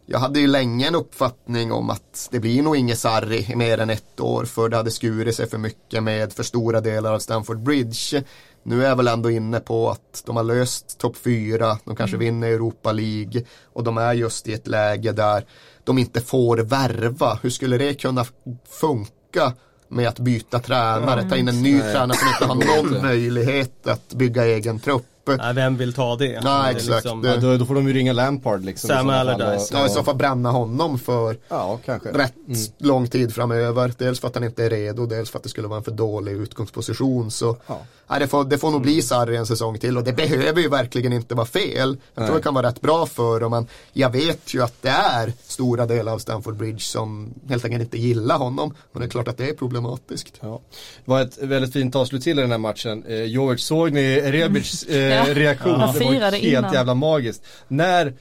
[0.05, 3.77] jag hade ju länge en uppfattning om att det blir nog inget Sarri i mer
[3.77, 4.45] än ett år.
[4.45, 8.23] För det hade skurit sig för mycket med för stora delar av Stamford Bridge.
[8.63, 12.15] Nu är jag väl ändå inne på att de har löst topp fyra, de kanske
[12.15, 12.25] mm.
[12.25, 13.43] vinner Europa League
[13.73, 15.45] och de är just i ett läge där
[15.83, 17.39] de inte får värva.
[17.41, 18.25] Hur skulle det kunna
[18.69, 19.53] funka
[19.87, 21.29] med att byta tränare, mm.
[21.29, 21.93] ta in en ny Nej.
[21.93, 25.05] tränare som inte har någon möjlighet att bygga egen trupp?
[25.25, 26.41] Nej, vem vill ta det?
[26.43, 26.89] Nej, exakt.
[26.89, 28.87] Liksom, ja, då, då, får de ju ringa Lampard liksom.
[28.87, 29.69] Sam Allardyce.
[29.73, 32.09] Ja, i så fall bränna honom för ja, kanske.
[32.09, 32.59] rätt mm.
[32.77, 33.93] lång tid framöver.
[33.97, 35.91] Dels för att han inte är redo, dels för att det skulle vara en för
[35.91, 37.31] dålig utgångsposition.
[37.31, 37.79] Så ja.
[38.11, 39.01] Nej, det, får, det får nog bli mm.
[39.01, 41.97] Sarri en säsong till och det behöver ju verkligen inte vara fel.
[42.15, 44.89] Jag tror det kan vara rätt bra för dem, men jag vet ju att det
[44.89, 48.73] är stora delar av Stamford Bridge som helt enkelt inte gillar honom.
[48.91, 50.39] Men det är klart att det är problematiskt.
[50.39, 50.61] Ja.
[51.05, 53.03] Det var ett väldigt fint avslut till i den här matchen.
[53.07, 55.25] Eh, Jovic, såg ni Rebic eh, ja.
[55.27, 55.79] reaktion.
[55.79, 55.95] Ja.
[55.99, 56.73] Det var helt innan.
[56.73, 57.43] jävla magiskt.
[57.67, 58.13] När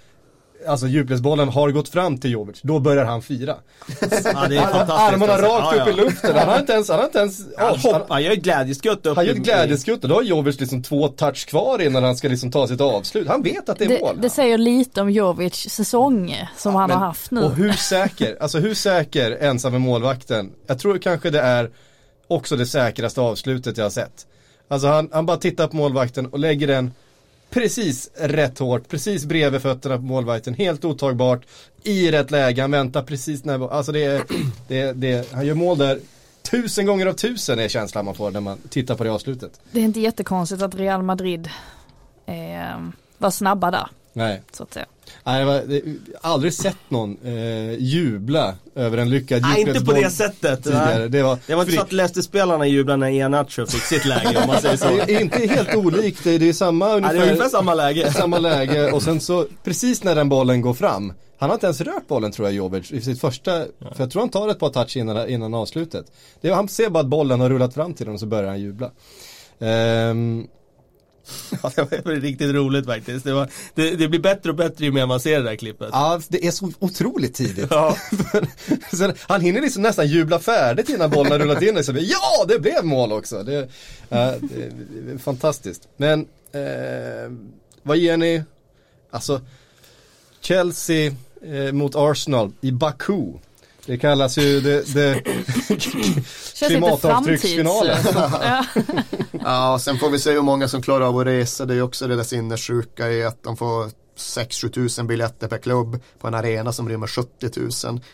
[0.67, 3.57] Alltså djupledsbollen har gått fram till Jovic, då börjar han fira.
[4.01, 5.83] Ja, det är Armarna rakt ja, ja.
[5.83, 8.33] upp i luften, han har inte ens, han har inte ens Han, hopp, han gör
[8.33, 11.83] ett glädjeskutt upp Han gör ett glädjeskutt och då har Jovic liksom två touch kvar
[11.83, 13.29] innan han ska liksom ta sitt avslut.
[13.29, 14.19] Han vet att det är det, mål.
[14.21, 17.45] Det säger lite om Jovic säsong som han men, har haft nu.
[17.45, 20.53] Och hur säker, alltså hur säker ensam med målvakten.
[20.67, 21.71] Jag tror kanske det är
[22.29, 24.27] också det säkraste avslutet jag har sett.
[24.69, 26.93] Alltså han, han bara tittar på målvakten och lägger den
[27.51, 31.43] precis rätt hårt, precis bredvid fötterna på målvakten, helt otagbart,
[31.83, 34.23] i rätt läge, han väntar precis när, alltså det är,
[34.69, 35.99] det, det, han gör mål där
[36.51, 39.61] tusen gånger av tusen är känslan man får när man tittar på det avslutet.
[39.73, 41.51] Det är inte jättekonstigt att Real Madrid
[42.27, 42.35] eh,
[43.19, 43.89] var snabba där.
[44.13, 44.43] Nej.
[44.53, 44.87] Så att säga.
[45.25, 50.11] Nej, jag har aldrig sett någon eh, jubla över en lyckad Nej, inte på det
[50.11, 50.65] sättet.
[50.65, 51.09] Tidigare.
[51.09, 54.47] Det var, det var inte så att Leicester-spelarna jublade när Ianacho fick sitt läge om
[54.47, 54.89] man säger så.
[55.07, 58.13] Det är inte helt olikt, det är samma ungefär, ja, det är ungefär samma läge.
[58.21, 61.81] Samma läge och sen så precis när den bollen går fram han har inte ens
[61.81, 63.67] rört bollen tror jag Jovic i sitt första, ja.
[63.95, 66.07] för jag tror han tar ett par touch innan, innan avslutet.
[66.41, 68.61] Det, han ser bara att bollen har rullat fram till honom och så börjar han
[68.61, 68.91] jubla.
[69.59, 70.49] Um,
[71.63, 73.25] Ja, det var riktigt roligt faktiskt.
[73.25, 75.89] Det, var, det, det, blir bättre och bättre ju mer man ser det där klippet.
[75.93, 77.71] Ja, det är så otroligt tidigt.
[77.71, 77.97] Ja.
[78.93, 81.75] Sen, han hinner liksom nästan jubla färdigt innan bollen har rullat in.
[81.75, 81.99] Liksom.
[82.01, 83.43] Ja, det blev mål också.
[83.43, 83.69] Det, uh,
[84.11, 85.89] det fantastiskt.
[85.97, 87.37] Men uh,
[87.83, 88.43] vad ger ni?
[89.11, 89.41] Alltså,
[90.41, 91.13] Chelsea
[91.47, 93.33] uh, mot Arsenal i Baku.
[93.91, 95.23] Det kallas ju det, det
[96.67, 97.99] klimatavtrycksfinalen.
[98.15, 98.65] ja.
[99.45, 101.67] ja, sen får vi se hur många som klarar av att resa.
[101.67, 105.59] Det är ju också det där sinnessjuka i att de får 6-7 tusen biljetter per
[105.59, 107.71] klubb på en arena som rymmer 70 000.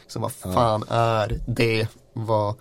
[0.07, 0.95] Så vad fan ja.
[0.95, 1.89] är det?
[2.13, 2.55] Vad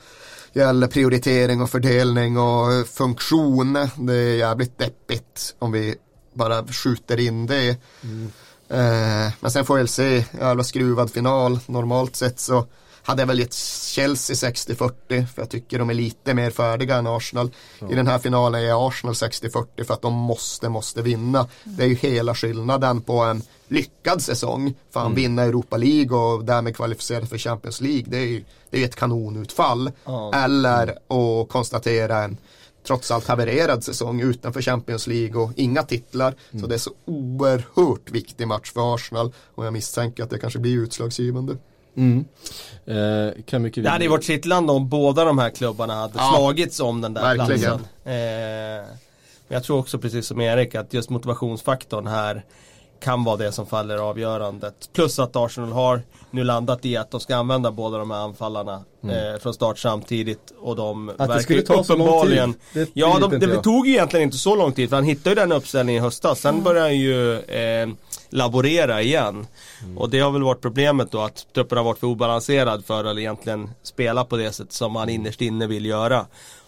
[0.53, 3.73] gäller prioritering och fördelning och funktion.
[3.97, 5.95] Det är jävligt deppigt om vi
[6.33, 7.77] bara skjuter in det.
[8.03, 8.31] Mm.
[8.69, 11.59] Eh, men sen får jag se, jävla skruvad final.
[11.65, 12.65] Normalt sett så
[13.05, 17.07] hade jag väl gett Chelsea 60-40 för jag tycker de är lite mer färdiga än
[17.07, 17.51] Arsenal.
[17.79, 17.91] Ja.
[17.91, 21.47] I den här finalen är Arsenal 60-40 för att de måste, måste vinna.
[21.63, 24.73] Det är ju hela skillnaden på en lyckad säsong.
[24.91, 25.15] För han mm.
[25.15, 28.05] vinna Europa League och därmed kvalificera för Champions League.
[28.07, 29.91] Det är ju det är ett kanonutfall.
[30.05, 30.33] Ja.
[30.33, 32.37] Eller att konstatera en
[32.87, 36.35] trots allt havererad säsong utanför Champions League och inga titlar.
[36.51, 36.61] Mm.
[36.61, 40.59] Så det är så oerhört viktig match för Arsenal och jag misstänker att det kanske
[40.59, 41.57] blir utslagsgivande.
[41.97, 42.25] Mm.
[42.85, 46.33] Eh, kan mycket det hade ju varit kittlande om båda de här klubbarna hade ja,
[46.35, 47.59] slagits om den där verkligen.
[47.59, 47.87] platsen.
[48.03, 48.85] Eh,
[49.47, 52.45] men jag tror också precis som Erik att just motivationsfaktorn här
[52.99, 54.89] kan vara det som faller avgörandet.
[54.93, 56.01] Plus att Arsenal har
[56.31, 59.33] nu landat i att de ska använda båda de här anfallarna mm.
[59.33, 60.53] eh, från start samtidigt.
[60.59, 62.53] Och de att det skulle ta så lång tid?
[62.73, 65.35] Det ja, de, det tog ju egentligen inte så lång tid för han hittade ju
[65.35, 66.39] den uppställningen i höstas.
[66.39, 66.63] Sen mm.
[66.63, 67.89] började han ju eh,
[68.29, 69.47] laborera igen.
[69.83, 69.97] Mm.
[69.97, 73.17] Och det har väl varit problemet då att truppen har varit för obalanserad för att
[73.17, 76.25] egentligen spela på det sätt som man innerst inne vill göra.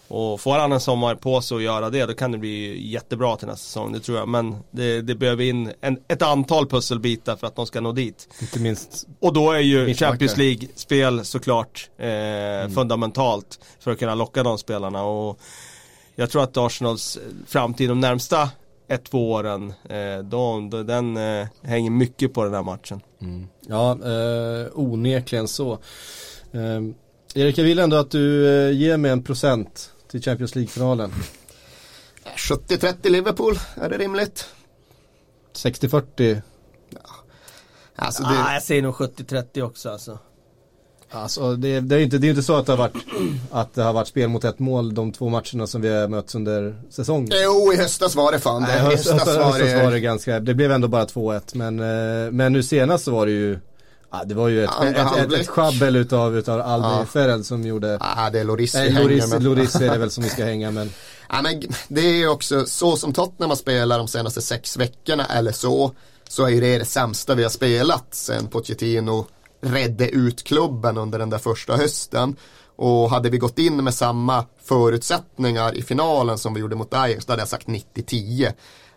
[0.07, 3.35] Och får han en sommar på sig att göra det då kan det bli jättebra
[3.35, 4.27] till nästa säsong, det tror jag.
[4.27, 8.29] Men det, det behöver in en, ett antal pusselbitar för att de ska nå dit.
[8.41, 12.71] Inte minst Och då är ju Champions League-spel såklart eh, mm.
[12.71, 15.03] fundamentalt för att kunna locka de spelarna.
[15.03, 15.39] Och
[16.15, 18.49] jag tror att Arsenals framtid de närmsta
[18.87, 23.01] ett, två åren, eh, då, då, den eh, hänger mycket på den här matchen.
[23.21, 23.47] Mm.
[23.67, 25.71] Ja, eh, onekligen så.
[26.51, 26.81] Eh,
[27.35, 31.13] Erik, jag vill ändå att du eh, ger mig en procent till Champions League-finalen.
[32.35, 34.45] 70-30 Liverpool, är det rimligt?
[35.53, 36.41] 60-40?
[36.89, 36.99] Ja.
[37.95, 38.29] Alltså det...
[38.29, 40.19] ah, jag säger nog 70-30 också alltså.
[41.11, 42.95] Alltså det, det, är inte, det är inte så att det, har varit,
[43.51, 46.35] att det har varit spel mot ett mål de två matcherna som vi har mötts
[46.35, 47.29] under säsongen.
[47.43, 48.67] Jo, i höstas var det fan det.
[48.67, 49.83] Nej, höstas, höstas, var, det...
[49.83, 53.25] var det ganska, det blev ändå bara 2-1 men, eh, men nu senast så var
[53.25, 53.59] det ju
[54.11, 57.05] Ja, det var ju ett, ett, ett, ett, schabbel utav, utav Albi ja.
[57.05, 59.43] Ferrell som gjorde Ja, det är Loris vi äh, Loris, med.
[59.43, 60.91] Loris är det väl som vi ska hänga men
[61.29, 65.25] Ja, men det är ju också så som Tottenham har spelat de senaste sex veckorna
[65.25, 65.91] eller så
[66.29, 69.27] Så är det det sämsta vi har spelat sen Pochettino
[69.61, 72.35] redde ut klubben under den där första hösten.
[72.75, 77.25] Och hade vi gått in med samma förutsättningar i finalen som vi gjorde mot Ajax,
[77.25, 78.53] då hade jag sagt 90-10.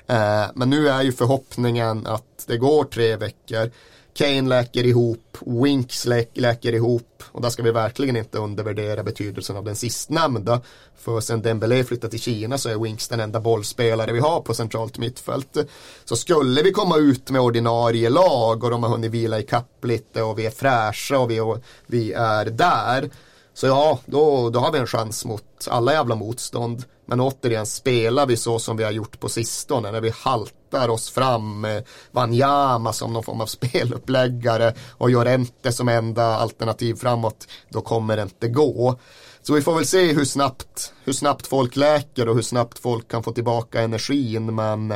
[0.07, 3.70] Eh, men nu är ju förhoppningen att det går tre veckor.
[4.15, 9.65] Kane läker ihop, Winks läker ihop och där ska vi verkligen inte undervärdera betydelsen av
[9.65, 10.61] den sistnämnda.
[10.99, 14.55] För sen Dembélé flyttade till Kina så är Winks den enda bollspelare vi har på
[14.55, 15.57] centralt mittfält.
[16.05, 19.85] Så skulle vi komma ut med ordinarie lag och de har hunnit vila i kapp
[19.85, 23.11] lite och vi är fräscha och vi, och vi är där.
[23.55, 26.85] Så ja, då, då har vi en chans mot alla jävla motstånd.
[27.11, 31.11] Men återigen, spelar vi så som vi har gjort på sistone när vi haltar oss
[31.11, 37.81] fram med Wanyama som någon form av speluppläggare och Jorente som enda alternativ framåt, då
[37.81, 38.99] kommer det inte gå.
[39.43, 43.09] Så vi får väl se hur snabbt, hur snabbt folk läker och hur snabbt folk
[43.09, 44.95] kan få tillbaka energin men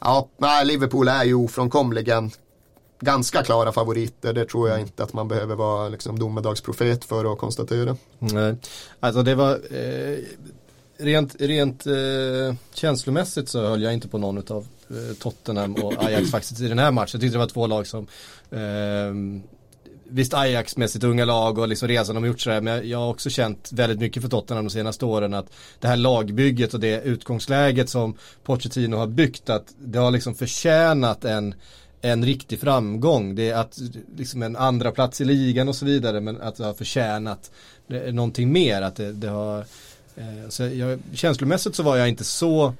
[0.00, 2.30] ja, nej, Liverpool är ju ofrånkomligen
[3.00, 4.32] ganska klara favoriter.
[4.32, 7.96] Det tror jag inte att man behöver vara liksom domedagsprofet för att konstatera.
[8.18, 8.56] Nej,
[9.00, 10.18] alltså det var eh,
[10.98, 16.30] rent, rent eh, känslomässigt så höll jag inte på någon av eh, Tottenham och Ajax
[16.30, 17.10] faktiskt i den här matchen.
[17.12, 18.06] Jag tyckte det var två lag som
[18.50, 19.42] eh,
[20.08, 23.08] Visst Ajax med sitt unga lag och liksom resan de gjort sådär men jag har
[23.08, 25.46] också känt väldigt mycket för Tottenham de senaste åren att
[25.80, 31.24] det här lagbygget och det utgångsläget som Pochettino har byggt att det har liksom förtjänat
[31.24, 31.54] en
[32.04, 33.34] en riktig framgång.
[33.34, 33.78] Det är att
[34.16, 37.50] liksom en andra plats i ligan och så vidare men att det har förtjänat
[37.88, 38.82] eh, någonting mer.
[38.82, 39.64] Att det, det har, eh,
[40.48, 42.74] så jag, känslomässigt så var jag inte så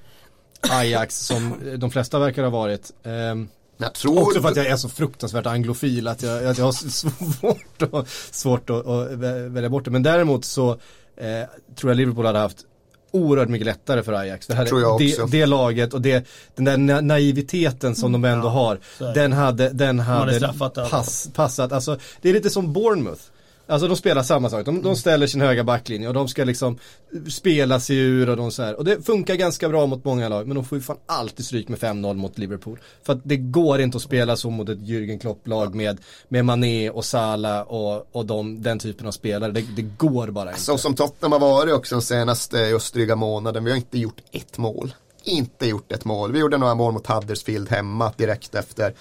[0.70, 2.92] Ajax som de flesta verkar ha varit.
[3.02, 3.12] Eh,
[3.76, 6.72] jag tror Också för att jag är så fruktansvärt anglofil att jag, att jag har
[6.90, 9.90] svårt, att, svårt att, att välja bort det.
[9.90, 10.70] Men däremot så
[11.16, 12.58] eh, tror jag Liverpool hade haft
[13.10, 14.46] oerhört mycket lättare för Ajax.
[14.46, 18.50] Det, här, det, det, laget och det, den där naiviteten som mm, de ändå ja,
[18.50, 18.78] har.
[19.14, 20.52] Den hade, den hade
[20.90, 21.72] pass, passat.
[21.72, 23.22] Alltså, det är lite som Bournemouth.
[23.66, 26.78] Alltså de spelar samma sak, de, de ställer sin höga backlinje och de ska liksom
[27.30, 28.74] spela sig ur och de så här.
[28.74, 31.68] Och det funkar ganska bra mot många lag men de får ju fan alltid stryk
[31.68, 32.78] med 5-0 mot Liverpool.
[33.02, 36.90] För att det går inte att spela så mot ett Jürgen Klopp-lag med, med Mané
[36.90, 39.52] och Salah och, och de, den typen av spelare.
[39.52, 40.60] Det, det går bara inte.
[40.60, 44.20] Så som Tottenham har varit också den senaste just dryga månaden, vi har inte gjort
[44.32, 44.94] ett mål.
[45.24, 46.32] Inte gjort ett mål.
[46.32, 48.94] Vi gjorde några mål mot Huddersfield hemma direkt efter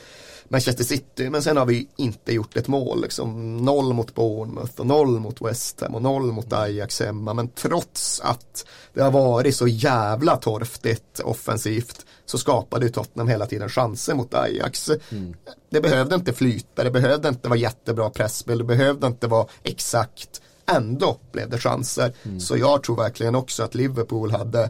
[0.49, 1.29] Manchester City.
[1.29, 3.01] Men sen har vi inte gjort ett mål.
[3.01, 3.57] Liksom.
[3.57, 7.33] Noll mot Bournemouth och noll mot West Ham och noll mot Ajax hemma.
[7.33, 13.69] Men trots att det har varit så jävla torftigt offensivt så skapade Tottenham hela tiden
[13.69, 14.89] chanser mot Ajax.
[14.89, 15.33] Mm.
[15.69, 20.41] Det behövde inte flyta, det behövde inte vara jättebra pressspel, det behövde inte vara exakt.
[20.65, 22.13] Ändå blev det chanser.
[22.23, 22.39] Mm.
[22.39, 24.69] Så jag tror verkligen också att Liverpool hade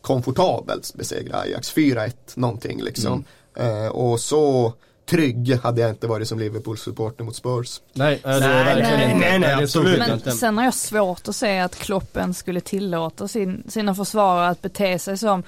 [0.00, 1.74] komfortabelt besegrat Ajax.
[1.74, 3.24] 4-1 någonting liksom.
[3.56, 3.84] Mm.
[3.84, 4.72] Eh, och så
[5.06, 7.80] trygg hade jag inte varit som Liverpool-supporter mot Spurs.
[7.92, 9.28] Nej, det är nej, verkligen nej, inte.
[9.28, 10.24] Nej, nej, absolut.
[10.24, 14.62] Men sen har jag svårt att se att Kloppen skulle tillåta sin, sina försvarare att
[14.62, 15.42] bete sig som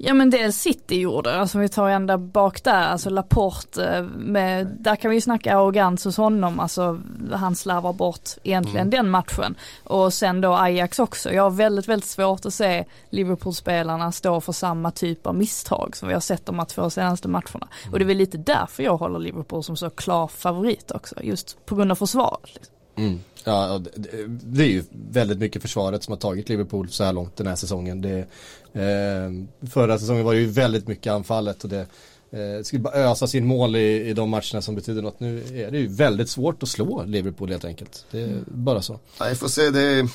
[0.00, 4.66] Ja men det City gjorde, alltså vi tar ända bak där, alltså Laporte, eh, med,
[4.66, 7.00] där kan vi ju snacka arrogans hos honom, alltså
[7.32, 8.90] han slarvar bort egentligen mm.
[8.90, 9.54] den matchen.
[9.84, 14.52] Och sen då Ajax också, jag har väldigt, väldigt svårt att se Liverpool-spelarna stå för
[14.52, 17.68] samma typ av misstag som vi har sett de här två senaste matcherna.
[17.82, 17.92] Mm.
[17.92, 21.66] Och det är väl lite därför jag håller Liverpool som så klar favorit också, just
[21.66, 22.50] på grund av försvaret.
[22.54, 22.74] Liksom.
[22.96, 23.20] Mm.
[23.44, 23.80] Ja,
[24.26, 27.56] det är ju väldigt mycket försvaret som har tagit Liverpool så här långt den här
[27.56, 28.00] säsongen.
[28.00, 28.26] Det,
[28.72, 31.86] eh, förra säsongen var det ju väldigt mycket anfallet och det
[32.30, 35.20] eh, skulle bara ösa sin mål i, i de matcherna som betyder något.
[35.20, 38.06] Nu är det ju väldigt svårt att slå Liverpool helt enkelt.
[38.10, 38.98] Det är bara så.
[39.18, 40.08] Jag får se, det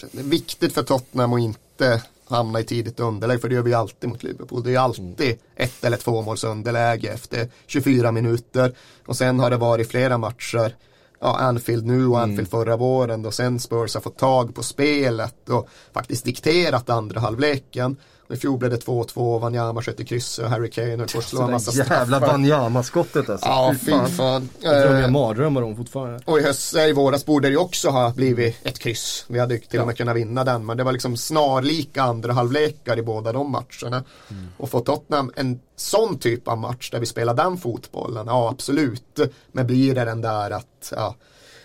[0.00, 3.74] det är viktigt för Tottenham att inte hamna i tidigt underläge för det gör vi
[3.74, 4.62] alltid mot Liverpool.
[4.62, 5.38] Det är alltid mm.
[5.56, 8.74] ett eller två måls underläge efter 24 minuter
[9.06, 10.74] och sen har det varit flera matcher
[11.20, 12.50] ja, Anfield nu och Anfield mm.
[12.50, 17.96] förra våren då sen Spurs har fått tag på spelet och faktiskt dikterat andra halvleken.
[18.30, 21.50] I fjol blev det 2-2, Wanyama sköt i krysset och Harry Kane att slå en
[21.50, 21.94] massa straffar.
[21.94, 23.46] Jävla Wanyama-skottet alltså.
[23.46, 24.08] Ja, fy fan.
[24.08, 24.48] fan.
[24.60, 26.20] Jag jag har mardrömmar om fortfarande.
[26.24, 29.24] Och i höst, i våras borde det ju också ha blivit ett kryss.
[29.28, 32.98] Vi hade till och med kunnat vinna den, men det var liksom snarlika andra halvlekar
[32.98, 34.04] i båda de matcherna.
[34.30, 34.48] Mm.
[34.56, 39.18] Och få Tottenham en sån typ av match där vi spelar den fotbollen, ja absolut.
[39.52, 41.14] Men blir det den där att, ja,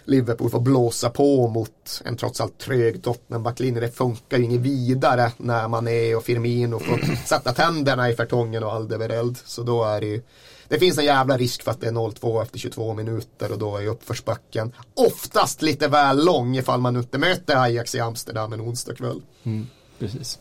[0.05, 3.79] Liverpool får blåsa på mot en trots allt trög Tottenham-backlinje.
[3.79, 8.63] Det funkar ju inget vidare när man är och Firmino får sätta tänderna i förtången
[8.63, 9.37] och Aldevereld.
[9.45, 10.21] Så då är det ju
[10.67, 13.77] det finns en jävla risk för att det är 0-2 efter 22 minuter och då
[13.77, 18.95] är uppförsbacken oftast lite väl lång ifall man inte möter Ajax i Amsterdam en onsdag
[18.95, 19.21] kväll.
[19.43, 19.67] Mm,
[19.99, 20.39] precis.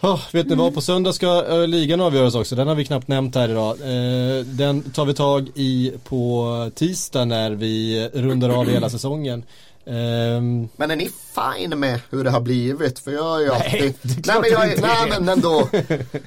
[0.00, 2.56] Oh, vet ni vad, på söndag ska eh, ligan avgöras också.
[2.56, 3.70] Den har vi knappt nämnt här idag.
[3.80, 9.44] Eh, den tar vi tag i på tisdag när vi eh, rundar av hela säsongen.
[9.88, 10.68] Um...
[10.76, 12.98] Men är ni fine med hur det har blivit?
[12.98, 13.94] För jag är ju alltid...
[14.02, 15.68] Nej, nej men, jag är, nej men ändå.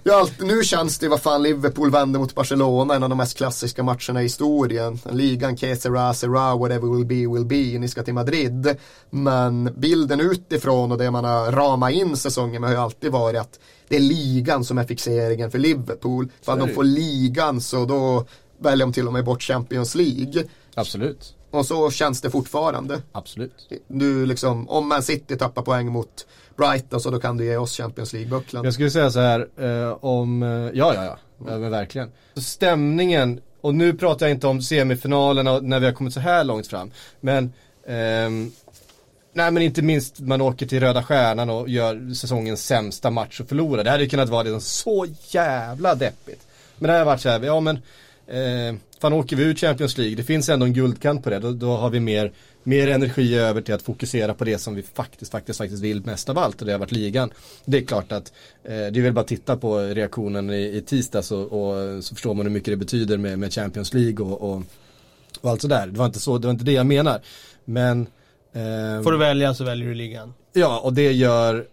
[0.03, 3.38] Jag alltid, nu känns det vad fan Liverpool vände mot Barcelona, en av de mest
[3.38, 4.99] klassiska matcherna i historien.
[5.11, 7.79] Ligan, que sera, sera, whatever will be, will be.
[7.79, 8.75] Ni ska till Madrid.
[9.09, 13.41] Men bilden utifrån och det man har ramat in säsongen med har ju alltid varit
[13.41, 16.29] att det är ligan som är fixeringen för Liverpool.
[16.41, 18.25] För de får ligan så då
[18.59, 20.43] väljer de till och med bort Champions League.
[20.75, 21.35] Absolut.
[21.51, 23.01] Och så känns det fortfarande.
[23.11, 23.69] Absolut.
[23.87, 27.77] Du liksom, om Man City tappar poäng mot Brighton så då kan du ge oss
[27.77, 28.63] Champions League-bucklan.
[28.63, 31.17] Jag skulle säga så här eh, om, eh, ja ja ja,
[31.47, 31.61] mm.
[31.61, 32.11] men verkligen.
[32.35, 36.67] Stämningen, och nu pratar jag inte om semifinalerna när vi har kommit så här långt
[36.67, 36.91] fram.
[37.19, 37.53] Men
[37.87, 38.51] ehm,
[39.33, 43.49] Nej men inte minst man åker till Röda Stjärnan och gör säsongens sämsta match och
[43.49, 43.83] förlorar.
[43.83, 46.47] Det hade ju kunnat vara liksom så jävla deppigt.
[46.77, 47.75] Men det har varit så här, ja men
[48.27, 51.51] eh, fan åker vi ut Champions League, det finns ändå en guldkant på det, då,
[51.51, 52.31] då har vi mer,
[52.63, 56.29] mer energi över till att fokusera på det som vi faktiskt, faktiskt, faktiskt vill mest
[56.29, 57.31] av allt och det har varit ligan.
[57.65, 58.33] Det är klart att
[58.63, 62.15] eh, det är väl bara att titta på reaktionen i, i tisdags och, och, så
[62.15, 64.63] förstår man hur mycket det betyder med, med Champions League och, och,
[65.41, 65.87] och allt sådär.
[65.87, 67.21] Det var inte så, det var inte det jag menar.
[67.65, 68.01] Men
[68.53, 70.33] eh, Får du välja så väljer du ligan.
[70.53, 71.65] Ja, och det gör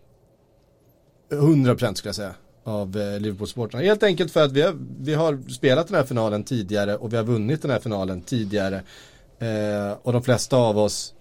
[1.31, 2.35] 100% skulle jag säga
[2.69, 3.85] av eh, Liverpool-supportrarna.
[3.85, 7.17] Helt enkelt för att vi har, vi har spelat den här finalen tidigare och vi
[7.17, 8.83] har vunnit den här finalen tidigare.
[9.39, 11.15] Eh, och de flesta av oss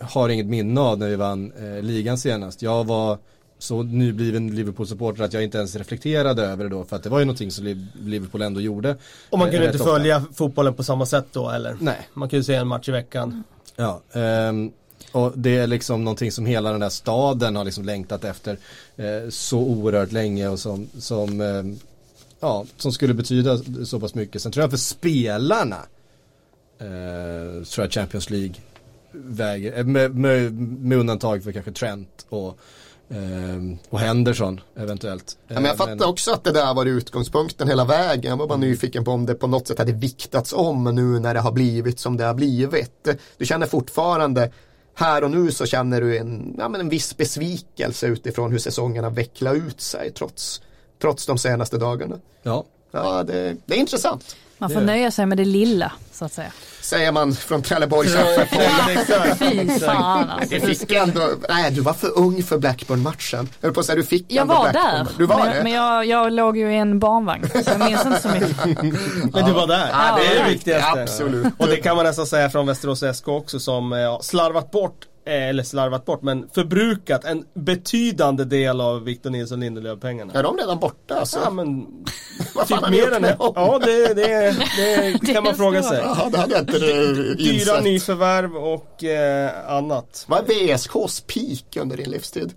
[0.00, 2.62] har inget minne av när vi vann eh, ligan senast.
[2.62, 3.18] Jag var
[3.58, 7.18] så nybliven Liverpool-supporter att jag inte ens reflekterade över det då för att det var
[7.18, 8.96] ju någonting som Liverpool ändå gjorde.
[9.30, 9.90] Och man kunde inte ofta.
[9.90, 11.76] följa fotbollen på samma sätt då eller?
[11.80, 12.08] Nej.
[12.14, 13.44] Man kunde se en match i veckan.
[13.76, 14.72] Ja, um,
[15.12, 18.58] och det är liksom någonting som hela den där staden har liksom längtat efter
[18.96, 21.62] eh, så oerhört länge och som, som, eh,
[22.40, 24.42] ja, som skulle betyda så pass mycket.
[24.42, 25.78] Sen tror jag för spelarna
[26.78, 28.54] eh, tror jag Champions League
[29.12, 32.58] väger, eh, med, med, med undantag för kanske Trent och
[33.08, 35.36] eh, och Henderson eventuellt.
[35.48, 36.08] Ja, men jag fattar men...
[36.08, 38.30] också att det där var utgångspunkten hela vägen.
[38.30, 38.68] Jag var bara mm.
[38.68, 41.98] nyfiken på om det på något sätt hade viktats om nu när det har blivit
[41.98, 43.08] som det har blivit.
[43.38, 44.50] Du känner fortfarande
[44.94, 49.04] här och nu så känner du en, ja, men en viss besvikelse utifrån hur säsongen
[49.04, 50.62] har vecklat ut sig trots,
[51.00, 52.18] trots de senaste dagarna.
[52.42, 52.64] Ja.
[52.90, 54.36] Ja, det, det är intressant.
[54.62, 56.52] Man får nöja sig med det lilla så att säga.
[56.80, 58.12] Säger man från Trelleborgs
[59.38, 60.54] Fy fan alltså.
[60.54, 63.48] Du fick ändå, nej du var för ung för Blackburn-matchen.
[63.60, 65.06] Jag höll på att säga du fick Jag var där.
[65.18, 65.62] Du var men, det?
[65.62, 67.48] men jag, jag låg ju i en barnvagn.
[67.48, 68.56] Så jag minns inte så mycket.
[69.32, 69.88] men du var där.
[69.92, 71.02] Ja, det är det viktigaste.
[71.02, 71.46] Absolut.
[71.58, 75.11] Och det kan man nästan säga från Västerås SK också som ja, slarvat bort Eh,
[75.24, 80.32] eller slarvat bort, men förbrukat en betydande del av Victor Nilsson Lindelöf-pengarna.
[80.32, 81.38] Är de redan borta alltså?
[81.44, 81.86] Ja men,
[82.66, 83.36] typ mer än det.
[83.38, 85.98] Ja det, det, det, det kan man fråga sig.
[85.98, 86.78] Ja, det hade jag inte
[87.34, 90.24] Dyra nyförvärv och eh, annat.
[90.28, 92.54] Vad är VSKs peak under din livstid?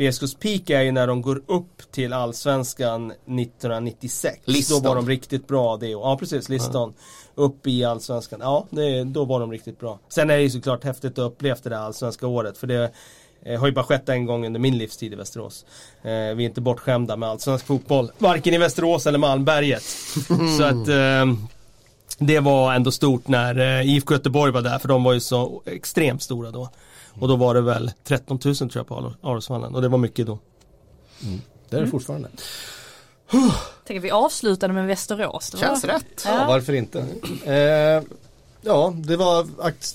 [0.00, 4.38] VSKs peak är ju när de går upp till Allsvenskan 1996.
[4.44, 4.82] Liston.
[4.82, 6.94] Då var de riktigt bra det Ja precis, listan.
[6.96, 7.04] Ja
[7.40, 8.40] upp i allsvenskan.
[8.42, 9.98] Ja, det, då var de riktigt bra.
[10.08, 12.58] Sen är det ju såklart häftigt att uppleva det där allsvenska året.
[12.58, 12.90] För det
[13.42, 15.64] eh, har ju bara skett en gång under min livstid i Västerås.
[16.02, 18.12] Eh, vi är inte bortskämda med allsvensk fotboll.
[18.18, 19.82] Varken i Västerås eller Malmberget.
[20.58, 21.26] Så att eh,
[22.18, 24.78] det var ändå stort när IFK Göteborg var där.
[24.78, 26.68] För de var ju så extremt stora då.
[27.18, 29.74] Och då var det väl 13 000 tror jag på Arosvallen.
[29.74, 30.38] Och det var mycket då.
[31.24, 31.40] Mm.
[31.68, 32.28] Det är det fortfarande.
[33.86, 35.56] Tänker vi avslutade med Västerås.
[35.56, 36.22] Känns rätt.
[36.24, 36.40] Ja.
[36.40, 36.46] ja.
[36.48, 36.98] varför inte.
[37.44, 38.02] Eh,
[38.62, 39.46] Ja, det var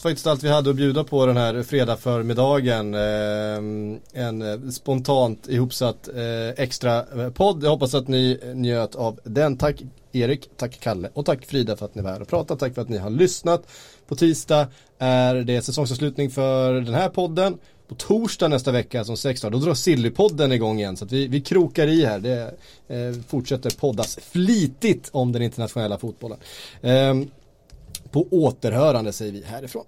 [0.02, 2.94] faktiskt allt vi hade att bjuda på den här fredag förmiddagen.
[2.94, 7.64] Ehm, en eh, spontant ihopsatt eh, extra eh, podd.
[7.64, 9.58] Jag hoppas att ni njöt av den.
[9.58, 9.82] Tack
[10.12, 12.60] Erik, tack Kalle och tack Frida för att ni var här och pratade.
[12.60, 13.68] Tack för att ni har lyssnat.
[14.08, 14.68] På tisdag
[15.00, 17.58] är det säsongsavslutning för den här podden.
[17.88, 20.98] På torsdag nästa vecka som 16 då drar Sillypodden igång igen.
[20.98, 22.20] Så att vi, vi krokar i här.
[22.20, 22.56] Det
[22.88, 26.38] eh, fortsätter poddas flitigt om den internationella fotbollen.
[26.82, 27.14] Eh,
[28.16, 29.86] på återhörande säger vi härifrån.